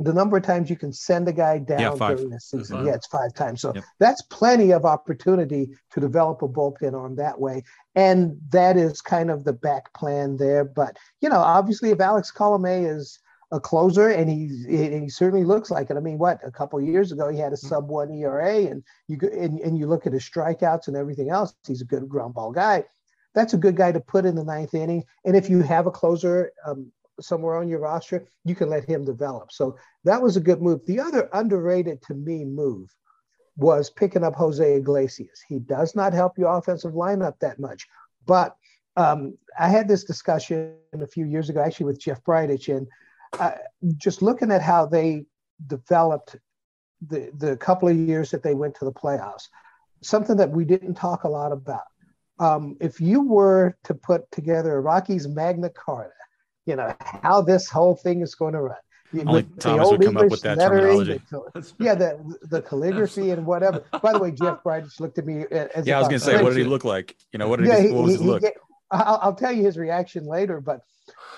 the 0.00 0.12
number 0.12 0.36
of 0.36 0.44
times 0.44 0.70
you 0.70 0.76
can 0.76 0.92
send 0.92 1.28
a 1.28 1.32
guy 1.32 1.58
down 1.58 1.80
yeah, 1.80 1.94
during 2.14 2.30
the 2.30 2.38
season. 2.38 2.86
Yeah, 2.86 2.94
it's 2.94 3.08
five 3.08 3.34
times. 3.34 3.60
So 3.60 3.72
yep. 3.74 3.84
that's 3.98 4.22
plenty 4.22 4.70
of 4.70 4.84
opportunity 4.84 5.70
to 5.92 6.00
develop 6.00 6.42
a 6.42 6.48
bullpen 6.48 6.94
arm 6.94 7.16
that 7.16 7.40
way. 7.40 7.64
And 7.96 8.38
that 8.50 8.76
is 8.76 9.00
kind 9.00 9.30
of 9.30 9.42
the 9.42 9.52
back 9.52 9.92
plan 9.94 10.36
there. 10.36 10.64
But, 10.64 10.96
you 11.20 11.28
know, 11.28 11.40
obviously 11.40 11.90
if 11.90 12.00
Alex 12.00 12.32
Colomé 12.32 12.88
is 12.88 13.18
a 13.50 13.58
closer 13.58 14.10
and 14.10 14.28
he's 14.28 14.66
and 14.66 15.02
he 15.02 15.08
certainly 15.08 15.44
looks 15.44 15.70
like 15.70 15.90
it. 15.90 15.96
I 15.96 16.00
mean, 16.00 16.18
what 16.18 16.38
a 16.44 16.50
couple 16.50 16.80
years 16.80 17.12
ago 17.12 17.28
he 17.30 17.38
had 17.38 17.52
a 17.52 17.56
mm-hmm. 17.56 17.68
sub 17.68 17.88
one 17.88 18.12
ERA 18.12 18.66
and 18.66 18.82
you 19.06 19.18
and, 19.22 19.58
and 19.60 19.78
you 19.78 19.86
look 19.86 20.06
at 20.06 20.12
his 20.12 20.22
strikeouts 20.22 20.88
and 20.88 20.96
everything 20.96 21.30
else, 21.30 21.54
he's 21.66 21.80
a 21.80 21.86
good 21.86 22.08
ground 22.08 22.34
ball 22.34 22.52
guy. 22.52 22.84
That's 23.34 23.54
a 23.54 23.58
good 23.58 23.76
guy 23.76 23.92
to 23.92 24.00
put 24.00 24.26
in 24.26 24.34
the 24.34 24.44
ninth 24.44 24.74
inning. 24.74 25.04
And 25.24 25.36
if 25.36 25.48
you 25.48 25.62
have 25.62 25.86
a 25.86 25.90
closer, 25.90 26.52
um, 26.66 26.90
somewhere 27.20 27.56
on 27.56 27.68
your 27.68 27.80
roster, 27.80 28.28
you 28.44 28.54
can 28.54 28.68
let 28.68 28.88
him 28.88 29.04
develop. 29.04 29.52
So 29.52 29.76
that 30.04 30.22
was 30.22 30.36
a 30.36 30.40
good 30.40 30.62
move. 30.62 30.84
The 30.86 31.00
other 31.00 31.28
underrated 31.32 32.02
to 32.02 32.14
me 32.14 32.44
move 32.44 32.94
was 33.56 33.90
picking 33.90 34.24
up 34.24 34.34
Jose 34.34 34.76
Iglesias. 34.76 35.42
He 35.48 35.58
does 35.58 35.96
not 35.96 36.12
help 36.12 36.38
your 36.38 36.56
offensive 36.56 36.92
lineup 36.92 37.38
that 37.40 37.58
much, 37.58 37.86
but 38.26 38.56
um, 38.96 39.36
I 39.58 39.68
had 39.68 39.88
this 39.88 40.04
discussion 40.04 40.74
a 40.92 41.06
few 41.06 41.24
years 41.24 41.48
ago, 41.48 41.60
actually 41.60 41.86
with 41.86 42.00
Jeff 42.00 42.22
Bridich, 42.24 42.74
and 42.74 42.86
uh, 43.38 43.52
just 43.96 44.22
looking 44.22 44.50
at 44.50 44.62
how 44.62 44.86
they 44.86 45.26
developed 45.66 46.36
the 47.06 47.30
the 47.36 47.56
couple 47.56 47.88
of 47.88 47.96
years 47.96 48.30
that 48.30 48.42
they 48.42 48.54
went 48.54 48.74
to 48.76 48.84
the 48.84 48.92
playoffs, 48.92 49.48
something 50.02 50.36
that 50.36 50.50
we 50.50 50.64
didn't 50.64 50.94
talk 50.94 51.24
a 51.24 51.28
lot 51.28 51.52
about. 51.52 51.84
Um, 52.40 52.76
if 52.80 53.00
you 53.00 53.22
were 53.22 53.76
to 53.84 53.94
put 53.94 54.30
together 54.30 54.76
a 54.76 54.80
Rockies 54.80 55.26
Magna 55.26 55.70
Carta, 55.70 56.12
you 56.66 56.76
know 56.76 56.94
how 57.00 57.42
this 57.42 57.68
whole 57.68 57.96
thing 57.96 58.20
is 58.20 58.34
going 58.34 58.54
to 58.54 58.60
run. 58.60 58.76
Only 59.26 59.44
Thomas 59.58 59.90
would 59.90 60.02
come 60.02 60.18
English 60.18 60.24
up 60.24 60.30
with 60.30 60.40
that 60.42 60.58
terminology. 60.58 61.20
The, 61.30 61.72
yeah, 61.78 61.94
the 61.94 62.38
the 62.42 62.60
calligraphy 62.60 63.30
and 63.30 63.46
whatever. 63.46 63.82
By 64.02 64.12
the 64.12 64.18
way, 64.18 64.32
Jeff 64.32 64.62
Bright 64.62 64.84
just 64.84 65.00
looked 65.00 65.18
at 65.18 65.26
me. 65.26 65.46
As 65.50 65.86
yeah, 65.86 65.96
I 65.96 66.00
was 66.00 66.08
going 66.08 66.20
to 66.20 66.24
say, 66.24 66.42
what 66.42 66.50
did 66.50 66.58
he 66.58 66.64
look 66.64 66.84
like? 66.84 67.16
You 67.32 67.38
know, 67.38 67.48
what 67.48 67.58
did 67.58 67.68
yeah, 67.68 67.80
he, 67.80 67.90
what 67.90 68.04
was 68.04 68.12
his 68.12 68.22
look? 68.22 68.42
He, 68.42 68.50
I'll, 68.90 69.18
I'll, 69.22 69.34
tell 69.34 69.52
you 69.52 69.62
his 69.62 69.76
reaction 69.76 70.24
later, 70.24 70.60
but 70.60 70.80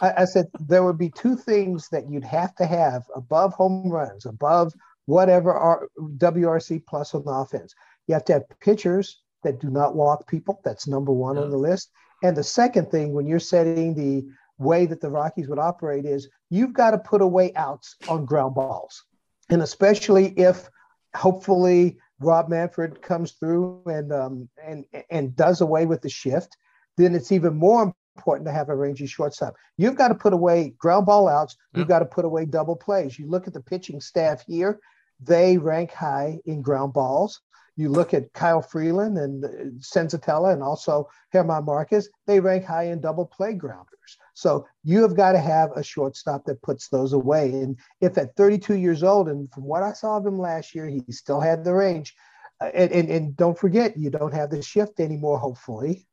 I, 0.01 0.23
I 0.23 0.25
said 0.25 0.49
there 0.59 0.85
would 0.85 0.99
be 0.99 1.11
two 1.11 1.37
things 1.37 1.89
that 1.91 2.11
you'd 2.11 2.25
have 2.25 2.55
to 2.57 2.67
have 2.67 3.03
above 3.15 3.55
home 3.55 3.91
runs, 3.91 4.27
above 4.27 4.73
whatever 5.07 5.53
are 5.53 5.89
WRC 5.99 6.85
plus 6.87 7.15
on 7.15 7.25
the 7.25 7.31
offense. 7.31 7.75
You 8.07 8.15
have 8.15 8.25
to 8.27 8.35
have 8.35 8.45
pitchers 8.61 9.21
that 9.43 9.61
do 9.61 9.71
not 9.71 9.95
walk 9.95 10.29
people. 10.29 10.61
That's 10.65 10.87
number 10.87 11.13
one 11.13 11.37
yeah. 11.37 11.43
on 11.43 11.51
the 11.51 11.57
list. 11.57 11.91
And 12.23 12.37
the 12.37 12.45
second 12.45 12.91
thing, 12.91 13.13
when 13.13 13.27
you're 13.27 13.39
setting 13.39 13.95
the 13.95 14.27
way 14.59 14.87
that 14.87 15.01
the 15.01 15.11
Rockies 15.11 15.49
would 15.49 15.59
operate, 15.59 16.05
is 16.05 16.29
you've 16.51 16.75
got 16.75 16.91
to 16.91 16.99
put 16.99 17.23
away 17.23 17.53
outs 17.55 17.97
on 18.09 18.27
ground 18.27 18.55
balls. 18.55 19.05
And 19.49 19.63
especially 19.63 20.27
if 20.39 20.69
hopefully 21.15 21.99
Rob 22.21 22.49
Manfred 22.49 23.01
comes 23.01 23.33
through 23.33 23.83
and 23.87 24.13
um, 24.13 24.49
and 24.63 24.85
and 25.11 25.35
does 25.35 25.61
away 25.63 25.87
with 25.87 26.03
the 26.03 26.11
shift, 26.11 26.57
then 26.97 27.15
it's 27.15 27.33
even 27.33 27.57
more 27.57 27.95
important 28.21 28.47
to 28.47 28.53
have 28.53 28.69
a 28.69 28.77
rangy 28.77 29.07
shortstop. 29.07 29.57
You've 29.79 29.97
got 29.97 30.09
to 30.09 30.15
put 30.15 30.35
away 30.35 30.75
ground 30.79 31.07
ball 31.07 31.27
outs. 31.27 31.57
You've 31.75 31.89
got 31.89 32.01
to 32.01 32.05
put 32.05 32.27
away 32.27 32.45
double 32.45 32.77
plays. 32.77 33.19
You 33.19 33.27
look 33.27 33.47
at 33.47 33.55
the 33.55 33.63
pitching 33.63 34.01
staff 34.01 34.45
here; 34.47 34.79
they 35.21 35.57
rank 35.57 35.93
high 35.93 36.39
in 36.45 36.61
ground 36.61 36.93
balls. 36.93 37.41
You 37.77 37.89
look 37.89 38.13
at 38.13 38.33
Kyle 38.35 38.61
Freeland 38.61 39.17
and 39.17 39.81
Senzatela 39.81 40.53
and 40.53 40.63
also 40.63 41.09
German 41.33 41.65
Marquez; 41.65 42.11
they 42.27 42.41
rank 42.41 42.65
high 42.65 42.89
in 42.89 43.01
double 43.01 43.25
play 43.25 43.55
grounders. 43.55 44.19
So 44.35 44.67
you 44.85 45.01
have 45.03 45.17
got 45.17 45.33
to 45.33 45.39
have 45.39 45.71
a 45.75 45.83
shortstop 45.83 46.45
that 46.45 46.61
puts 46.61 46.89
those 46.89 47.15
away. 47.15 47.51
And 47.53 47.79
if 48.03 48.19
at 48.19 48.37
32 48.37 48.75
years 48.75 49.03
old, 49.03 49.31
and 49.31 49.51
from 49.51 49.65
what 49.65 49.83
I 49.83 49.93
saw 49.93 50.19
of 50.19 50.27
him 50.27 50.39
last 50.39 50.75
year, 50.75 50.89
he 50.89 51.03
still 51.11 51.41
had 51.41 51.65
the 51.65 51.73
range. 51.73 52.15
Uh, 52.61 52.71
and, 52.75 52.93
and, 52.93 53.09
and 53.09 53.37
don't 53.37 53.59
forget, 53.59 53.97
you 53.97 54.11
don't 54.11 54.35
have 54.35 54.51
the 54.51 54.61
shift 54.61 55.01
anymore, 55.01 55.39
hopefully 55.39 56.07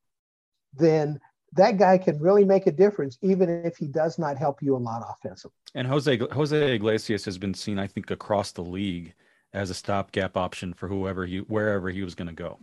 then 0.80 1.20
that 1.58 1.78
guy 1.78 1.98
can 1.98 2.20
really 2.20 2.46
make 2.46 2.68
a 2.68 2.72
difference, 2.72 3.18
even 3.22 3.50
if 3.66 3.78
he 3.78 3.88
does 3.88 4.18
not 4.18 4.38
help 4.38 4.62
you 4.62 4.76
a 4.76 4.78
lot 4.78 5.04
offensively. 5.10 5.56
And 5.76 5.88
Jose 5.88 6.18
Jose 6.32 6.76
Iglesias 6.76 7.26
has 7.26 7.38
been 7.38 7.54
seen, 7.54 7.80
I 7.80 7.88
think, 7.88 8.12
across 8.12 8.52
the 8.52 8.64
league 8.64 9.14
as 9.54 9.70
a 9.70 9.74
stopgap 9.74 10.38
option 10.38 10.74
for 10.74 10.88
whoever 10.88 11.26
he 11.26 11.40
wherever 11.40 11.90
he 11.90 12.04
was 12.04 12.16
going 12.16 12.28
to 12.28 12.34
go. 12.34 12.60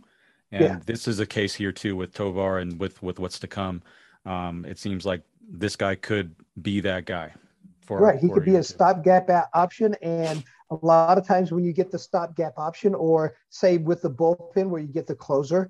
And 0.51 0.63
yeah. 0.63 0.79
this 0.85 1.07
is 1.07 1.19
a 1.19 1.25
case 1.25 1.53
here 1.53 1.71
too 1.71 1.95
with 1.95 2.13
Tovar 2.13 2.59
and 2.59 2.79
with 2.79 3.01
with 3.03 3.19
what's 3.19 3.39
to 3.39 3.47
come. 3.47 3.81
Um, 4.25 4.65
it 4.65 4.79
seems 4.79 5.05
like 5.05 5.21
this 5.47 5.75
guy 5.75 5.95
could 5.95 6.35
be 6.61 6.79
that 6.81 7.05
guy. 7.05 7.33
For, 7.81 7.99
right, 7.99 8.19
he 8.19 8.29
could 8.29 8.45
be 8.45 8.55
a 8.55 8.63
stopgap 8.63 9.29
option, 9.53 9.95
and 10.01 10.43
a 10.71 10.75
lot 10.81 11.19
of 11.19 11.27
times 11.27 11.51
when 11.51 11.63
you 11.63 11.71
get 11.71 11.91
the 11.91 11.99
stopgap 11.99 12.53
option, 12.57 12.95
or 12.95 13.35
say 13.49 13.77
with 13.77 14.01
the 14.01 14.09
bullpen 14.09 14.69
where 14.69 14.81
you 14.81 14.87
get 14.87 15.05
the 15.05 15.13
closer, 15.13 15.69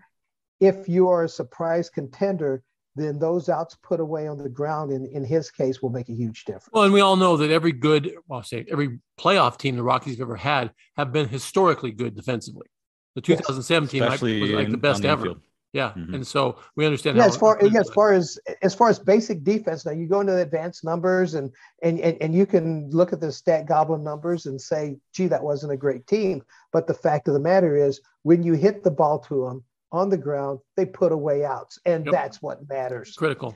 if 0.62 0.88
you 0.88 1.10
are 1.10 1.26
a 1.26 1.30
surprise 1.30 1.90
contender, 1.90 2.64
then 2.96 3.20
those 3.20 3.50
outs 3.50 3.76
put 3.84 4.00
away 4.00 4.28
on 4.28 4.38
the 4.38 4.50
ground 4.50 4.92
in, 4.92 5.06
in 5.08 5.24
his 5.24 5.52
case 5.52 5.82
will 5.82 5.90
make 5.90 6.10
a 6.10 6.14
huge 6.14 6.46
difference. 6.46 6.70
Well, 6.72 6.84
and 6.84 6.94
we 6.94 7.02
all 7.02 7.16
know 7.16 7.38
that 7.38 7.52
every 7.52 7.72
good, 7.72 8.16
well, 8.28 8.38
I'll 8.38 8.44
say 8.44 8.66
every 8.72 9.00
playoff 9.20 9.58
team 9.58 9.76
the 9.76 9.84
Rockies 9.84 10.14
have 10.18 10.22
ever 10.22 10.36
had 10.36 10.72
have 10.98 11.12
been 11.12 11.28
historically 11.28 11.92
good 11.92 12.16
defensively. 12.16 12.68
The 13.16 13.22
2017 13.22 14.02
yes. 14.02 14.22
was 14.22 14.52
like 14.52 14.70
the 14.70 14.78
best 14.78 15.02
the 15.02 15.10
ever. 15.10 15.28
Infield. 15.28 15.42
Yeah, 15.76 15.90
mm-hmm. 15.90 16.14
and 16.14 16.26
so 16.26 16.58
we 16.78 16.86
understand. 16.86 17.18
Yeah, 17.18 17.26
as 17.26 17.36
far 17.36 17.60
yeah, 17.62 17.82
as 17.82 17.90
far 17.90 18.14
as 18.14 18.40
as 18.62 18.74
far 18.74 18.90
as 18.90 18.98
basic 18.98 19.44
defense, 19.44 19.86
now 19.86 19.92
you 19.92 20.08
go 20.08 20.22
into 20.22 20.32
the 20.32 20.42
advanced 20.42 20.86
numbers 20.86 21.34
and 21.34 21.52
and 21.84 22.00
and, 22.00 22.18
and 22.22 22.34
you 22.34 22.46
can 22.46 22.90
look 22.92 23.12
at 23.12 23.20
the 23.20 23.30
stat 23.30 23.66
goblin 23.66 24.02
numbers 24.02 24.46
and 24.46 24.60
say, 24.60 24.96
gee, 25.12 25.28
that 25.28 25.44
wasn't 25.44 25.74
a 25.74 25.78
great 25.78 26.08
team. 26.08 26.42
But 26.72 26.88
the 26.88 26.94
fact 26.94 27.28
of 27.28 27.34
the 27.34 27.42
matter 27.42 27.76
is, 27.76 28.00
when 28.24 28.42
you 28.42 28.54
hit 28.54 28.86
the 28.86 28.92
ball 28.92 29.20
to 29.28 29.44
them, 29.44 29.66
on 29.96 30.10
the 30.10 30.18
ground, 30.18 30.60
they 30.76 30.86
put 30.86 31.12
away 31.12 31.46
outs. 31.46 31.80
And 31.86 32.06
yep. 32.06 32.14
that's 32.14 32.42
what 32.42 32.68
matters. 32.70 33.16
Critical. 33.16 33.56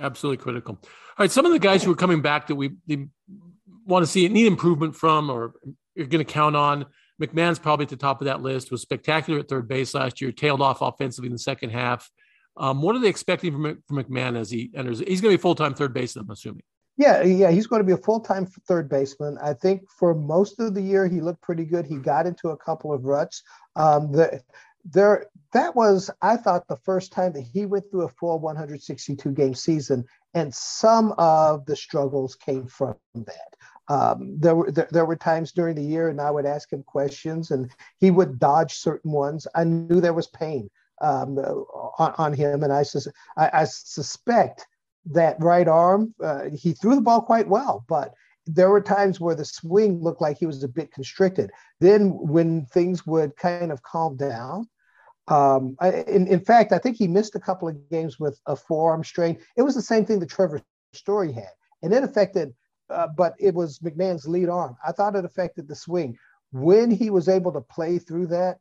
Absolutely 0.00 0.42
critical. 0.42 0.78
All 0.82 0.88
right. 1.18 1.30
Some 1.30 1.46
of 1.46 1.52
the 1.52 1.58
guys 1.58 1.82
who 1.82 1.92
are 1.92 1.96
coming 1.96 2.20
back 2.20 2.48
that 2.48 2.54
we 2.56 2.72
want 3.86 4.04
to 4.04 4.06
see 4.10 4.28
need 4.28 4.46
improvement 4.46 4.94
from 4.94 5.30
or 5.30 5.54
you're 5.94 6.06
going 6.06 6.24
to 6.24 6.30
count 6.30 6.56
on. 6.56 6.86
McMahon's 7.20 7.58
probably 7.58 7.84
at 7.84 7.88
the 7.88 7.96
top 7.96 8.20
of 8.20 8.26
that 8.26 8.42
list, 8.42 8.70
was 8.70 8.82
spectacular 8.82 9.40
at 9.40 9.48
third 9.48 9.66
base 9.66 9.94
last 9.94 10.20
year, 10.20 10.32
tailed 10.32 10.60
off 10.60 10.82
offensively 10.82 11.28
in 11.28 11.32
the 11.32 11.38
second 11.38 11.70
half. 11.70 12.10
Um, 12.58 12.82
what 12.82 12.94
are 12.94 12.98
they 12.98 13.08
expecting 13.08 13.52
from, 13.52 13.82
from 13.86 14.04
McMahon 14.04 14.36
as 14.36 14.50
he 14.50 14.70
enters? 14.74 15.00
He's 15.00 15.20
going 15.20 15.32
to 15.32 15.38
be 15.38 15.40
full 15.40 15.54
time 15.54 15.74
third 15.74 15.94
baseman, 15.94 16.26
I'm 16.26 16.32
assuming. 16.32 16.62
Yeah, 16.98 17.22
yeah, 17.22 17.50
he's 17.50 17.66
going 17.66 17.80
to 17.80 17.86
be 17.86 17.92
a 17.92 17.98
full 17.98 18.20
time 18.20 18.46
third 18.46 18.88
baseman. 18.88 19.36
I 19.42 19.52
think 19.52 19.82
for 19.98 20.14
most 20.14 20.60
of 20.60 20.74
the 20.74 20.80
year 20.80 21.06
he 21.06 21.20
looked 21.20 21.42
pretty 21.42 21.64
good. 21.64 21.86
He 21.86 21.96
got 21.96 22.26
into 22.26 22.50
a 22.50 22.56
couple 22.56 22.92
of 22.92 23.04
ruts. 23.04 23.42
Um, 23.76 24.12
the 24.12 24.42
there 24.90 25.26
that 25.52 25.74
was 25.74 26.10
i 26.22 26.36
thought 26.36 26.66
the 26.68 26.76
first 26.76 27.12
time 27.12 27.32
that 27.32 27.42
he 27.42 27.66
went 27.66 27.90
through 27.90 28.02
a 28.02 28.08
full 28.08 28.38
162 28.38 29.30
game 29.32 29.54
season 29.54 30.04
and 30.36 30.54
some 30.54 31.14
of 31.16 31.64
the 31.64 31.74
struggles 31.74 32.34
came 32.36 32.66
from 32.66 32.94
that. 33.14 33.56
Um, 33.88 34.36
there 34.38 34.54
were 34.54 34.70
there, 34.70 34.88
there, 34.90 35.06
were 35.06 35.16
times 35.16 35.52
during 35.52 35.76
the 35.76 35.82
year 35.82 36.08
and 36.08 36.20
i 36.20 36.30
would 36.30 36.44
ask 36.44 36.72
him 36.72 36.82
questions 36.82 37.52
and 37.52 37.70
he 37.98 38.10
would 38.10 38.38
dodge 38.38 38.74
certain 38.74 39.12
ones. 39.12 39.46
I 39.54 39.64
knew 39.64 40.00
there 40.00 40.12
was 40.12 40.26
pain 40.26 40.68
um, 41.00 41.38
on, 41.38 42.14
on, 42.18 42.32
him 42.34 42.64
and 42.64 42.72
I, 42.72 42.82
sus- 42.82 43.08
I, 43.36 43.50
I, 43.52 43.64
suspect 43.64 44.66
that 45.06 45.36
right 45.40 45.68
arm 45.68 46.14
uh, 46.22 46.50
he 46.52 46.72
threw 46.72 46.96
the 46.96 47.00
ball 47.00 47.22
quite 47.22 47.48
well 47.48 47.84
but 47.88 48.12
there 48.46 48.70
were 48.70 48.80
times 48.80 49.20
where 49.20 49.34
the 49.34 49.44
swing 49.44 50.02
looked 50.02 50.20
like 50.20 50.38
he 50.38 50.46
was 50.46 50.62
a 50.62 50.68
bit 50.68 50.92
constricted. 50.92 51.50
Then 51.80 52.10
when 52.10 52.66
things 52.66 53.04
would 53.06 53.36
kind 53.36 53.72
of 53.72 53.82
calm 53.82 54.16
down 54.16 54.68
um, 55.28 55.76
I, 55.80 55.90
in, 56.02 56.26
in 56.28 56.40
fact, 56.40 56.72
I 56.72 56.78
think 56.78 56.96
he 56.96 57.08
missed 57.08 57.34
a 57.34 57.40
couple 57.40 57.68
of 57.68 57.90
games 57.90 58.20
with 58.20 58.40
a 58.46 58.54
forearm 58.54 59.02
strain. 59.02 59.38
It 59.56 59.62
was 59.62 59.74
the 59.74 59.82
same 59.82 60.04
thing 60.04 60.20
that 60.20 60.30
Trevor 60.30 60.62
Story 60.92 61.32
had, 61.32 61.50
and 61.82 61.92
it 61.92 62.04
affected, 62.04 62.54
uh, 62.90 63.08
but 63.16 63.34
it 63.38 63.54
was 63.54 63.80
McMahon's 63.80 64.28
lead 64.28 64.48
arm. 64.48 64.76
I 64.86 64.92
thought 64.92 65.16
it 65.16 65.24
affected 65.24 65.66
the 65.66 65.74
swing. 65.74 66.16
When 66.52 66.90
he 66.90 67.10
was 67.10 67.28
able 67.28 67.52
to 67.52 67.60
play 67.60 67.98
through 67.98 68.28
that, 68.28 68.58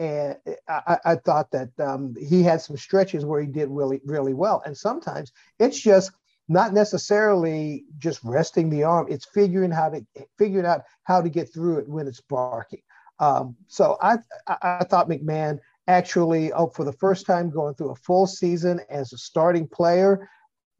and 0.00 0.36
I, 0.68 0.98
I 1.04 1.14
thought 1.16 1.50
that 1.52 1.70
um, 1.80 2.14
he 2.20 2.42
had 2.42 2.60
some 2.60 2.76
stretches 2.76 3.24
where 3.24 3.40
he 3.40 3.46
did 3.46 3.68
really, 3.68 4.00
really 4.04 4.34
well. 4.34 4.62
And 4.64 4.76
sometimes 4.76 5.32
it's 5.58 5.80
just 5.80 6.12
not 6.48 6.72
necessarily 6.72 7.84
just 7.98 8.20
resting 8.24 8.70
the 8.70 8.84
arm; 8.84 9.06
it's 9.08 9.26
figuring 9.26 9.70
how 9.70 9.90
to 9.90 10.04
figuring 10.36 10.66
out 10.66 10.82
how 11.04 11.20
to 11.20 11.28
get 11.28 11.52
through 11.52 11.78
it 11.78 11.88
when 11.88 12.08
it's 12.08 12.20
barking. 12.20 12.82
Um, 13.20 13.56
so 13.66 13.96
I, 14.00 14.18
I, 14.46 14.78
I 14.80 14.84
thought 14.84 15.08
McMahon 15.08 15.58
actually 15.88 16.52
oh, 16.52 16.68
for 16.68 16.84
the 16.84 16.92
first 16.92 17.26
time 17.26 17.50
going 17.50 17.74
through 17.74 17.90
a 17.90 17.96
full 17.96 18.26
season 18.26 18.80
as 18.90 19.12
a 19.12 19.18
starting 19.18 19.66
player. 19.66 20.28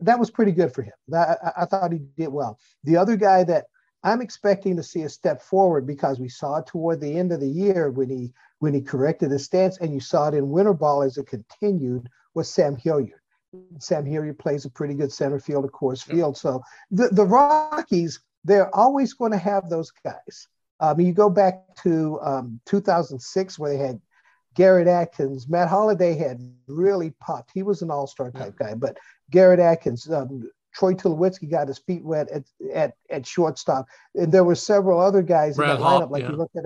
That 0.01 0.21
was 0.21 0.31
pretty 0.31 0.53
good 0.53 0.73
for 0.73 0.83
him. 0.83 0.93
That, 1.09 1.39
I, 1.43 1.63
I 1.63 1.65
thought 1.65 1.93
he 1.93 2.01
did 2.17 2.29
well. 2.29 2.59
The 2.85 2.97
other 2.97 3.17
guy 3.17 3.43
that 3.45 3.65
I'm 4.05 4.21
expecting 4.21 4.77
to 4.77 4.83
see 4.83 5.03
a 5.03 5.09
step 5.09 5.43
forward 5.43 5.87
because 5.87 6.21
we 6.21 6.29
saw 6.29 6.59
it 6.59 6.67
toward 6.67 7.01
the 7.01 7.19
end 7.19 7.33
of 7.33 7.41
the 7.41 7.49
year 7.49 7.91
when 7.91 8.09
he 8.09 8.33
when 8.61 8.75
he 8.75 8.81
corrected 8.81 9.31
his 9.31 9.45
stance, 9.45 9.79
and 9.79 9.93
you 9.93 10.01
saw 10.01 10.29
it 10.29 10.35
in 10.35 10.51
winter 10.51 10.75
ball 10.75 11.03
as 11.03 11.17
it 11.17 11.27
continued 11.27 12.09
was 12.35 12.51
Sam 12.51 12.77
Hilliard. 12.77 13.21
Sam 13.79 14.05
Hilliard 14.05 14.39
plays 14.39 14.65
a 14.65 14.71
pretty 14.71 14.95
good 14.95 15.13
center 15.13 15.39
field, 15.39 15.65
of 15.65 15.73
course, 15.73 16.03
field. 16.03 16.37
So 16.37 16.63
the, 16.91 17.09
the 17.09 17.25
Rockies, 17.25 18.21
they're 18.45 18.75
always 18.75 19.15
going 19.15 19.33
to 19.33 19.39
have 19.39 19.71
those 19.71 19.91
guys. 20.05 20.49
I 20.81 20.91
um, 20.91 20.99
mean, 20.99 21.07
you 21.07 21.13
go 21.13 21.31
back 21.31 21.75
to 21.83 22.21
um, 22.21 22.61
2006 22.67 23.59
where 23.59 23.73
they 23.73 23.79
had 23.79 24.01
Garrett 24.55 24.89
Atkins, 24.89 25.49
Matt 25.49 25.69
Holliday 25.69 26.17
had 26.17 26.41
really 26.67 27.11
popped. 27.21 27.51
He 27.55 27.63
was 27.63 27.83
an 27.83 27.91
all-star 27.91 28.31
type 28.31 28.55
yeah. 28.61 28.69
guy, 28.69 28.75
but 28.75 28.99
Garrett 29.31 29.61
Atkins, 29.61 30.11
um, 30.11 30.51
Troy 30.75 30.95
Tulowitzki 30.95 31.51
got 31.51 31.69
his 31.69 31.79
feet 31.79 32.05
wet 32.05 32.29
at, 32.31 32.45
at, 32.73 32.95
at 33.11 33.27
shortstop. 33.27 33.87
And 34.15 34.33
there 34.33 34.45
were 34.45 34.55
several 34.55 35.01
other 35.01 35.23
guys 35.23 35.57
Brad 35.57 35.77
in 35.77 35.81
that 35.81 35.87
lineup. 35.87 36.11
Like 36.11 36.23
yeah. 36.23 36.31
you 36.31 36.37
look 36.37 36.51
at 36.57 36.65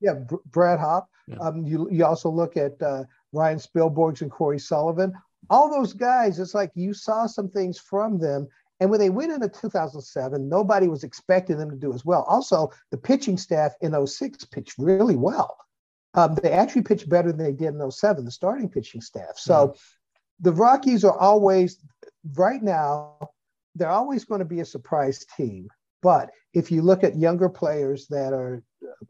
yeah, 0.00 0.14
Brad 0.46 0.78
Hawpe. 0.78 1.06
Yeah. 1.28 1.36
Um, 1.36 1.64
you, 1.64 1.88
you 1.90 2.04
also 2.04 2.30
look 2.30 2.56
at 2.56 2.80
uh, 2.82 3.04
Ryan 3.32 3.58
Spilborghs 3.58 4.22
and 4.22 4.30
Cory 4.30 4.58
Sullivan. 4.58 5.12
All 5.48 5.70
those 5.70 5.92
guys, 5.92 6.38
it's 6.38 6.54
like 6.54 6.70
you 6.74 6.94
saw 6.94 7.26
some 7.26 7.48
things 7.48 7.78
from 7.78 8.18
them. 8.18 8.48
And 8.80 8.90
when 8.90 8.98
they 8.98 9.10
went 9.10 9.32
into 9.32 9.48
2007, 9.48 10.48
nobody 10.48 10.88
was 10.88 11.04
expecting 11.04 11.58
them 11.58 11.70
to 11.70 11.76
do 11.76 11.92
as 11.92 12.04
well. 12.04 12.22
Also, 12.22 12.70
the 12.90 12.96
pitching 12.96 13.36
staff 13.36 13.72
in 13.82 14.06
06 14.06 14.44
pitched 14.46 14.74
really 14.78 15.16
well. 15.16 15.58
Um, 16.14 16.34
they 16.42 16.50
actually 16.50 16.82
pitched 16.82 17.08
better 17.08 17.32
than 17.32 17.44
they 17.44 17.52
did 17.52 17.74
in 17.74 17.90
07, 17.90 18.24
the 18.24 18.30
starting 18.30 18.68
pitching 18.68 19.00
staff. 19.00 19.36
So 19.36 19.68
mm-hmm. 19.68 19.78
the 20.40 20.52
Rockies 20.52 21.04
are 21.04 21.16
always, 21.16 21.78
right 22.34 22.62
now, 22.62 23.30
they're 23.76 23.88
always 23.88 24.24
going 24.24 24.40
to 24.40 24.44
be 24.44 24.60
a 24.60 24.64
surprise 24.64 25.24
team. 25.36 25.68
But 26.02 26.30
if 26.52 26.72
you 26.72 26.82
look 26.82 27.04
at 27.04 27.16
younger 27.16 27.48
players 27.48 28.06
that 28.08 28.32
are 28.32 28.64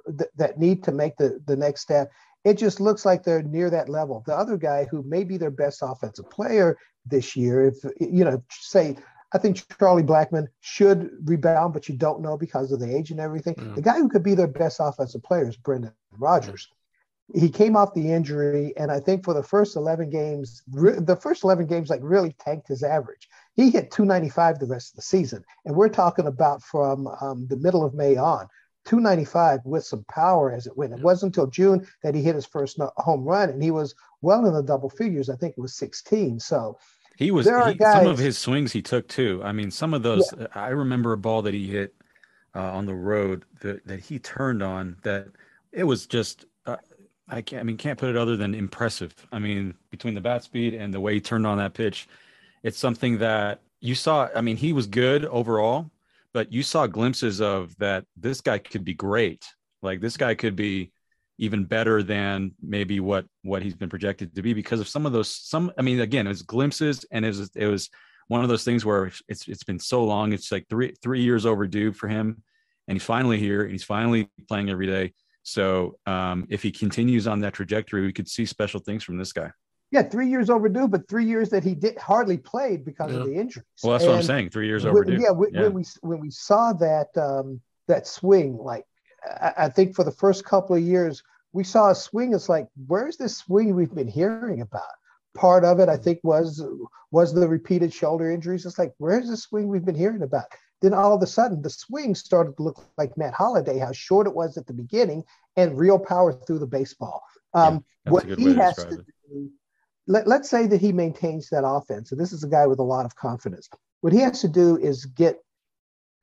th- 0.07 0.31
that 0.37 0.59
need 0.59 0.85
to 0.85 0.93
make 0.93 1.17
the 1.17 1.41
the 1.47 1.57
next 1.57 1.83
step. 1.83 2.11
It 2.45 2.55
just 2.55 2.81
looks 2.81 3.05
like 3.05 3.23
they're 3.23 3.43
near 3.43 3.69
that 3.71 3.91
level. 3.91 4.23
The 4.27 4.35
other 4.35 4.57
guy 4.57 4.87
who 4.91 5.03
may 5.03 5.25
be 5.25 5.37
their 5.37 5.51
best 5.51 5.81
offensive 5.83 6.31
player 6.31 6.79
this 7.05 7.37
year, 7.37 7.67
if 7.69 7.77
you 8.01 8.25
know, 8.25 8.43
say 8.51 8.97
I 9.33 9.39
think 9.39 9.63
Charlie 9.79 10.03
Blackmon 10.03 10.47
should 10.61 11.11
rebound, 11.25 11.75
but 11.75 11.89
you 11.89 11.97
don't 11.97 12.23
know 12.23 12.37
because 12.37 12.73
of 12.73 12.81
the 12.81 12.97
age 12.97 13.11
and 13.11 13.21
everything. 13.21 13.55
Mm. 13.55 13.75
The 13.77 13.83
guy 13.83 13.99
who 13.99 14.09
could 14.09 14.23
be 14.23 14.35
their 14.35 14.49
best 14.49 14.79
offensive 14.81 15.23
player 15.23 15.49
is 15.49 15.57
Brendan 15.57 15.93
Rodgers. 16.13 16.69
He 17.35 17.49
came 17.49 17.77
off 17.77 17.95
the 17.95 18.11
injury, 18.11 18.73
and 18.77 18.91
I 18.91 19.01
think 19.01 19.25
for 19.25 19.35
the 19.35 19.43
first 19.43 19.77
11 19.77 20.11
games, 20.11 20.63
re- 20.73 20.99
the 20.99 21.17
first 21.17 21.45
11 21.45 21.67
games 21.67 21.91
like 21.91 22.01
really 22.03 22.35
tanked 22.41 22.69
his 22.69 22.83
average. 22.83 23.29
He 23.55 23.71
hit 23.71 23.91
295 23.91 24.59
the 24.59 24.67
rest 24.67 24.93
of 24.93 24.97
the 24.97 25.03
season, 25.03 25.45
and 25.65 25.77
we're 25.77 25.89
talking 25.89 26.27
about 26.27 26.63
from 26.63 27.07
um, 27.21 27.47
the 27.49 27.57
middle 27.57 27.85
of 27.85 27.95
May 27.95 28.17
on. 28.17 28.49
295 28.87 29.61
with 29.65 29.85
some 29.85 30.05
power 30.09 30.51
as 30.51 30.67
it 30.67 30.77
went. 30.77 30.93
It 30.93 31.03
wasn't 31.03 31.37
until 31.37 31.47
June 31.47 31.87
that 32.03 32.15
he 32.15 32.23
hit 32.23 32.35
his 32.35 32.47
first 32.47 32.79
home 32.97 33.25
run, 33.25 33.51
and 33.51 33.63
he 33.63 33.71
was 33.71 33.95
well 34.23 34.47
in 34.47 34.55
the 34.55 34.63
double 34.63 34.89
figures. 34.89 35.29
I 35.29 35.37
think 35.37 35.55
it 35.57 35.61
was 35.61 35.75
16. 35.75 36.41
So 36.41 36.79
he 37.17 37.31
was 37.31 37.47
he, 37.47 37.75
guys, 37.75 38.03
some 38.03 38.07
of 38.07 38.19
his 38.19 38.39
swings 38.39 38.73
he 38.73 38.81
took 38.81 39.07
too. 39.07 39.43
I 39.45 39.53
mean, 39.53 39.71
some 39.71 39.93
of 39.93 40.03
those. 40.03 40.33
Yeah. 40.39 40.47
I 40.55 40.69
remember 40.69 41.13
a 41.13 41.19
ball 41.19 41.43
that 41.43 41.53
he 41.53 41.69
hit 41.69 41.95
uh, 42.55 42.73
on 42.73 42.87
the 42.87 42.95
road 42.95 43.45
that 43.61 43.87
that 43.87 44.01
he 44.01 44.19
turned 44.19 44.63
on 44.63 44.97
that 45.03 45.29
it 45.73 45.85
was 45.85 46.07
just. 46.07 46.47
I 47.31 47.43
can't. 47.43 47.61
I 47.61 47.63
mean, 47.63 47.77
can't 47.77 47.99
put 47.99 48.11
it 48.11 48.17
other 48.17 48.37
than 48.37 48.55
impressive. 48.55 49.15
I 49.33 49.39
mean, 49.39 49.75
between 49.91 50.15
the 50.15 50.21
bat 50.21 50.43
speed 50.43 50.75
and 50.75 50.93
the 50.93 51.01
way 51.01 51.15
he 51.15 51.21
turned 51.21 51.47
on 51.47 51.59
that 51.59 51.75
pitch, 51.75 52.09
it's 52.63 52.79
something 52.79 53.19
that 53.19 53.61
you 53.81 53.95
saw. 53.95 54.29
I 54.35 54.41
mean, 54.41 54.57
he 54.57 54.73
was 54.73 54.87
good 54.87 55.25
overall, 55.27 55.91
but 56.35 56.53
you 56.53 56.63
saw 56.63 56.87
glimpses 56.87 57.41
of 57.41 57.77
that. 57.79 58.05
This 58.17 58.41
guy 58.41 58.59
could 58.59 58.85
be 58.85 58.95
great. 58.95 59.47
Like 59.83 60.01
this 60.01 60.17
guy 60.17 60.35
could 60.35 60.57
be 60.57 60.93
even 61.41 61.65
better 61.65 62.03
than 62.03 62.53
maybe 62.61 63.01
what 63.01 63.25
what 63.43 63.63
he's 63.63 63.75
been 63.75 63.89
projected 63.89 64.35
to 64.35 64.43
be 64.43 64.53
because 64.53 64.79
of 64.79 64.87
some 64.87 65.07
of 65.07 65.13
those 65.13 65.35
some 65.35 65.73
i 65.79 65.83
mean 65.83 66.01
again 66.01 66.27
it 66.27 66.29
was 66.29 66.43
glimpses 66.43 67.07
and 67.11 67.25
it 67.25 67.29
was 67.29 67.51
it 67.57 67.67
was 67.67 67.89
one 68.29 68.43
of 68.43 68.51
those 68.51 68.63
things 68.63 68.85
where 68.85 69.11
it's 69.27 69.49
it's 69.49 69.65
been 69.65 69.79
so 69.79 70.05
long 70.05 70.35
it's 70.35 70.53
like 70.53 70.67
three 70.69 70.95
three 71.03 71.23
years 71.23 71.47
overdue 71.47 71.93
for 71.93 72.09
him 72.09 72.43
and 72.87 72.95
he's 72.95 73.05
finally 73.05 73.39
here 73.39 73.63
and 73.63 73.73
he's 73.73 73.83
finally 73.83 74.29
playing 74.49 74.69
every 74.69 74.87
day 74.87 75.15
so 75.43 75.99
um, 76.07 76.47
if 76.51 76.63
he 76.63 76.71
continues 76.71 77.27
on 77.27 77.41
that 77.41 77.55
trajectory 77.55 78.03
we 78.03 78.13
could 78.13 78.29
see 78.29 78.45
special 78.45 78.81
things 78.81 79.03
from 79.03 79.17
this 79.19 79.33
guy 79.33 79.51
yeah, 79.93 80.03
three 80.03 80.29
years 80.29 80.51
overdue, 80.51 80.87
but 80.87 81.09
three 81.09 81.25
years 81.25 81.49
that 81.51 81.65
he 81.65 81.75
did 81.75 81.99
hardly 81.99 82.39
played 82.39 82.85
because 82.85 83.13
yeah. 83.13 83.19
of 83.19 83.27
the 83.27 83.35
injuries. 83.35 83.67
Well, 83.83 83.93
that's 83.93 84.05
and 84.05 84.13
what 84.13 84.19
I'm 84.19 84.25
saying. 84.25 84.51
Three 84.51 84.69
years 84.69 84.87
overdue. 84.87 85.15
When, 85.15 85.21
yeah, 85.21 85.31
when, 85.31 85.53
yeah, 85.53 85.63
when 85.63 85.75
we 85.75 85.85
when 86.03 86.21
we 86.21 86.31
saw 86.31 86.73
that 86.75 87.09
um, 87.17 87.61
that 87.89 88.07
swing, 88.07 88.57
like 88.57 88.85
I, 89.25 89.53
I 89.59 89.69
think 89.69 89.97
for 89.97 90.05
the 90.05 90.13
first 90.13 90.45
couple 90.45 90.77
of 90.77 90.83
years, 90.83 91.23
we 91.53 91.65
saw 91.65 91.91
a 91.91 91.95
swing. 91.95 92.35
It's 92.35 92.49
like, 92.49 92.69
where's 92.87 93.17
this 93.17 93.39
swing 93.39 93.75
we've 93.75 93.95
been 93.95 94.09
hearing 94.09 94.61
about? 94.61 94.83
Part 95.37 95.65
of 95.65 95.81
it, 95.81 95.89
I 95.89 95.97
think, 95.97 96.21
was 96.23 96.65
was 97.11 97.35
the 97.35 97.49
repeated 97.49 97.93
shoulder 97.93 98.31
injuries. 98.31 98.67
It's 98.67 98.79
like, 98.79 98.95
where's 98.99 99.29
the 99.29 99.37
swing 99.37 99.67
we've 99.67 99.85
been 99.85 99.97
hearing 99.97 100.23
about? 100.23 100.45
Then 100.81 100.95
all 100.95 101.15
of 101.15 101.23
a 101.23 101.27
sudden, 101.27 101.63
the 101.63 101.71
swing 101.71 102.15
started 102.15 102.57
to 102.57 102.63
look 102.63 102.85
like 102.97 103.17
Matt 103.17 103.35
Holliday, 103.35 103.79
how 103.79 103.93
short 103.93 104.27
it 104.27 104.35
was 104.35 104.57
at 104.57 104.67
the 104.67 104.73
beginning, 104.73 105.25
and 105.57 105.79
real 105.79 105.99
power 105.99 106.33
through 106.33 106.61
the 106.61 106.67
baseball. 106.67 107.23
Um, 107.53 107.85
yeah, 108.07 108.13
what 108.13 108.25
he 108.39 108.55
has 108.55 108.77
to 108.77 109.01
it. 109.01 109.07
do, 109.29 109.51
let, 110.07 110.27
let's 110.27 110.49
say 110.49 110.67
that 110.67 110.81
he 110.81 110.93
maintains 110.93 111.51
that 111.51 111.67
offense, 111.67 112.13
and 112.13 112.21
this 112.21 112.33
is 112.33 112.45
a 112.45 112.49
guy 112.49 112.67
with 112.67 112.79
a 112.79 112.85
lot 112.85 113.05
of 113.05 113.15
confidence. 113.15 113.69
What 114.01 114.13
he 114.13 114.21
has 114.21 114.41
to 114.41 114.49
do 114.49 114.79
is 114.79 115.05
get 115.05 115.39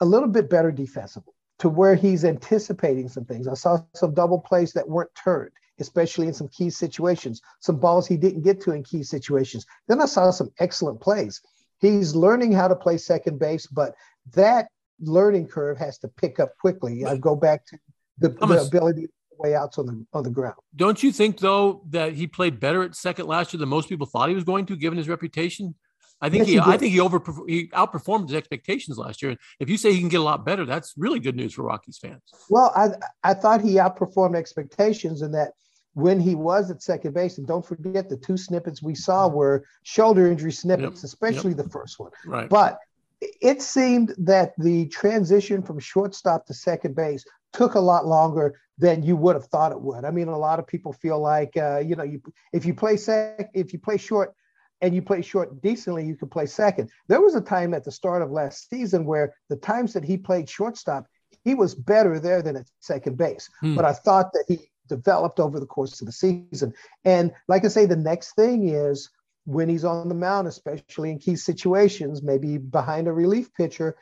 a 0.02 0.06
little 0.06 0.28
bit 0.28 0.50
better 0.50 0.72
defensively 0.72 1.34
to 1.60 1.70
where 1.70 1.96
he's 1.96 2.26
anticipating 2.26 3.10
some 3.10 3.26
things. 3.26 3.48
I 3.48 3.54
saw 3.56 3.80
some 3.96 4.14
double 4.14 4.40
plays 4.40 4.74
that 4.74 4.88
weren't 4.88 5.14
turned, 5.16 5.52
especially 5.80 6.28
in 6.28 6.34
some 6.34 6.48
key 6.50 6.70
situations, 6.70 7.42
some 7.60 7.80
balls 7.80 8.08
he 8.08 8.18
didn't 8.18 8.44
get 8.44 8.62
to 8.62 8.72
in 8.72 8.84
key 8.84 9.04
situations. 9.04 9.66
Then 9.88 10.02
I 10.02 10.06
saw 10.06 10.32
some 10.32 10.52
excellent 10.60 11.02
plays. 11.02 11.42
He's 11.80 12.16
learning 12.16 12.52
how 12.52 12.68
to 12.68 12.76
play 12.76 12.98
second 12.98 13.40
base, 13.40 13.68
but 13.68 13.96
that 14.34 14.68
learning 15.00 15.48
curve 15.48 15.78
has 15.78 15.98
to 16.00 16.08
pick 16.08 16.40
up 16.40 16.58
quickly. 16.60 17.06
I 17.06 17.18
go 17.18 17.36
back 17.36 17.66
to 17.68 17.78
the, 18.18 18.30
the 18.30 18.66
ability 18.66 19.08
way 19.38 19.56
outs 19.56 19.78
on 19.78 19.86
the 19.86 20.06
on 20.14 20.24
the 20.24 20.30
ground. 20.30 20.56
Don't 20.76 21.02
you 21.02 21.12
think 21.12 21.40
though 21.40 21.84
that 21.90 22.14
he 22.14 22.28
played 22.28 22.60
better 22.60 22.84
at 22.84 22.96
second 22.96 23.28
last 23.28 23.54
year 23.54 23.60
than 23.60 23.70
most 23.70 23.90
people 23.90 24.08
thought 24.08 24.30
he 24.30 24.36
was 24.36 24.44
going 24.44 24.66
to, 24.68 24.76
given 24.76 24.98
his 24.98 25.08
reputation? 25.08 25.76
I 26.20 26.30
think 26.30 26.40
yes, 26.40 26.48
he, 26.48 26.54
he 26.54 26.60
I 26.60 26.78
think 26.78 26.94
he 26.94 27.00
over 27.00 27.22
he 27.48 27.68
outperformed 27.70 28.30
his 28.30 28.36
expectations 28.36 28.98
last 28.98 29.22
year. 29.22 29.36
If 29.60 29.70
you 29.70 29.78
say 29.78 29.94
he 29.94 30.00
can 30.00 30.10
get 30.10 30.20
a 30.20 30.24
lot 30.24 30.46
better, 30.46 30.66
that's 30.66 30.94
really 30.98 31.20
good 31.20 31.36
news 31.36 31.54
for 31.54 31.64
Rockies 31.64 32.00
fans. 32.00 32.22
Well, 32.50 32.72
I 32.76 32.90
I 33.24 33.34
thought 33.36 33.62
he 33.62 33.76
outperformed 33.76 34.36
expectations 34.36 35.22
in 35.22 35.32
that 35.34 35.52
when 35.94 36.20
he 36.20 36.36
was 36.36 36.72
at 36.72 36.82
second 36.82 37.14
base, 37.14 37.38
and 37.38 37.48
don't 37.48 37.66
forget 37.66 38.10
the 38.10 38.18
two 38.18 38.38
snippets 38.38 38.82
we 38.82 38.96
saw 38.96 39.28
were 39.28 39.66
shoulder 39.84 40.28
injury 40.28 40.52
snippets, 40.52 41.02
yep. 41.02 41.04
especially 41.04 41.52
yep. 41.52 41.58
the 41.58 41.70
first 41.70 42.00
one. 42.00 42.12
Right. 42.26 42.50
But 42.50 42.80
it 43.22 43.62
seemed 43.62 44.14
that 44.18 44.54
the 44.58 44.88
transition 44.88 45.62
from 45.62 45.80
shortstop 45.80 46.46
to 46.46 46.54
second 46.54 46.96
base 46.96 47.26
took 47.54 47.76
a 47.76 47.80
lot 47.80 48.06
longer 48.06 48.60
than 48.78 49.02
you 49.02 49.16
would 49.16 49.36
have 49.36 49.46
thought 49.46 49.72
it 49.72 49.82
would. 49.82 50.06
I 50.06 50.12
mean, 50.12 50.28
a 50.28 50.38
lot 50.38 50.60
of 50.60 50.68
people 50.68 50.94
feel 50.94 51.20
like 51.20 51.58
uh, 51.58 51.80
you 51.80 51.96
know, 51.96 52.04
you 52.04 52.22
if 52.54 52.66
you 52.66 52.74
play 52.74 52.98
sec, 52.98 53.50
if 53.54 53.74
you 53.74 53.80
play 53.80 53.98
short 53.98 54.34
and 54.82 54.94
you 54.94 55.02
play 55.02 55.22
short 55.22 55.62
decently, 55.62 56.06
you 56.06 56.16
could 56.16 56.30
play 56.30 56.46
second. 56.46 56.90
There 57.08 57.22
was 57.22 57.36
a 57.36 57.42
time 57.42 57.74
at 57.74 57.84
the 57.84 57.92
start 57.92 58.22
of 58.22 58.30
last 58.32 58.70
season 58.70 59.06
where 59.06 59.34
the 59.50 59.56
times 59.56 59.94
that 59.94 60.04
he 60.04 60.18
played 60.18 60.48
shortstop, 60.48 61.08
he 61.44 61.56
was 61.56 61.74
better 61.74 62.20
there 62.20 62.44
than 62.44 62.58
at 62.58 62.70
second 62.80 63.18
base. 63.18 63.50
Hmm. 63.62 63.76
But 63.76 63.86
I 63.86 63.94
thought 63.94 64.32
that 64.34 64.46
he 64.48 64.70
developed 64.88 65.40
over 65.40 65.60
the 65.60 65.66
course 65.66 66.00
of 66.00 66.06
the 66.06 66.12
season. 66.12 66.74
And 67.04 67.34
like 67.48 67.66
I 67.66 67.70
say, 67.70 67.86
the 67.86 67.96
next 67.96 68.36
thing 68.36 68.70
is 68.70 69.10
when 69.48 69.70
he's 69.70 69.86
on 69.86 70.10
the 70.10 70.16
mound, 70.16 70.46
especially 70.46 71.10
in 71.10 71.20
key 71.20 71.38
situations, 71.38 72.22
maybe 72.22 72.58
behind 72.58 73.08
a 73.08 73.14
relief 73.14 73.54
pitcher, 73.54 73.96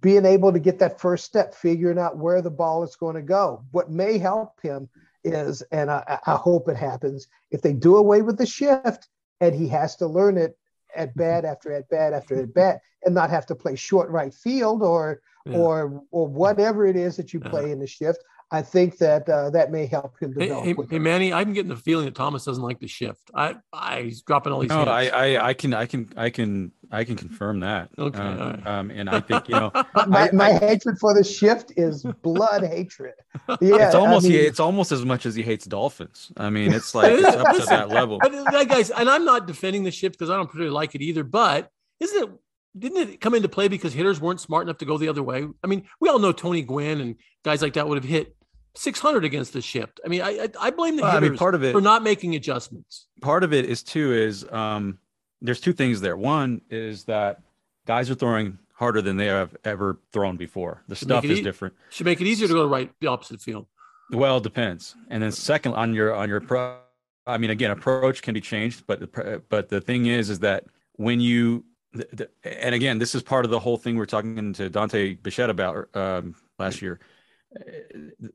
being 0.00 0.26
able 0.26 0.52
to 0.52 0.58
get 0.58 0.80
that 0.80 1.00
first 1.00 1.24
step, 1.24 1.54
figuring 1.54 1.96
out 1.96 2.18
where 2.18 2.42
the 2.42 2.50
ball 2.50 2.82
is 2.82 2.96
going 2.96 3.14
to 3.14 3.22
go. 3.22 3.64
What 3.70 3.88
may 3.88 4.18
help 4.18 4.60
him 4.60 4.88
is, 5.22 5.62
and 5.70 5.92
I, 5.92 6.18
I 6.26 6.34
hope 6.34 6.68
it 6.68 6.76
happens, 6.76 7.28
if 7.52 7.62
they 7.62 7.72
do 7.72 7.98
away 7.98 8.22
with 8.22 8.36
the 8.36 8.46
shift, 8.46 9.06
and 9.40 9.54
he 9.54 9.68
has 9.68 9.94
to 9.96 10.08
learn 10.08 10.36
it 10.36 10.58
at 10.96 11.10
mm-hmm. 11.10 11.20
bat 11.20 11.44
after 11.44 11.72
at 11.72 11.88
bat 11.88 12.12
after 12.12 12.42
at 12.42 12.52
bat 12.52 12.80
and 13.04 13.14
not 13.14 13.30
have 13.30 13.46
to 13.46 13.54
play 13.54 13.76
short 13.76 14.10
right 14.10 14.34
field 14.34 14.82
or 14.82 15.22
yeah. 15.46 15.56
or 15.56 16.02
or 16.10 16.26
whatever 16.26 16.84
it 16.84 16.96
is 16.96 17.16
that 17.16 17.32
you 17.32 17.38
uh-huh. 17.38 17.50
play 17.50 17.66
yeah. 17.66 17.74
in 17.74 17.78
the 17.78 17.86
shift. 17.86 18.18
I 18.52 18.62
think 18.62 18.98
that 18.98 19.28
uh, 19.28 19.50
that 19.50 19.70
may 19.70 19.86
help 19.86 20.18
him 20.20 20.32
develop. 20.32 20.64
Hey, 20.64 20.74
hey, 20.90 20.98
Manny, 20.98 21.32
I'm 21.32 21.52
getting 21.52 21.68
the 21.68 21.76
feeling 21.76 22.06
that 22.06 22.16
Thomas 22.16 22.44
doesn't 22.44 22.62
like 22.62 22.80
the 22.80 22.88
shift. 22.88 23.30
I, 23.32 23.54
I 23.72 24.02
he's 24.02 24.22
dropping 24.22 24.52
all 24.52 24.58
these. 24.58 24.70
No, 24.70 24.82
I, 24.82 25.04
I, 25.06 25.48
I 25.48 25.54
can, 25.54 25.72
I 25.72 25.86
can, 25.86 26.12
I 26.16 26.30
can, 26.30 26.72
I 26.90 27.04
can 27.04 27.14
confirm 27.14 27.60
that. 27.60 27.90
Okay. 27.96 28.18
Um, 28.18 28.38
right. 28.38 28.66
um 28.66 28.90
and 28.90 29.08
I 29.08 29.20
think 29.20 29.48
you 29.48 29.54
know, 29.54 29.70
my, 30.08 30.28
I, 30.28 30.32
my 30.32 30.50
I, 30.50 30.58
hatred 30.58 30.98
for 30.98 31.14
the 31.14 31.22
shift 31.22 31.72
is 31.76 32.04
blood 32.22 32.64
hatred. 32.64 33.14
Yeah, 33.60 33.86
it's 33.86 33.94
almost, 33.94 34.26
I 34.26 34.30
mean, 34.30 34.40
it's 34.40 34.58
almost 34.58 34.90
as 34.90 35.04
much 35.04 35.24
as 35.26 35.36
he 35.36 35.42
hates 35.42 35.64
dolphins. 35.64 36.32
I 36.36 36.50
mean, 36.50 36.72
it's 36.72 36.94
like 36.96 37.12
it's 37.12 37.24
up 37.24 37.56
to 37.56 37.66
that 37.66 37.88
level. 37.88 38.18
That 38.18 38.66
guys, 38.68 38.90
and 38.90 39.08
I'm 39.08 39.24
not 39.24 39.46
defending 39.46 39.84
the 39.84 39.92
shift 39.92 40.18
because 40.18 40.30
I 40.30 40.36
don't 40.36 40.46
particularly 40.46 40.74
like 40.74 40.96
it 40.96 41.02
either. 41.02 41.22
But 41.22 41.70
isn't 42.00 42.24
it 42.24 42.30
didn't 42.78 43.08
it 43.08 43.20
come 43.20 43.34
into 43.34 43.48
play 43.48 43.68
because 43.68 43.92
hitters 43.92 44.20
weren't 44.20 44.40
smart 44.40 44.66
enough 44.66 44.78
to 44.78 44.84
go 44.84 44.98
the 44.98 45.08
other 45.08 45.22
way? 45.22 45.46
I 45.62 45.66
mean, 45.66 45.84
we 46.00 46.08
all 46.08 46.18
know 46.18 46.32
Tony 46.32 46.62
Gwynn 46.62 47.00
and 47.00 47.16
guys 47.44 47.62
like 47.62 47.74
that 47.74 47.88
would 47.88 47.96
have 47.96 48.10
hit 48.10 48.36
600 48.74 49.24
against 49.24 49.52
the 49.52 49.60
shift. 49.60 50.00
I 50.04 50.08
mean, 50.08 50.22
I 50.22 50.48
I, 50.60 50.70
blame 50.70 50.96
the 50.96 51.02
well, 51.02 51.16
I 51.16 51.20
mean, 51.20 51.36
part 51.36 51.54
of 51.54 51.64
it, 51.64 51.72
for 51.72 51.80
not 51.80 52.02
making 52.02 52.34
adjustments. 52.34 53.06
Part 53.20 53.44
of 53.44 53.52
it 53.52 53.64
is 53.64 53.82
too 53.82 54.12
is 54.12 54.46
um, 54.50 54.98
there's 55.40 55.60
two 55.60 55.72
things 55.72 56.00
there. 56.00 56.16
One 56.16 56.60
is 56.70 57.04
that 57.04 57.42
guys 57.86 58.10
are 58.10 58.14
throwing 58.14 58.58
harder 58.72 59.02
than 59.02 59.16
they 59.16 59.26
have 59.26 59.56
ever 59.64 59.98
thrown 60.12 60.36
before. 60.36 60.82
The 60.88 60.94
should 60.94 61.08
stuff 61.08 61.24
is 61.24 61.40
e- 61.40 61.42
different. 61.42 61.74
Should 61.90 62.06
make 62.06 62.20
it 62.20 62.26
easier 62.26 62.48
to 62.48 62.54
go 62.54 62.62
to 62.62 62.68
right 62.68 62.90
the 63.00 63.08
opposite 63.08 63.40
field. 63.40 63.66
Well, 64.10 64.38
it 64.38 64.42
depends. 64.42 64.94
And 65.08 65.22
then 65.22 65.32
second 65.32 65.74
on 65.74 65.94
your 65.94 66.14
on 66.14 66.28
your 66.28 66.40
pro, 66.40 66.78
I 67.26 67.38
mean, 67.38 67.50
again, 67.50 67.70
approach 67.70 68.22
can 68.22 68.34
be 68.34 68.40
changed, 68.40 68.84
but 68.86 69.00
the 69.00 69.42
but 69.48 69.68
the 69.68 69.80
thing 69.80 70.06
is, 70.06 70.30
is 70.30 70.40
that 70.40 70.64
when 70.96 71.20
you 71.20 71.64
the, 71.92 72.06
the, 72.12 72.30
and 72.62 72.74
again, 72.74 72.98
this 72.98 73.14
is 73.16 73.22
part 73.22 73.44
of 73.44 73.50
the 73.50 73.58
whole 73.58 73.76
thing 73.76 73.96
we're 73.96 74.06
talking 74.06 74.52
to 74.52 74.70
Dante 74.70 75.14
Bichette 75.14 75.50
about 75.50 75.94
um, 75.96 76.36
last 76.58 76.80
year 76.80 77.00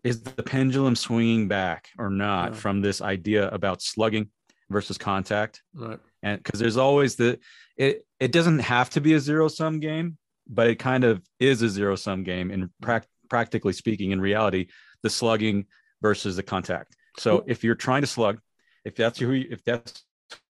is 0.04 0.22
the 0.22 0.44
pendulum 0.44 0.96
swinging 0.96 1.48
back 1.48 1.90
or 1.98 2.10
not 2.10 2.52
yeah. 2.52 2.60
from 2.60 2.82
this 2.82 3.02
idea 3.02 3.50
about 3.50 3.82
slugging 3.82 4.30
versus 4.70 4.98
contact? 4.98 5.62
Right. 5.74 6.00
And 6.24 6.42
because 6.42 6.60
there's 6.60 6.78
always 6.78 7.16
the 7.16 7.40
it 7.78 8.06
it 8.20 8.32
doesn't 8.32 8.60
have 8.60 8.90
to 8.92 9.02
be 9.02 9.14
a 9.14 9.20
zero 9.20 9.48
sum 9.48 9.80
game 9.80 10.18
but 10.48 10.68
it 10.68 10.76
kind 10.76 11.04
of 11.04 11.24
is 11.40 11.62
a 11.62 11.70
zero 11.70 11.96
sum 11.96 12.24
game 12.24 12.52
in 12.52 12.70
pra- 12.82 13.04
practically 13.30 13.74
speaking 13.74 14.12
in 14.12 14.22
reality 14.22 14.68
the 15.02 15.10
slugging 15.10 15.66
versus 16.02 16.36
the 16.36 16.44
contact. 16.44 16.96
So 17.18 17.44
if 17.48 17.64
you're 17.64 17.76
trying 17.76 18.02
to 18.02 18.08
slug 18.08 18.40
if 18.84 18.96
that's 18.96 19.20
who 19.20 19.32
you, 19.32 19.48
if 19.50 19.64
that's 19.64 20.04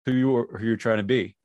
who 0.06 0.12
you 0.12 0.36
are, 0.36 0.58
who 0.58 0.66
you're 0.66 0.76
trying 0.76 0.98
to 0.98 1.04
be 1.04 1.36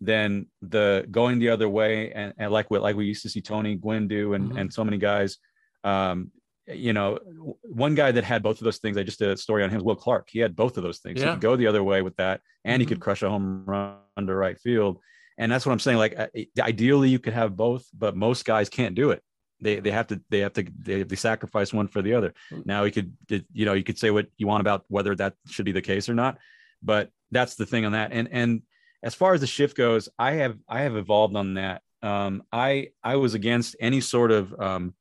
then 0.00 0.46
the 0.60 1.06
going 1.10 1.38
the 1.38 1.48
other 1.48 1.68
way 1.68 2.12
and, 2.12 2.34
and 2.38 2.52
like 2.52 2.70
what 2.70 2.82
like 2.82 2.96
we 2.96 3.06
used 3.06 3.22
to 3.22 3.28
see 3.28 3.40
Tony 3.40 3.76
Gwynn 3.76 4.08
do 4.08 4.34
and, 4.34 4.48
mm-hmm. 4.48 4.58
and 4.58 4.72
so 4.72 4.84
many 4.84 4.98
guys 4.98 5.38
um, 5.84 6.30
you 6.66 6.92
know, 6.92 7.18
one 7.62 7.94
guy 7.94 8.12
that 8.12 8.24
had 8.24 8.42
both 8.42 8.58
of 8.58 8.64
those 8.64 8.78
things, 8.78 8.96
I 8.96 9.02
just 9.02 9.18
did 9.18 9.28
a 9.28 9.36
story 9.36 9.62
on 9.64 9.70
him, 9.70 9.82
Will 9.84 9.96
Clark. 9.96 10.28
He 10.30 10.38
had 10.38 10.56
both 10.56 10.76
of 10.76 10.82
those 10.82 10.98
things. 10.98 11.20
Yeah. 11.20 11.26
He 11.26 11.32
could 11.32 11.42
go 11.42 11.56
the 11.56 11.66
other 11.66 11.84
way 11.84 12.02
with 12.02 12.16
that, 12.16 12.40
and 12.64 12.74
mm-hmm. 12.74 12.80
he 12.80 12.86
could 12.86 13.00
crush 13.00 13.22
a 13.22 13.28
home 13.28 13.64
run 13.66 13.98
to 14.16 14.34
right 14.34 14.58
field. 14.58 14.98
And 15.36 15.50
that's 15.50 15.66
what 15.66 15.72
I'm 15.72 15.80
saying. 15.80 15.98
Like, 15.98 16.16
ideally, 16.58 17.08
you 17.08 17.18
could 17.18 17.32
have 17.34 17.56
both, 17.56 17.86
but 17.92 18.16
most 18.16 18.44
guys 18.44 18.68
can't 18.68 18.94
do 18.94 19.10
it. 19.10 19.22
They 19.60 19.80
they 19.80 19.90
have 19.90 20.06
to 20.08 20.20
they 20.30 20.40
have 20.40 20.52
to 20.54 20.66
they, 20.78 21.02
they 21.02 21.16
sacrifice 21.16 21.72
one 21.72 21.88
for 21.88 22.02
the 22.02 22.14
other. 22.14 22.34
Mm-hmm. 22.50 22.62
Now, 22.64 22.84
you 22.84 22.92
could 22.92 23.12
you 23.52 23.64
know 23.64 23.74
you 23.74 23.84
could 23.84 23.98
say 23.98 24.10
what 24.10 24.26
you 24.36 24.46
want 24.46 24.60
about 24.60 24.84
whether 24.88 25.14
that 25.16 25.34
should 25.46 25.64
be 25.64 25.72
the 25.72 25.82
case 25.82 26.08
or 26.08 26.14
not, 26.14 26.38
but 26.82 27.10
that's 27.30 27.54
the 27.56 27.66
thing 27.66 27.84
on 27.84 27.92
that. 27.92 28.12
And 28.12 28.28
and 28.30 28.62
as 29.02 29.14
far 29.14 29.34
as 29.34 29.40
the 29.40 29.46
shift 29.46 29.76
goes, 29.76 30.08
I 30.18 30.32
have 30.32 30.56
I 30.68 30.82
have 30.82 30.96
evolved 30.96 31.36
on 31.36 31.54
that. 31.54 31.82
Um, 32.02 32.42
I 32.52 32.88
I 33.02 33.16
was 33.16 33.34
against 33.34 33.76
any 33.80 34.00
sort 34.00 34.30
of 34.30 34.58
um, 34.60 34.94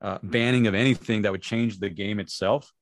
uh, 0.00 0.18
banning 0.22 0.66
of 0.66 0.74
anything 0.74 1.22
that 1.22 1.32
would 1.32 1.42
change 1.42 1.78
the 1.78 1.90
game 1.90 2.20
itself. 2.20 2.72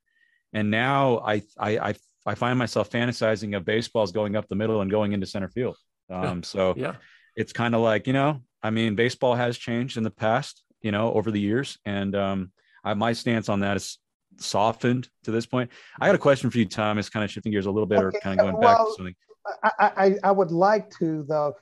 And 0.52 0.70
now 0.70 1.18
I, 1.18 1.42
I, 1.58 1.78
I, 1.78 1.94
I 2.26 2.34
find 2.34 2.58
myself 2.58 2.90
fantasizing 2.90 3.56
of 3.56 3.64
baseballs 3.64 4.12
going 4.12 4.36
up 4.36 4.48
the 4.48 4.54
middle 4.54 4.80
and 4.80 4.90
going 4.90 5.12
into 5.12 5.26
center 5.26 5.48
field. 5.48 5.76
Um, 6.10 6.42
so 6.42 6.74
yeah, 6.76 6.96
it's 7.34 7.54
kind 7.54 7.74
of 7.74 7.80
like, 7.80 8.06
you 8.06 8.12
know, 8.12 8.42
I 8.62 8.68
mean, 8.68 8.94
baseball 8.94 9.34
has 9.34 9.56
changed 9.56 9.96
in 9.96 10.02
the 10.02 10.10
past, 10.10 10.62
you 10.82 10.92
know, 10.92 11.14
over 11.14 11.30
the 11.30 11.40
years. 11.40 11.78
And 11.86 12.14
um, 12.14 12.52
I, 12.84 12.92
my 12.92 13.14
stance 13.14 13.48
on 13.48 13.60
that 13.60 13.78
is 13.78 13.98
softened 14.38 15.08
to 15.24 15.30
this 15.30 15.46
point. 15.46 15.70
I 15.98 16.06
got 16.06 16.14
a 16.14 16.18
question 16.18 16.50
for 16.50 16.58
you, 16.58 16.66
Tom. 16.66 16.98
It's 16.98 17.08
kind 17.08 17.24
of 17.24 17.30
shifting 17.30 17.52
gears 17.52 17.64
a 17.64 17.70
little 17.70 17.86
bit 17.86 18.00
okay. 18.00 18.18
or 18.18 18.20
kind 18.20 18.38
of 18.38 18.44
going 18.44 18.56
well, 18.58 18.76
back 18.76 18.86
to 18.86 18.92
something. 18.96 19.14
I, 19.62 19.92
I, 19.96 20.14
I 20.24 20.30
would 20.30 20.50
like 20.50 20.90
to, 20.98 21.24
though, 21.28 21.54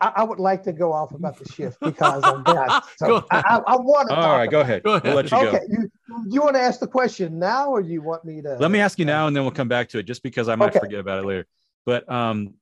I, 0.00 0.12
I, 0.16 0.24
would 0.24 0.38
like 0.38 0.62
to 0.64 0.72
go 0.72 0.92
off 0.92 1.12
about 1.12 1.38
the 1.38 1.44
shift 1.52 1.78
because 1.80 2.22
of 2.24 2.44
that. 2.44 2.84
So 2.96 3.24
I, 3.30 3.60
I, 3.66 3.76
want 3.76 4.08
to. 4.08 4.14
All 4.14 4.36
right, 4.36 4.50
go 4.50 4.60
ahead. 4.60 4.82
go 4.82 4.94
ahead. 4.94 5.04
We'll 5.04 5.16
let 5.16 5.30
you 5.30 5.36
okay. 5.38 5.58
go. 5.58 5.64
You, 5.68 5.90
you 6.28 6.42
want 6.42 6.54
to 6.54 6.60
ask 6.60 6.80
the 6.80 6.86
question 6.86 7.38
now, 7.38 7.68
or 7.70 7.80
you 7.80 8.00
want 8.00 8.24
me 8.24 8.40
to? 8.42 8.56
Let 8.56 8.70
me 8.70 8.80
ask 8.80 8.98
you 8.98 9.04
now, 9.04 9.26
and 9.26 9.36
then 9.36 9.42
we'll 9.42 9.52
come 9.52 9.68
back 9.68 9.88
to 9.90 9.98
it, 9.98 10.04
just 10.04 10.22
because 10.22 10.48
I 10.48 10.54
might 10.54 10.70
okay. 10.70 10.78
forget 10.78 11.00
about 11.00 11.18
it 11.18 11.26
later. 11.26 11.46
But 11.84 12.10
um, 12.10 12.54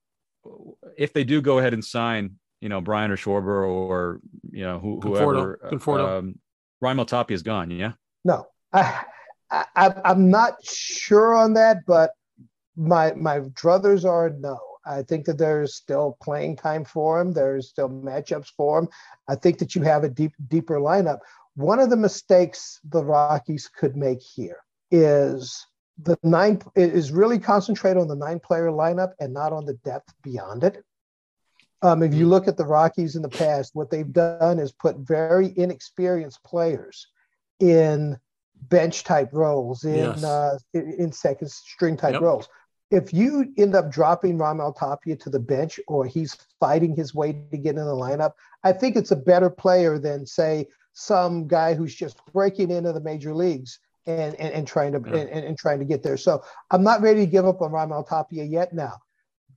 if 0.97 1.13
they 1.13 1.23
do 1.23 1.41
go 1.41 1.59
ahead 1.59 1.73
and 1.73 1.83
sign, 1.83 2.35
you 2.61 2.69
know, 2.69 2.81
Bryant 2.81 3.11
or 3.11 3.17
Schwarber 3.17 3.67
or 3.67 4.19
you 4.51 4.63
know 4.63 4.79
who, 4.79 4.99
whoever, 5.01 5.59
Conforto. 5.65 5.71
Conforto. 5.71 6.19
Um, 6.19 6.39
Raimel 6.83 7.07
Tapia 7.07 7.35
is 7.35 7.43
gone. 7.43 7.71
Yeah. 7.71 7.93
No, 8.25 8.47
I, 8.73 9.05
I 9.49 9.93
I'm 10.03 10.29
not 10.29 10.63
sure 10.65 11.33
on 11.35 11.53
that, 11.53 11.85
but 11.85 12.11
my 12.75 13.13
my 13.13 13.39
druthers 13.39 14.05
are 14.05 14.29
no. 14.29 14.59
I 14.85 15.03
think 15.03 15.25
that 15.25 15.37
there's 15.37 15.75
still 15.75 16.17
playing 16.21 16.57
time 16.57 16.85
for 16.85 17.19
him. 17.19 17.31
There's 17.31 17.69
still 17.69 17.89
matchups 17.89 18.51
for 18.55 18.79
him. 18.79 18.89
I 19.27 19.35
think 19.35 19.59
that 19.59 19.75
you 19.75 19.81
have 19.83 20.03
a 20.03 20.09
deep, 20.09 20.33
deeper 20.47 20.79
lineup. 20.79 21.19
One 21.55 21.79
of 21.79 21.89
the 21.89 21.97
mistakes 21.97 22.79
the 22.83 23.03
Rockies 23.03 23.67
could 23.67 23.95
make 23.95 24.21
here 24.21 24.57
is 24.91 25.65
the 26.01 26.17
nine 26.23 26.61
is 26.75 27.11
really 27.11 27.39
concentrated 27.39 28.01
on 28.01 28.07
the 28.07 28.15
nine 28.15 28.39
player 28.39 28.69
lineup 28.69 29.11
and 29.19 29.33
not 29.33 29.53
on 29.53 29.65
the 29.65 29.75
depth 29.85 30.13
beyond 30.23 30.63
it. 30.63 30.83
Um, 31.81 32.01
if 32.01 32.13
you 32.13 32.27
look 32.27 32.47
at 32.47 32.57
the 32.57 32.65
Rockies 32.65 33.15
in 33.15 33.21
the 33.21 33.29
past, 33.29 33.75
what 33.75 33.91
they've 33.91 34.11
done 34.11 34.57
is 34.57 34.71
put 34.71 34.97
very 34.97 35.53
inexperienced 35.57 36.41
players 36.43 37.07
in 37.59 38.17
bench 38.69 39.03
type 39.03 39.29
roles, 39.33 39.83
in 39.83 39.95
yes. 39.95 40.23
uh, 40.23 40.57
in, 40.73 40.93
in, 40.93 41.11
second 41.11 41.51
string 41.51 41.97
type 41.97 42.13
yep. 42.13 42.21
roles 42.21 42.47
if 42.91 43.13
you 43.13 43.51
end 43.57 43.75
up 43.75 43.91
dropping 43.91 44.37
Raimel 44.37 44.77
Tapia 44.77 45.15
to 45.17 45.29
the 45.29 45.39
bench 45.39 45.79
or 45.87 46.05
he's 46.05 46.37
fighting 46.59 46.95
his 46.95 47.15
way 47.15 47.33
to 47.51 47.57
get 47.57 47.75
in 47.75 47.85
the 47.85 47.91
lineup, 47.91 48.33
I 48.63 48.71
think 48.71 48.95
it's 48.95 49.11
a 49.11 49.15
better 49.15 49.49
player 49.49 49.97
than 49.97 50.25
say 50.25 50.67
some 50.93 51.47
guy 51.47 51.73
who's 51.73 51.95
just 51.95 52.19
breaking 52.31 52.69
into 52.71 52.93
the 52.93 53.01
major 53.01 53.33
leagues 53.33 53.79
and 54.05 54.35
and, 54.35 54.53
and 54.53 54.67
trying 54.67 54.91
to 54.91 55.01
yeah. 55.05 55.21
and, 55.21 55.45
and, 55.45 55.57
trying 55.57 55.79
to 55.79 55.85
get 55.85 56.03
there. 56.03 56.17
So 56.17 56.43
I'm 56.71 56.83
not 56.83 57.01
ready 57.01 57.21
to 57.21 57.31
give 57.31 57.45
up 57.45 57.61
on 57.61 57.71
Raimel 57.71 58.07
Tapia 58.07 58.43
yet. 58.43 58.73
Now, 58.73 58.99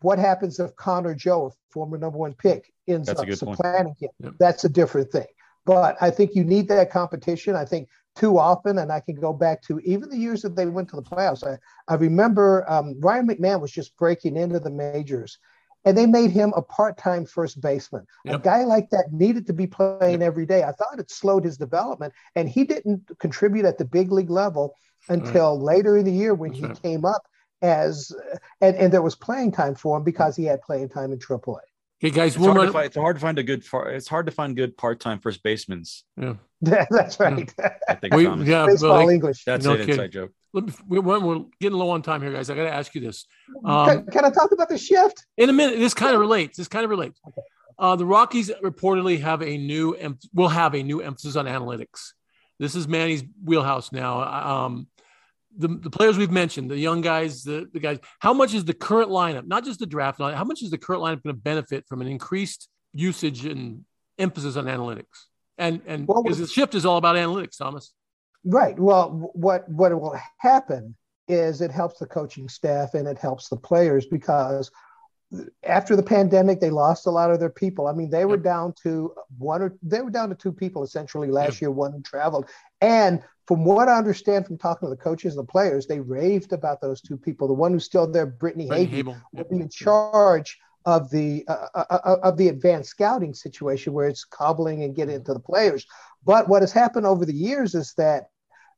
what 0.00 0.18
happens 0.18 0.58
if 0.60 0.74
Connor 0.76 1.14
Joe, 1.14 1.52
former 1.70 1.98
number 1.98 2.18
one 2.18 2.34
pick, 2.34 2.72
ends 2.88 3.08
That's 3.08 3.20
up 3.20 3.32
supplanting 3.32 3.96
him? 3.98 4.10
Yep. 4.20 4.34
That's 4.38 4.64
a 4.64 4.68
different 4.68 5.10
thing. 5.10 5.26
But 5.64 5.96
I 6.00 6.10
think 6.10 6.34
you 6.34 6.44
need 6.44 6.68
that 6.68 6.90
competition. 6.90 7.56
I 7.56 7.64
think 7.64 7.88
too 8.16 8.38
often, 8.38 8.78
and 8.78 8.90
I 8.90 9.00
can 9.00 9.14
go 9.14 9.32
back 9.32 9.62
to 9.62 9.78
even 9.80 10.08
the 10.08 10.16
years 10.16 10.42
that 10.42 10.56
they 10.56 10.66
went 10.66 10.88
to 10.90 10.96
the 10.96 11.02
playoffs. 11.02 11.46
I, 11.46 11.58
I 11.86 11.96
remember 11.96 12.68
um, 12.70 12.98
Ryan 13.00 13.28
McMahon 13.28 13.60
was 13.60 13.70
just 13.70 13.96
breaking 13.96 14.36
into 14.36 14.58
the 14.58 14.70
majors, 14.70 15.38
and 15.84 15.96
they 15.96 16.06
made 16.06 16.30
him 16.30 16.52
a 16.56 16.62
part-time 16.62 17.26
first 17.26 17.60
baseman. 17.60 18.06
Yep. 18.24 18.34
A 18.34 18.42
guy 18.42 18.64
like 18.64 18.90
that 18.90 19.12
needed 19.12 19.46
to 19.46 19.52
be 19.52 19.66
playing 19.66 20.20
yep. 20.20 20.22
every 20.22 20.46
day. 20.46 20.64
I 20.64 20.72
thought 20.72 20.98
it 20.98 21.10
slowed 21.10 21.44
his 21.44 21.58
development, 21.58 22.14
and 22.34 22.48
he 22.48 22.64
didn't 22.64 23.10
contribute 23.18 23.66
at 23.66 23.78
the 23.78 23.84
big 23.84 24.10
league 24.10 24.30
level 24.30 24.74
until 25.08 25.56
right. 25.56 25.76
later 25.76 25.96
in 25.98 26.04
the 26.04 26.12
year 26.12 26.34
when 26.34 26.50
That's 26.50 26.60
he 26.60 26.66
right. 26.66 26.82
came 26.82 27.04
up 27.04 27.22
as 27.62 28.12
and, 28.60 28.76
and 28.76 28.92
there 28.92 29.02
was 29.02 29.14
playing 29.14 29.52
time 29.52 29.74
for 29.74 29.96
him 29.96 30.04
because 30.04 30.36
he 30.36 30.44
had 30.44 30.60
playing 30.62 30.88
time 30.88 31.12
in 31.12 31.18
AAA. 31.18 31.60
Okay, 32.04 32.14
guys, 32.14 32.36
it's, 32.36 32.44
hard, 32.44 32.56
run... 32.56 32.72
find, 32.72 32.86
it's 32.86 32.96
hard 32.96 33.16
to 33.16 33.20
find 33.20 33.38
a 33.38 33.42
good. 33.42 33.64
It's 33.72 34.08
hard 34.08 34.26
to 34.26 34.32
find 34.32 34.54
good 34.54 34.76
part-time 34.76 35.20
first 35.20 35.42
basemen. 35.42 35.84
Yeah, 36.62 36.86
that's 36.88 37.20
right. 37.20 37.52
I 37.86 37.94
think 37.96 38.14
we, 38.14 38.26
yeah, 38.26 38.64
baseball 38.64 39.04
like, 39.04 39.10
English. 39.10 39.44
That's 39.44 39.66
no 39.66 39.72
an 39.72 39.80
kidding. 39.80 39.90
inside 39.90 40.10
joke. 40.10 40.32
We, 40.54 40.62
are 40.98 41.44
getting 41.60 41.76
low 41.76 41.90
on 41.90 42.00
time 42.00 42.22
here, 42.22 42.32
guys. 42.32 42.48
I 42.48 42.54
got 42.54 42.64
to 42.64 42.72
ask 42.72 42.94
you 42.94 43.02
this. 43.02 43.26
Um, 43.62 43.86
can, 43.86 44.06
can, 44.06 44.24
I 44.24 44.30
talk 44.30 44.52
about 44.52 44.70
the 44.70 44.78
shift 44.78 45.26
in 45.36 45.50
a 45.50 45.52
minute? 45.52 45.78
This 45.78 45.92
kind 45.92 46.14
of 46.14 46.20
relates. 46.20 46.56
This 46.56 46.66
kind 46.66 46.82
of 46.82 46.88
relates. 46.88 47.20
Okay. 47.28 47.42
Uh, 47.78 47.94
the 47.94 48.06
Rockies 48.06 48.50
reportedly 48.64 49.20
have 49.20 49.42
a 49.42 49.58
new 49.58 49.92
em- 49.96 50.18
will 50.32 50.48
have 50.48 50.74
a 50.74 50.82
new 50.82 51.02
emphasis 51.02 51.36
on 51.36 51.44
analytics. 51.44 52.12
This 52.58 52.74
is 52.74 52.88
Manny's 52.88 53.22
wheelhouse 53.44 53.92
now. 53.92 54.22
Um, 54.22 54.86
the, 55.56 55.68
the 55.68 55.90
players 55.90 56.16
we've 56.16 56.30
mentioned, 56.30 56.70
the 56.70 56.78
young 56.78 57.00
guys, 57.00 57.42
the, 57.42 57.66
the 57.72 57.80
guys, 57.80 57.98
how 58.20 58.32
much 58.32 58.54
is 58.54 58.64
the 58.64 58.74
current 58.74 59.10
lineup, 59.10 59.46
not 59.46 59.64
just 59.64 59.80
the 59.80 59.86
draft 59.86 60.18
how 60.20 60.44
much 60.44 60.62
is 60.62 60.70
the 60.70 60.78
current 60.78 61.02
lineup 61.02 61.22
going 61.22 61.34
to 61.34 61.40
benefit 61.40 61.86
from 61.88 62.00
an 62.00 62.06
increased 62.06 62.68
usage 62.92 63.44
and 63.44 63.84
emphasis 64.18 64.56
on 64.56 64.66
analytics? 64.66 65.26
And 65.58 65.80
and 65.86 66.06
well, 66.06 66.22
because 66.22 66.38
the 66.38 66.46
shift 66.46 66.74
is 66.74 66.84
all 66.84 66.98
about 66.98 67.16
analytics, 67.16 67.56
Thomas. 67.56 67.92
Right. 68.44 68.78
Well, 68.78 69.30
what 69.32 69.68
what 69.68 69.98
will 69.98 70.18
happen 70.38 70.94
is 71.28 71.60
it 71.60 71.70
helps 71.70 71.98
the 71.98 72.06
coaching 72.06 72.48
staff 72.48 72.94
and 72.94 73.08
it 73.08 73.18
helps 73.18 73.48
the 73.48 73.56
players 73.56 74.06
because 74.06 74.70
after 75.64 75.96
the 75.96 76.02
pandemic, 76.02 76.60
they 76.60 76.70
lost 76.70 77.06
a 77.06 77.10
lot 77.10 77.30
of 77.30 77.40
their 77.40 77.50
people. 77.50 77.88
I 77.88 77.92
mean, 77.92 78.10
they 78.10 78.24
were 78.24 78.36
down 78.36 78.74
to 78.82 79.12
one 79.38 79.62
or 79.62 79.76
they 79.82 80.00
were 80.00 80.10
down 80.10 80.28
to 80.28 80.34
two 80.34 80.52
people 80.52 80.84
essentially 80.84 81.30
last 81.30 81.60
year. 81.60 81.70
One 81.70 82.02
traveled, 82.02 82.48
and 82.80 83.22
from 83.46 83.64
what 83.64 83.88
I 83.88 83.96
understand 83.96 84.46
from 84.46 84.58
talking 84.58 84.88
to 84.88 84.90
the 84.94 85.00
coaches 85.00 85.36
and 85.36 85.46
the 85.46 85.50
players, 85.50 85.86
they 85.86 86.00
raved 86.00 86.52
about 86.52 86.80
those 86.80 87.00
two 87.00 87.16
people. 87.16 87.46
The 87.46 87.54
one 87.54 87.72
who's 87.72 87.84
still 87.84 88.10
there, 88.10 88.26
Brittany 88.26 88.68
Hagel, 88.68 89.16
will 89.32 89.44
be 89.44 89.56
in 89.56 89.68
charge 89.68 90.58
of 90.84 91.10
the 91.10 91.44
uh, 91.48 91.66
uh, 91.74 91.84
uh, 91.90 91.98
uh, 92.04 92.16
of 92.22 92.36
the 92.36 92.48
advanced 92.48 92.90
scouting 92.90 93.34
situation 93.34 93.92
where 93.92 94.08
it's 94.08 94.24
cobbling 94.24 94.84
and 94.84 94.94
getting 94.94 95.16
into 95.16 95.32
the 95.32 95.40
players. 95.40 95.86
But 96.24 96.48
what 96.48 96.62
has 96.62 96.72
happened 96.72 97.06
over 97.06 97.24
the 97.24 97.34
years 97.34 97.74
is 97.74 97.92
that 97.98 98.28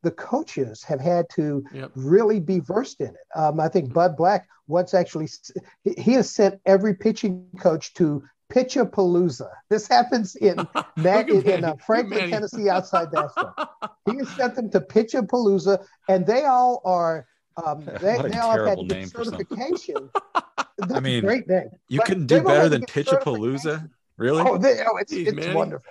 the 0.03 0.11
coaches 0.11 0.83
have 0.85 1.01
had 1.01 1.27
to 1.35 1.65
yep. 1.73 1.91
really 1.95 2.41
be 2.41 2.61
versed 2.61 3.01
in 3.01 3.09
it. 3.09 3.17
Um, 3.35 3.61
I 3.61 3.69
think 3.69 3.93
Bud 3.93 4.17
Black 4.17 4.49
once 4.67 4.95
actually 4.95 5.29
he 5.97 6.13
has 6.13 6.31
sent 6.31 6.61
every 6.67 6.95
pitching 6.95 7.47
coach 7.59 7.95
to 7.95 8.23
Pitchapalooza. 8.53 9.49
This 9.69 9.87
happens 9.87 10.37
in 10.37 10.57
Matt, 10.97 11.29
in, 11.29 11.49
in 11.49 11.65
uh, 11.65 11.75
Franklin, 11.87 12.31
Tennessee, 12.31 12.69
outside 12.69 13.13
Nashville. 13.13 13.55
he 14.11 14.17
has 14.19 14.29
sent 14.31 14.55
them 14.55 14.71
to 14.71 14.81
Pitchapalooza, 14.81 15.85
and 16.09 16.27
they 16.27 16.45
all 16.45 16.81
are. 16.85 17.27
Um, 17.65 17.85
they, 18.01 18.19
they 18.23 18.39
all 18.39 18.57
have 18.57 18.79
had 18.79 18.89
to 18.89 19.07
certification. 19.09 20.11
I 20.95 21.01
mean, 21.01 21.25
great 21.25 21.49
name. 21.49 21.71
You 21.89 22.01
couldn't 22.01 22.27
do 22.27 22.43
better 22.43 22.69
than 22.69 22.83
Pitchapalooza, 22.83 23.91
really? 24.17 24.45
Oh, 24.47 24.59
they, 24.59 24.81
oh 24.87 24.97
it's, 24.99 25.13
Jeez, 25.13 25.27
it's 25.27 25.55
wonderful. 25.55 25.91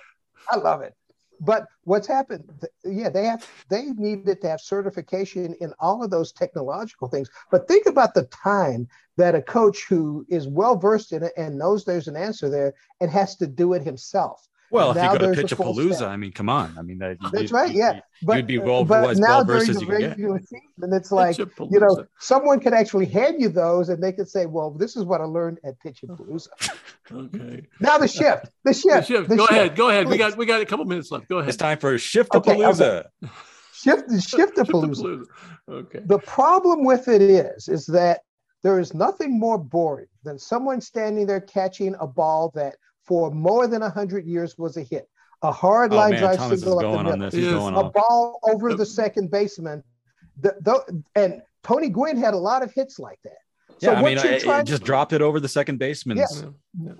I 0.50 0.56
love 0.56 0.80
it. 0.80 0.94
But 1.40 1.68
what's 1.84 2.06
happened? 2.06 2.66
Yeah, 2.84 3.08
they 3.10 3.24
have 3.24 3.46
they 3.68 3.86
needed 3.92 4.40
to 4.42 4.48
have 4.48 4.60
certification 4.60 5.54
in 5.60 5.72
all 5.78 6.02
of 6.02 6.10
those 6.10 6.32
technological 6.32 7.08
things. 7.08 7.30
But 7.50 7.68
think 7.68 7.86
about 7.86 8.14
the 8.14 8.24
time 8.24 8.88
that 9.16 9.34
a 9.34 9.42
coach 9.42 9.86
who 9.88 10.26
is 10.28 10.48
well 10.48 10.76
versed 10.76 11.12
in 11.12 11.22
it 11.22 11.32
and 11.36 11.58
knows 11.58 11.84
there's 11.84 12.08
an 12.08 12.16
answer 12.16 12.48
there 12.48 12.74
and 13.00 13.10
has 13.10 13.36
to 13.36 13.46
do 13.46 13.74
it 13.74 13.82
himself. 13.82 14.48
Well, 14.70 14.90
if 14.90 14.96
you 14.96 15.18
go 15.18 15.34
to 15.34 15.42
Pitchapalooza, 15.42 16.06
I 16.06 16.16
mean, 16.16 16.32
come 16.32 16.48
on. 16.48 16.74
I 16.78 16.82
mean, 16.82 16.98
that, 16.98 17.16
that's 17.32 17.52
right. 17.52 17.72
Yeah, 17.72 18.00
but, 18.22 18.36
you'd 18.36 18.46
be 18.46 18.58
well, 18.58 18.84
but 18.84 19.10
as 19.10 19.18
now 19.18 19.38
well 19.38 19.44
versed 19.44 19.70
as 19.70 19.80
you 19.80 19.86
can 19.86 20.00
get. 20.00 20.18
And 20.18 20.94
it's 20.94 21.10
like 21.10 21.38
you 21.38 21.48
know, 21.80 22.06
someone 22.18 22.60
could 22.60 22.74
actually 22.74 23.06
hand 23.06 23.40
you 23.40 23.48
those, 23.48 23.88
and 23.88 24.02
they 24.02 24.12
could 24.12 24.28
say, 24.28 24.46
"Well, 24.46 24.70
this 24.70 24.96
is 24.96 25.04
what 25.04 25.20
I 25.20 25.24
learned 25.24 25.58
at 25.64 25.74
Pitchapalooza." 25.80 26.48
okay. 27.12 27.66
Now 27.80 27.98
the 27.98 28.08
shift. 28.08 28.50
The 28.64 28.74
shift. 28.74 28.84
The 28.84 29.02
shift. 29.02 29.28
The 29.28 29.36
go 29.36 29.46
shift. 29.46 29.52
ahead. 29.52 29.76
Go 29.76 29.88
ahead. 29.88 30.08
We 30.08 30.18
got 30.18 30.36
we 30.36 30.44
got 30.44 30.60
a 30.60 30.66
couple 30.66 30.84
minutes 30.84 31.10
left. 31.10 31.28
Go 31.28 31.38
ahead. 31.38 31.48
It's 31.48 31.56
time 31.56 31.78
for 31.78 31.94
a 31.94 31.96
Shiftapalooza. 31.96 33.04
Okay, 33.24 33.32
Shift 33.72 34.08
Shiftapalooza. 34.10 35.24
okay. 35.68 36.00
The 36.04 36.18
problem 36.18 36.84
with 36.84 37.08
it 37.08 37.22
is, 37.22 37.68
is 37.68 37.86
that 37.86 38.20
there 38.62 38.80
is 38.80 38.92
nothing 38.92 39.38
more 39.38 39.58
boring 39.58 40.08
than 40.24 40.38
someone 40.38 40.80
standing 40.80 41.26
there 41.26 41.40
catching 41.40 41.94
a 42.00 42.06
ball 42.06 42.50
that 42.54 42.76
for 43.08 43.30
more 43.30 43.66
than 43.66 43.80
100 43.80 44.26
years 44.26 44.56
was 44.58 44.76
a 44.76 44.82
hit. 44.82 45.08
a 45.42 45.50
hard 45.52 45.92
Oh, 45.92 45.96
line 45.96 46.10
man, 46.12 46.20
drive 46.20 46.36
Thomas 46.36 46.58
is 46.58 46.64
single 46.64 46.78
up 46.78 46.82
the 46.82 46.88
going 46.88 46.98
on 46.98 47.04
middle, 47.18 47.30
this. 47.30 47.34
He's 47.34 47.52
going 47.52 47.74
a 47.74 47.80
off. 47.80 47.92
ball 47.94 48.38
over 48.42 48.74
the 48.74 48.84
second 48.86 49.30
baseman. 49.30 49.82
The, 50.40 50.54
the, 50.60 51.02
and 51.14 51.42
Tony 51.62 51.88
Gwynn 51.88 52.16
had 52.16 52.34
a 52.34 52.36
lot 52.36 52.62
of 52.62 52.72
hits 52.72 52.98
like 52.98 53.18
that. 53.24 53.38
So 53.80 53.92
Yeah, 53.92 53.98
I 53.98 54.02
mean, 54.02 54.18
you're 54.18 54.34
I, 54.34 54.38
trying- 54.40 54.66
just 54.66 54.82
dropped 54.82 55.12
it 55.12 55.22
over 55.22 55.38
the 55.40 55.48
second 55.48 55.78
baseman. 55.78 56.18
Yeah. 56.18 56.26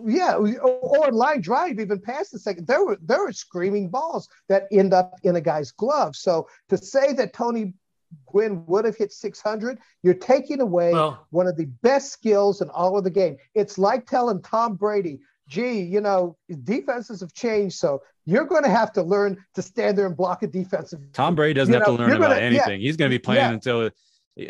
Yeah, 0.07 0.37
or 0.37 1.11
line 1.13 1.41
drive 1.41 1.79
even 1.81 2.01
past 2.01 2.31
the 2.33 2.39
second. 2.39 2.67
There 2.69 2.85
were 2.85 2.97
there 3.03 3.25
were 3.25 3.33
screaming 3.33 3.89
balls 3.89 4.29
that 4.49 4.67
end 4.73 4.95
up 4.95 5.19
in 5.25 5.35
a 5.37 5.41
guy's 5.41 5.73
glove. 5.73 6.15
So 6.17 6.49
to 6.69 6.77
say 6.79 7.13
that 7.15 7.33
Tony 7.33 7.75
Gwynn 8.27 8.65
would 8.67 8.85
have 8.85 8.97
hit 8.97 9.13
600, 9.13 9.79
you're 10.05 10.15
taking 10.15 10.61
away 10.61 10.93
Well- 10.93 11.27
one 11.31 11.49
of 11.49 11.57
the 11.57 11.67
best 11.83 12.13
skills 12.13 12.61
in 12.63 12.71
all 12.71 12.97
of 12.97 13.03
the 13.05 13.11
game. 13.11 13.37
It's 13.55 13.79
like 13.79 14.07
telling 14.07 14.41
Tom 14.43 14.77
Brady, 14.77 15.19
"Gee, 15.49 15.80
you 15.80 16.01
know, 16.01 16.36
defenses 16.64 17.20
have 17.20 17.32
changed, 17.32 17.76
so 17.76 18.03
you're 18.24 18.44
going 18.44 18.62
to 18.62 18.70
have 18.70 18.92
to 18.92 19.03
learn 19.03 19.36
to 19.55 19.62
stand 19.62 19.99
there 19.99 20.07
and 20.07 20.16
block 20.16 20.42
a 20.42 20.46
defensive." 20.46 21.01
Tom 21.12 21.34
Brady 21.34 21.55
doesn't 21.55 21.72
You 21.72 21.80
have 21.80 21.88
know, 21.88 21.96
to 21.96 22.03
learn 22.03 22.12
about 22.12 22.28
gonna- 22.28 22.40
yeah. 22.40 22.46
anything. 22.46 22.80
He's 22.80 22.96
going 22.96 23.11
to 23.11 23.14
be 23.14 23.18
playing 23.18 23.40
Yeah. 23.40 23.53
until, 23.53 23.90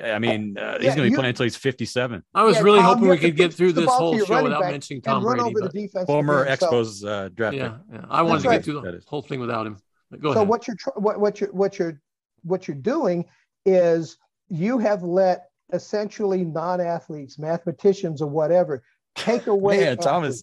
I 0.04 0.18
mean, 0.18 0.58
uh, 0.58 0.74
he's 0.74 0.84
Yeah, 0.84 0.88
going 0.90 0.96
to 0.96 1.02
be 1.04 1.08
you- 1.10 1.14
playing 1.16 1.28
until 1.30 1.44
he's 1.44 1.56
57. 1.56 2.22
I 2.34 2.42
was 2.44 2.56
Yeah, 2.56 2.62
really 2.62 2.80
Tom, 2.80 2.94
hoping 2.96 3.08
we 3.08 3.16
could 3.18 3.36
get 3.36 3.54
through 3.54 3.72
this 3.72 3.88
whole 3.88 4.14
your 4.16 4.26
show 4.26 4.42
without 4.42 4.60
back 4.62 4.72
mentioning 4.72 5.00
Tom 5.02 5.22
Brady. 5.22 5.40
over 5.42 5.60
the 5.60 5.68
defense. 5.70 6.04
Former 6.06 6.42
again. 6.42 6.58
So- 6.58 6.70
Expos 6.70 7.08
uh, 7.08 7.28
draft 7.30 7.56
yeah, 7.56 7.78
yeah, 7.92 8.04
I 8.10 8.22
wanted 8.22 8.34
That's 8.34 8.42
to 8.42 8.48
right. 8.48 8.56
get 8.56 8.64
through 8.64 8.80
That 8.82 8.92
the 9.00 9.04
whole 9.08 9.22
thing 9.22 9.40
without 9.40 9.66
him. 9.66 9.76
But 10.10 10.20
Go 10.20 10.32
so 10.32 10.38
ahead. 10.40 10.48
what 10.48 10.66
you're 10.66 10.76
tr- 10.76 10.90
what, 10.96 11.20
what 11.20 11.40
you're 11.40 11.52
what 11.52 11.78
you're 11.78 12.00
what 12.42 12.66
you're 12.68 12.76
doing 12.76 13.24
is 13.66 14.16
you 14.48 14.78
have 14.78 15.02
let 15.02 15.50
essentially 15.72 16.44
non-athletes 16.44 17.38
mathematicians 17.38 18.22
or 18.22 18.28
whatever 18.28 18.82
take 19.14 19.46
away 19.48 19.80
Yeah, 19.80 19.94
Thomas. 19.96 20.42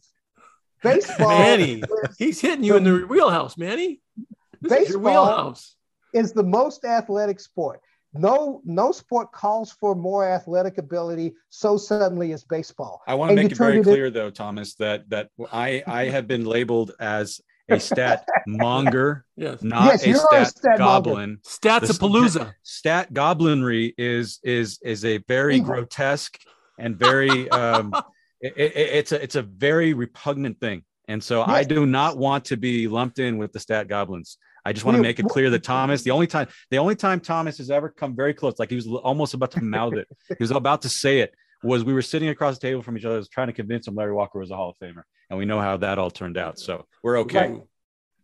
Athletes. 0.84 1.08
baseball 1.08 1.30
Manny, 1.30 1.82
is, 1.82 2.18
he's 2.18 2.42
hitting 2.42 2.64
you 2.64 2.76
in 2.78 2.84
the 2.84 3.06
wheelhouse, 3.08 3.58
Manny. 3.58 4.02
This 4.62 4.72
is 4.72 4.90
your 4.90 5.00
Baseball- 5.00 5.26
wheelhouse. 5.26 5.76
is 6.14 6.34
the 6.34 6.44
most 6.44 6.86
athletic 6.86 7.40
sport 7.40 7.82
no 8.18 8.62
no 8.64 8.94
sport 8.94 9.30
calls 9.34 9.74
for 9.74 9.94
more 9.94 10.26
athletic 10.26 10.78
ability 10.78 11.34
so 11.50 11.76
suddenly 11.76 12.32
as 12.32 12.46
baseball 12.46 13.02
I 13.06 13.14
want 13.16 13.28
to 13.32 13.34
And 13.34 13.44
make 13.44 13.52
it 13.52 13.58
very 13.58 13.74
turned 13.74 13.86
it 13.88 13.90
in- 13.90 13.94
clear, 13.96 14.10
though, 14.10 14.30
Thomas, 14.30 14.76
that 14.76 15.10
that 15.10 15.30
I 15.52 15.84
I 15.86 16.06
have 16.06 16.26
been 16.26 16.46
labeled 16.46 16.92
as 17.02 17.42
a 17.68 17.78
stat 17.80 18.26
monger, 18.48 19.26
Yes. 19.36 19.62
not 19.64 19.86
Yes, 19.88 20.04
a 20.06 20.08
you're 20.08 20.18
a 20.18 20.46
stat, 20.46 20.48
stat 20.58 20.78
goblin. 20.78 21.40
Stats 21.46 21.88
The 21.88 21.90
of 21.90 22.00
Palooza. 22.00 22.54
Stat 22.64 23.12
goblinry 23.14 23.94
is 23.98 24.40
is 24.44 24.80
is 24.82 25.04
a 25.04 25.18
very 25.28 25.58
Evil. 25.58 25.74
grotesque 25.74 26.40
and 26.80 26.96
very 26.98 27.50
um, 27.50 27.92
it, 28.46 28.76
it, 28.76 28.76
it's 28.76 29.12
a 29.12 29.22
it's 29.22 29.36
a 29.36 29.42
very 29.42 29.94
repugnant 29.94 30.60
thing, 30.60 30.84
and 31.08 31.24
so 31.24 31.44
I 31.44 31.64
do 31.64 31.86
not 31.86 32.18
want 32.18 32.46
to 32.46 32.58
be 32.58 32.88
lumped 32.88 33.20
in 33.20 33.38
with 33.38 33.52
the 33.54 33.60
stat 33.60 33.88
goblins. 33.88 34.38
I 34.66 34.74
just 34.74 34.84
want 34.84 34.96
to 34.96 35.02
make 35.02 35.20
it 35.20 35.28
clear 35.28 35.52
that 35.52 35.64
Thomas, 35.64 36.02
the 36.02 36.12
only 36.12 36.26
time, 36.26 36.48
the 36.72 36.80
only 36.80 36.96
time 36.96 37.20
Thomas 37.20 37.58
has 37.60 37.70
ever 37.70 37.90
come 37.90 38.16
very 38.16 38.34
close, 38.34 38.58
like 38.58 38.70
he 38.70 38.76
was 38.76 38.88
almost 38.88 39.36
about 39.36 39.52
to 39.52 39.62
mouth 39.64 39.94
it, 39.94 40.08
he 40.28 40.36
was 40.40 40.52
about 40.52 40.82
to 40.84 40.90
say 40.90 41.20
it, 41.20 41.34
was 41.64 41.84
we 41.84 41.94
were 41.94 42.02
sitting 42.02 42.30
across 42.30 42.58
the 42.58 42.68
table 42.68 42.82
from 42.82 42.98
each 42.98 43.06
other, 43.06 43.16
I 43.16 43.20
was 43.20 43.30
trying 43.30 43.48
to 43.48 43.54
convince 43.54 43.88
him 43.88 43.96
Larry 43.96 44.14
Walker 44.14 44.40
was 44.40 44.52
a 44.52 44.56
Hall 44.56 44.72
of 44.72 44.78
Famer, 44.78 45.04
and 45.30 45.38
we 45.38 45.46
know 45.46 45.60
how 45.60 45.78
that 45.78 46.00
all 46.00 46.10
turned 46.10 46.38
out. 46.38 46.60
So 46.60 46.86
we're 47.04 47.20
okay. 47.20 47.52
Right. 47.52 47.62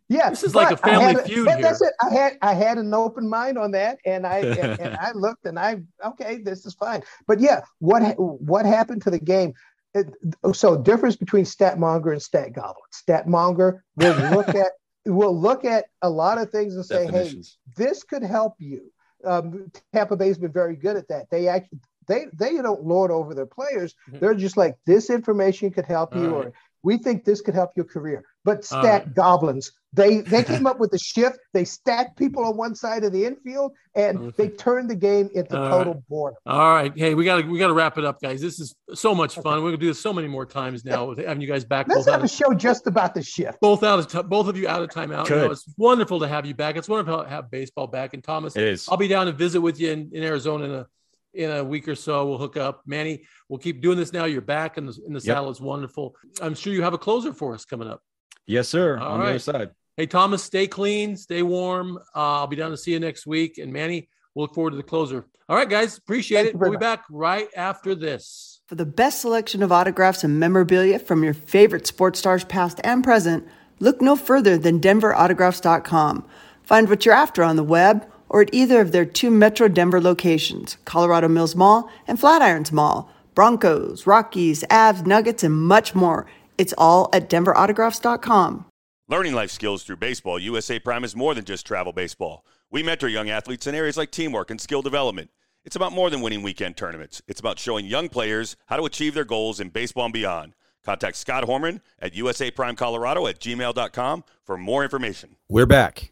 Yeah, 0.08 0.28
This 0.28 0.42
is 0.42 0.54
like 0.54 0.70
a 0.70 0.76
family 0.76 1.06
I 1.06 1.08
had 1.12 1.24
feud 1.24 1.46
but 1.46 1.62
That's 1.62 1.80
here. 1.80 1.88
it. 1.88 2.06
I 2.06 2.14
had 2.14 2.32
I 2.42 2.52
had 2.52 2.76
an 2.76 2.92
open 2.92 3.28
mind 3.28 3.56
on 3.56 3.70
that, 3.70 3.98
and 4.04 4.26
I 4.26 4.38
and, 4.38 4.80
and 4.80 4.96
I 5.00 5.12
looked 5.12 5.46
and 5.46 5.58
I 5.58 5.80
okay, 6.04 6.38
this 6.38 6.66
is 6.66 6.74
fine. 6.74 7.02
But 7.26 7.40
yeah, 7.40 7.62
what 7.78 8.02
what 8.18 8.66
happened 8.66 9.02
to 9.02 9.10
the 9.10 9.18
game? 9.18 9.54
It, 9.94 10.14
so 10.54 10.76
difference 10.76 11.16
between 11.16 11.44
statmonger 11.44 12.12
and 12.12 12.22
stat 12.22 12.52
goblin. 12.54 12.84
Statmonger 12.92 13.80
will 13.96 14.30
look 14.30 14.48
at 14.54 14.72
will 15.04 15.38
look 15.38 15.64
at 15.64 15.86
a 16.02 16.08
lot 16.08 16.38
of 16.38 16.50
things 16.50 16.76
and 16.76 16.84
say, 16.84 17.06
hey, 17.06 17.42
this 17.76 18.04
could 18.04 18.22
help 18.22 18.54
you. 18.58 18.92
Um, 19.24 19.70
Tampa 19.92 20.16
Bay's 20.16 20.38
been 20.38 20.52
very 20.52 20.76
good 20.76 20.96
at 20.96 21.08
that. 21.08 21.28
They 21.30 21.48
actually 21.48 21.80
they 22.08 22.26
they 22.32 22.56
don't 22.56 22.84
lord 22.84 23.10
over 23.10 23.34
their 23.34 23.46
players. 23.46 23.94
Mhm. 24.10 24.20
They're 24.20 24.34
just 24.34 24.56
like 24.56 24.76
this 24.86 25.10
information 25.10 25.70
could 25.70 25.86
help 25.86 26.14
you, 26.14 26.34
All 26.34 26.42
or 26.42 26.52
we 26.82 26.98
think 26.98 27.24
this 27.24 27.40
could 27.40 27.54
help 27.54 27.70
your 27.76 27.84
career. 27.84 28.24
But 28.44 28.56
All 28.72 28.82
stat 28.82 29.04
right. 29.04 29.14
goblins, 29.14 29.70
they 29.92 30.20
they 30.22 30.42
came 30.52 30.66
up 30.66 30.80
with 30.80 30.90
the 30.90 30.98
shift. 30.98 31.38
They 31.54 31.64
stacked 31.64 32.18
people 32.18 32.44
on 32.44 32.56
one 32.56 32.74
side 32.74 33.04
of 33.04 33.12
the 33.12 33.24
infield, 33.24 33.72
and 33.94 34.18
Okay. 34.18 34.34
they 34.36 34.48
turned 34.48 34.90
the 34.90 34.96
game 34.96 35.30
into 35.34 35.56
All 35.56 35.68
total 35.70 36.02
boredom. 36.08 36.38
All 36.46 36.72
right. 36.74 36.92
Hey, 36.96 37.14
we 37.14 37.24
gotta 37.24 37.46
we 37.46 37.58
gotta 37.60 37.72
wrap 37.72 37.98
it 37.98 38.04
up, 38.04 38.20
guys. 38.20 38.40
This 38.40 38.58
is 38.58 38.74
so 38.94 39.14
much 39.14 39.36
fun. 39.36 39.62
We're 39.62 39.68
gonna 39.70 39.76
do 39.76 39.86
this 39.86 40.00
so 40.00 40.12
many 40.12 40.26
more 40.26 40.44
times 40.44 40.84
now 40.84 41.04
with 41.04 41.18
having 41.18 41.40
you 41.40 41.46
guys 41.46 41.64
back. 41.64 41.86
Let's 41.88 42.08
have 42.08 42.20
a 42.22 42.24
of, 42.24 42.30
show 42.30 42.52
just 42.52 42.88
about 42.88 43.14
the 43.14 43.22
shift. 43.22 43.60
both 43.60 43.84
out 43.84 44.00
of 44.00 44.08
ti- 44.08 44.22
both 44.28 44.48
of 44.48 44.56
you 44.56 44.66
out 44.66 44.82
of 44.82 44.88
timeout. 44.88 45.28
You 45.28 45.36
know, 45.36 45.42
Good. 45.48 45.52
it's 45.52 45.72
wonderful 45.76 46.18
to 46.20 46.26
have 46.26 46.44
you 46.46 46.54
back. 46.54 46.76
It's 46.76 46.88
wonderful 46.88 47.22
to 47.22 47.28
have 47.28 47.48
baseball 47.50 47.86
back. 47.86 48.12
And 48.14 48.24
Thomas, 48.24 48.56
It 48.56 48.64
is. 48.64 48.88
I'll 48.88 48.96
be 48.96 49.08
down 49.08 49.26
to 49.26 49.32
visit 49.32 49.60
with 49.60 49.78
you 49.78 49.90
in, 49.92 50.10
in 50.12 50.24
Arizona 50.24 50.64
in 50.64 50.70
a 50.72 50.86
in 51.34 51.50
a 51.50 51.64
week 51.64 51.86
or 51.88 51.94
so. 51.94 52.26
We'll 52.26 52.38
hook 52.38 52.56
up. 52.56 52.82
Manny, 52.86 53.22
we'll 53.48 53.58
keep 53.60 53.80
doing 53.80 53.96
this 53.96 54.12
now. 54.12 54.24
You're 54.24 54.40
back 54.42 54.78
in 54.78 54.86
the 54.86 54.98
in 55.06 55.12
the 55.12 55.20
Yep. 55.20 55.22
saddle. 55.36 55.50
It's 55.50 55.60
wonderful. 55.60 56.16
I'm 56.42 56.54
sure 56.54 56.72
you 56.72 56.82
have 56.82 56.92
a 56.94 56.98
closer 56.98 57.32
for 57.32 57.54
us 57.54 57.64
coming 57.64 57.88
up. 57.88 58.02
Yes, 58.46 58.68
sir. 58.68 58.98
All 58.98 59.12
on 59.12 59.20
the 59.20 59.26
other 59.26 59.38
side. 59.38 59.70
Hey, 59.96 60.06
Thomas, 60.06 60.42
stay 60.42 60.66
clean, 60.66 61.16
stay 61.16 61.42
warm. 61.42 61.98
Uh, 62.14 62.40
I'll 62.40 62.46
be 62.46 62.56
down 62.56 62.70
to 62.70 62.76
see 62.76 62.92
you 62.92 63.00
next 63.00 63.26
week. 63.26 63.58
And 63.58 63.72
Manny, 63.72 64.08
we'll 64.34 64.44
look 64.44 64.54
forward 64.54 64.70
to 64.70 64.76
the 64.76 64.82
closer. 64.82 65.26
All 65.48 65.56
right, 65.56 65.68
guys, 65.68 65.98
appreciate 65.98 66.44
Thank 66.44 66.54
it. 66.54 66.58
We'll 66.58 66.70
be 66.70 66.76
back 66.78 67.04
right 67.10 67.48
after 67.56 67.94
this. 67.94 68.60
For 68.66 68.74
the 68.74 68.86
best 68.86 69.20
selection 69.20 69.62
of 69.62 69.70
autographs 69.70 70.24
and 70.24 70.40
memorabilia 70.40 70.98
from 70.98 71.22
your 71.22 71.34
favorite 71.34 71.86
sports 71.86 72.18
stars 72.18 72.44
past 72.44 72.80
and 72.84 73.04
present, 73.04 73.46
look 73.80 74.00
no 74.00 74.16
further 74.16 74.56
than 74.56 74.80
denverautographs.com. 74.80 76.24
Find 76.62 76.88
what 76.88 77.04
you're 77.04 77.14
after 77.14 77.42
on 77.42 77.56
the 77.56 77.62
web 77.62 78.10
or 78.30 78.40
at 78.40 78.54
either 78.54 78.80
of 78.80 78.92
their 78.92 79.04
two 79.04 79.30
Metro 79.30 79.68
Denver 79.68 80.00
locations, 80.00 80.78
Colorado 80.86 81.28
Mills 81.28 81.54
Mall 81.54 81.90
and 82.06 82.18
Flatirons 82.18 82.72
Mall. 82.72 83.10
Broncos, 83.34 84.06
Rockies, 84.06 84.62
Avs, 84.64 85.06
Nuggets, 85.06 85.42
and 85.42 85.54
much 85.54 85.94
more. 85.94 86.26
It's 86.58 86.74
all 86.76 87.08
at 87.12 87.28
denverautographs.com. 87.28 88.66
Learning 89.08 89.34
life 89.34 89.50
skills 89.50 89.82
through 89.82 89.96
baseball, 89.96 90.38
USA 90.38 90.78
Prime 90.78 91.04
is 91.04 91.16
more 91.16 91.34
than 91.34 91.44
just 91.44 91.66
travel 91.66 91.92
baseball. 91.92 92.44
We 92.70 92.82
mentor 92.82 93.08
young 93.08 93.28
athletes 93.28 93.66
in 93.66 93.74
areas 93.74 93.96
like 93.96 94.10
teamwork 94.10 94.50
and 94.50 94.60
skill 94.60 94.80
development. 94.80 95.30
It's 95.64 95.76
about 95.76 95.92
more 95.92 96.10
than 96.10 96.22
winning 96.22 96.42
weekend 96.42 96.76
tournaments. 96.76 97.20
It's 97.28 97.40
about 97.40 97.58
showing 97.58 97.86
young 97.86 98.08
players 98.08 98.56
how 98.66 98.76
to 98.76 98.84
achieve 98.84 99.14
their 99.14 99.24
goals 99.24 99.60
in 99.60 99.68
baseball 99.68 100.06
and 100.06 100.14
beyond. 100.14 100.54
Contact 100.84 101.16
Scott 101.16 101.44
Horman 101.44 101.80
at 102.00 102.14
USA 102.14 102.50
Prime 102.50 102.74
Colorado 102.74 103.26
at 103.26 103.38
gmail.com 103.38 104.24
for 104.44 104.56
more 104.56 104.82
information. 104.82 105.36
We're 105.48 105.66
back. 105.66 106.10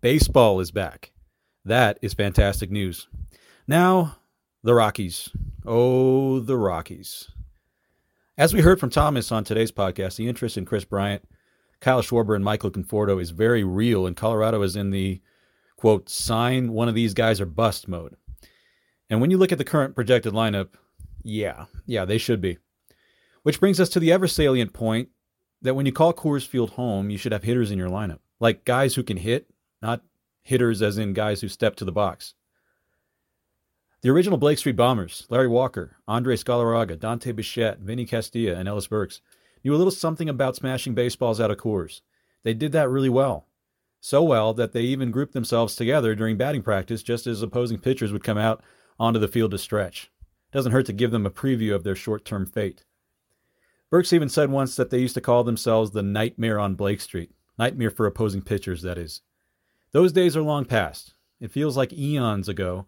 Baseball 0.00 0.60
is 0.60 0.70
back. 0.70 1.12
That 1.64 1.98
is 2.02 2.14
fantastic 2.14 2.70
news. 2.70 3.06
Now, 3.66 4.16
the 4.62 4.74
Rockies. 4.74 5.30
Oh, 5.64 6.40
the 6.40 6.56
Rockies. 6.56 7.30
As 8.40 8.54
we 8.54 8.62
heard 8.62 8.80
from 8.80 8.88
Thomas 8.88 9.30
on 9.32 9.44
today's 9.44 9.70
podcast, 9.70 10.16
the 10.16 10.26
interest 10.26 10.56
in 10.56 10.64
Kris 10.64 10.86
Bryant, 10.86 11.22
Kyle 11.82 12.00
Schwarber, 12.00 12.34
and 12.34 12.42
Michael 12.42 12.70
Conforto 12.70 13.20
is 13.20 13.32
very 13.32 13.62
real, 13.62 14.06
and 14.06 14.16
Colorado 14.16 14.62
is 14.62 14.76
in 14.76 14.88
the 14.92 15.20
quote, 15.76 16.08
sign 16.08 16.72
one 16.72 16.88
of 16.88 16.94
these 16.94 17.12
guys 17.12 17.38
or 17.38 17.44
bust 17.44 17.86
mode. 17.86 18.16
And 19.10 19.20
when 19.20 19.30
you 19.30 19.36
look 19.36 19.52
at 19.52 19.58
the 19.58 19.64
current 19.64 19.94
projected 19.94 20.32
lineup, 20.32 20.68
yeah, 21.22 21.66
yeah, 21.84 22.06
they 22.06 22.16
should 22.16 22.40
be. 22.40 22.56
Which 23.42 23.60
brings 23.60 23.78
us 23.78 23.90
to 23.90 24.00
the 24.00 24.10
ever 24.10 24.26
salient 24.26 24.72
point 24.72 25.10
that 25.60 25.74
when 25.74 25.84
you 25.84 25.92
call 25.92 26.14
Coors 26.14 26.46
Field 26.46 26.70
home, 26.70 27.10
you 27.10 27.18
should 27.18 27.32
have 27.32 27.42
hitters 27.42 27.70
in 27.70 27.76
your 27.76 27.90
lineup, 27.90 28.20
like 28.40 28.64
guys 28.64 28.94
who 28.94 29.02
can 29.02 29.18
hit, 29.18 29.50
not 29.82 30.00
hitters 30.44 30.80
as 30.80 30.96
in 30.96 31.12
guys 31.12 31.42
who 31.42 31.48
step 31.48 31.76
to 31.76 31.84
the 31.84 31.92
box. 31.92 32.32
The 34.02 34.08
original 34.08 34.38
Blake 34.38 34.56
Street 34.56 34.76
Bombers, 34.76 35.26
Larry 35.28 35.48
Walker, 35.48 35.96
Andrés 36.08 36.42
Galarraga, 36.42 36.98
Dante 36.98 37.32
Bichette, 37.32 37.80
Vinny 37.80 38.06
Castilla, 38.06 38.56
and 38.56 38.66
Ellis 38.66 38.86
Burks, 38.86 39.20
knew 39.62 39.74
a 39.74 39.76
little 39.76 39.90
something 39.90 40.26
about 40.26 40.56
smashing 40.56 40.94
baseballs 40.94 41.38
out 41.38 41.50
of 41.50 41.58
Coors. 41.58 42.00
They 42.42 42.54
did 42.54 42.72
that 42.72 42.88
really 42.88 43.10
well. 43.10 43.46
So 44.00 44.22
well 44.22 44.54
that 44.54 44.72
they 44.72 44.80
even 44.82 45.10
grouped 45.10 45.34
themselves 45.34 45.76
together 45.76 46.14
during 46.14 46.38
batting 46.38 46.62
practice 46.62 47.02
just 47.02 47.26
as 47.26 47.42
opposing 47.42 47.78
pitchers 47.78 48.10
would 48.10 48.24
come 48.24 48.38
out 48.38 48.62
onto 48.98 49.20
the 49.20 49.28
field 49.28 49.50
to 49.50 49.58
stretch. 49.58 50.10
Doesn't 50.50 50.72
hurt 50.72 50.86
to 50.86 50.94
give 50.94 51.10
them 51.10 51.26
a 51.26 51.30
preview 51.30 51.74
of 51.74 51.84
their 51.84 51.94
short 51.94 52.24
term 52.24 52.46
fate. 52.46 52.84
Burks 53.90 54.14
even 54.14 54.30
said 54.30 54.50
once 54.50 54.76
that 54.76 54.88
they 54.88 55.00
used 55.00 55.14
to 55.14 55.20
call 55.20 55.44
themselves 55.44 55.90
the 55.90 56.02
Nightmare 56.02 56.58
on 56.58 56.74
Blake 56.74 57.02
Street. 57.02 57.32
Nightmare 57.58 57.90
for 57.90 58.06
opposing 58.06 58.40
pitchers, 58.40 58.80
that 58.80 58.96
is. 58.96 59.20
Those 59.92 60.12
days 60.12 60.38
are 60.38 60.42
long 60.42 60.64
past. 60.64 61.12
It 61.38 61.50
feels 61.50 61.76
like 61.76 61.92
eons 61.92 62.48
ago 62.48 62.86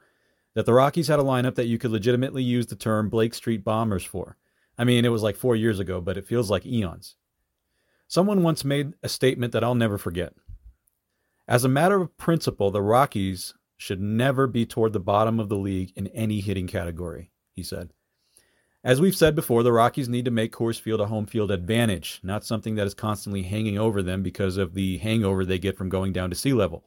that 0.55 0.67
the 0.67 0.75
Rockies 0.75 1.09
had 1.09 1.19
a 1.19 1.25
lineup 1.25 1.55
that 1.55 1.67
you 1.67 1.79
could 1.79 1.91
legitimately 1.91 2.43
use 2.43 2.67
the 2.67 2.77
term 2.77 3.09
Blake 3.09 3.35
Street 3.35 3.65
Bombers 3.65 4.05
for. 4.05 4.37
I 4.79 4.85
mean, 4.85 5.05
it 5.05 5.11
was 5.11 5.23
like 5.23 5.37
four 5.37 5.57
years 5.57 5.79
ago, 5.79 6.01
but 6.01 6.17
it 6.17 6.27
feels 6.27 6.51
like 6.51 6.67
eons. 6.67 7.17
Someone 8.09 8.43
once 8.43 8.65
made 8.65 8.93
a 9.03 9.09
statement 9.09 9.53
that 9.53 9.65
I'll 9.65 9.75
never 9.75 9.99
forget. 9.99 10.35
As 11.49 11.65
a 11.65 11.69
matter 11.69 12.01
of 12.01 12.17
principle, 12.17 12.71
the 12.71 12.83
Rockies 12.83 13.55
should 13.77 14.01
never 14.01 14.47
be 14.47 14.65
toward 14.65 14.93
the 14.93 15.01
bottom 15.01 15.41
of 15.41 15.49
the 15.49 15.57
league 15.57 15.93
in 15.97 16.07
any 16.09 16.41
hitting 16.41 16.67
category, 16.67 17.31
he 17.53 17.63
said. 17.63 17.93
As 18.85 19.01
we've 19.01 19.17
said 19.17 19.35
before, 19.35 19.63
the 19.63 19.73
Rockies 19.73 20.09
need 20.09 20.25
to 20.25 20.31
make 20.31 20.53
Coors 20.53 20.81
Field 20.81 21.01
a 21.01 21.07
home 21.07 21.27
field 21.27 21.51
advantage, 21.51 22.21
not 22.23 22.45
something 22.45 22.75
that 22.75 22.87
is 22.87 22.95
constantly 22.95 23.43
hanging 23.43 23.79
over 23.79 24.03
them 24.03 24.23
because 24.23 24.57
of 24.57 24.75
the 24.75 24.99
hangover 24.99 25.45
they 25.45 25.59
get 25.59 25.77
from 25.77 25.89
going 25.89 26.13
down 26.13 26.31
to 26.31 26.37
sea 26.37 26.53
level. 26.53 26.85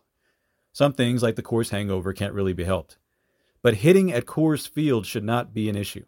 Some 0.73 0.93
things, 0.93 1.23
like 1.23 1.37
the 1.37 1.43
Coors 1.43 1.69
hangover, 1.69 2.11
can't 2.11 2.33
really 2.33 2.53
be 2.53 2.65
helped. 2.65 2.97
But 3.65 3.77
hitting 3.77 4.13
at 4.13 4.27
Coors 4.27 4.69
Field 4.69 5.07
should 5.07 5.23
not 5.23 5.51
be 5.51 5.69
an 5.69 5.75
issue. 5.75 6.05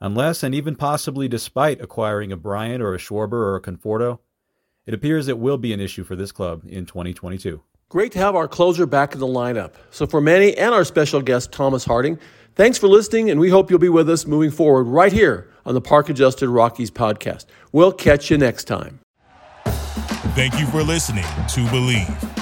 Unless 0.00 0.42
and 0.42 0.54
even 0.54 0.74
possibly 0.74 1.28
despite 1.28 1.82
acquiring 1.82 2.32
a 2.32 2.36
Bryant 2.38 2.82
or 2.82 2.94
a 2.94 2.96
Schwarber 2.96 3.34
or 3.34 3.56
a 3.56 3.60
Conforto, 3.60 4.20
it 4.86 4.94
appears 4.94 5.28
it 5.28 5.36
will 5.36 5.58
be 5.58 5.74
an 5.74 5.80
issue 5.80 6.02
for 6.02 6.16
this 6.16 6.32
club 6.32 6.62
in 6.66 6.86
2022. 6.86 7.60
Great 7.90 8.10
to 8.12 8.18
have 8.20 8.34
our 8.34 8.48
closer 8.48 8.86
back 8.86 9.12
in 9.12 9.20
the 9.20 9.26
lineup. 9.26 9.74
So, 9.90 10.06
for 10.06 10.22
Manny 10.22 10.56
and 10.56 10.74
our 10.74 10.86
special 10.86 11.20
guest, 11.20 11.52
Thomas 11.52 11.84
Harding, 11.84 12.18
thanks 12.54 12.78
for 12.78 12.88
listening, 12.88 13.28
and 13.28 13.38
we 13.38 13.50
hope 13.50 13.68
you'll 13.68 13.78
be 13.78 13.90
with 13.90 14.08
us 14.08 14.26
moving 14.26 14.50
forward 14.50 14.84
right 14.84 15.12
here 15.12 15.50
on 15.66 15.74
the 15.74 15.82
Park 15.82 16.08
Adjusted 16.08 16.48
Rockies 16.48 16.90
podcast. 16.90 17.44
We'll 17.72 17.92
catch 17.92 18.30
you 18.30 18.38
next 18.38 18.64
time. 18.64 18.98
Thank 19.66 20.58
you 20.58 20.66
for 20.68 20.82
listening 20.82 21.24
to 21.24 21.60
Bleav. 21.66 22.41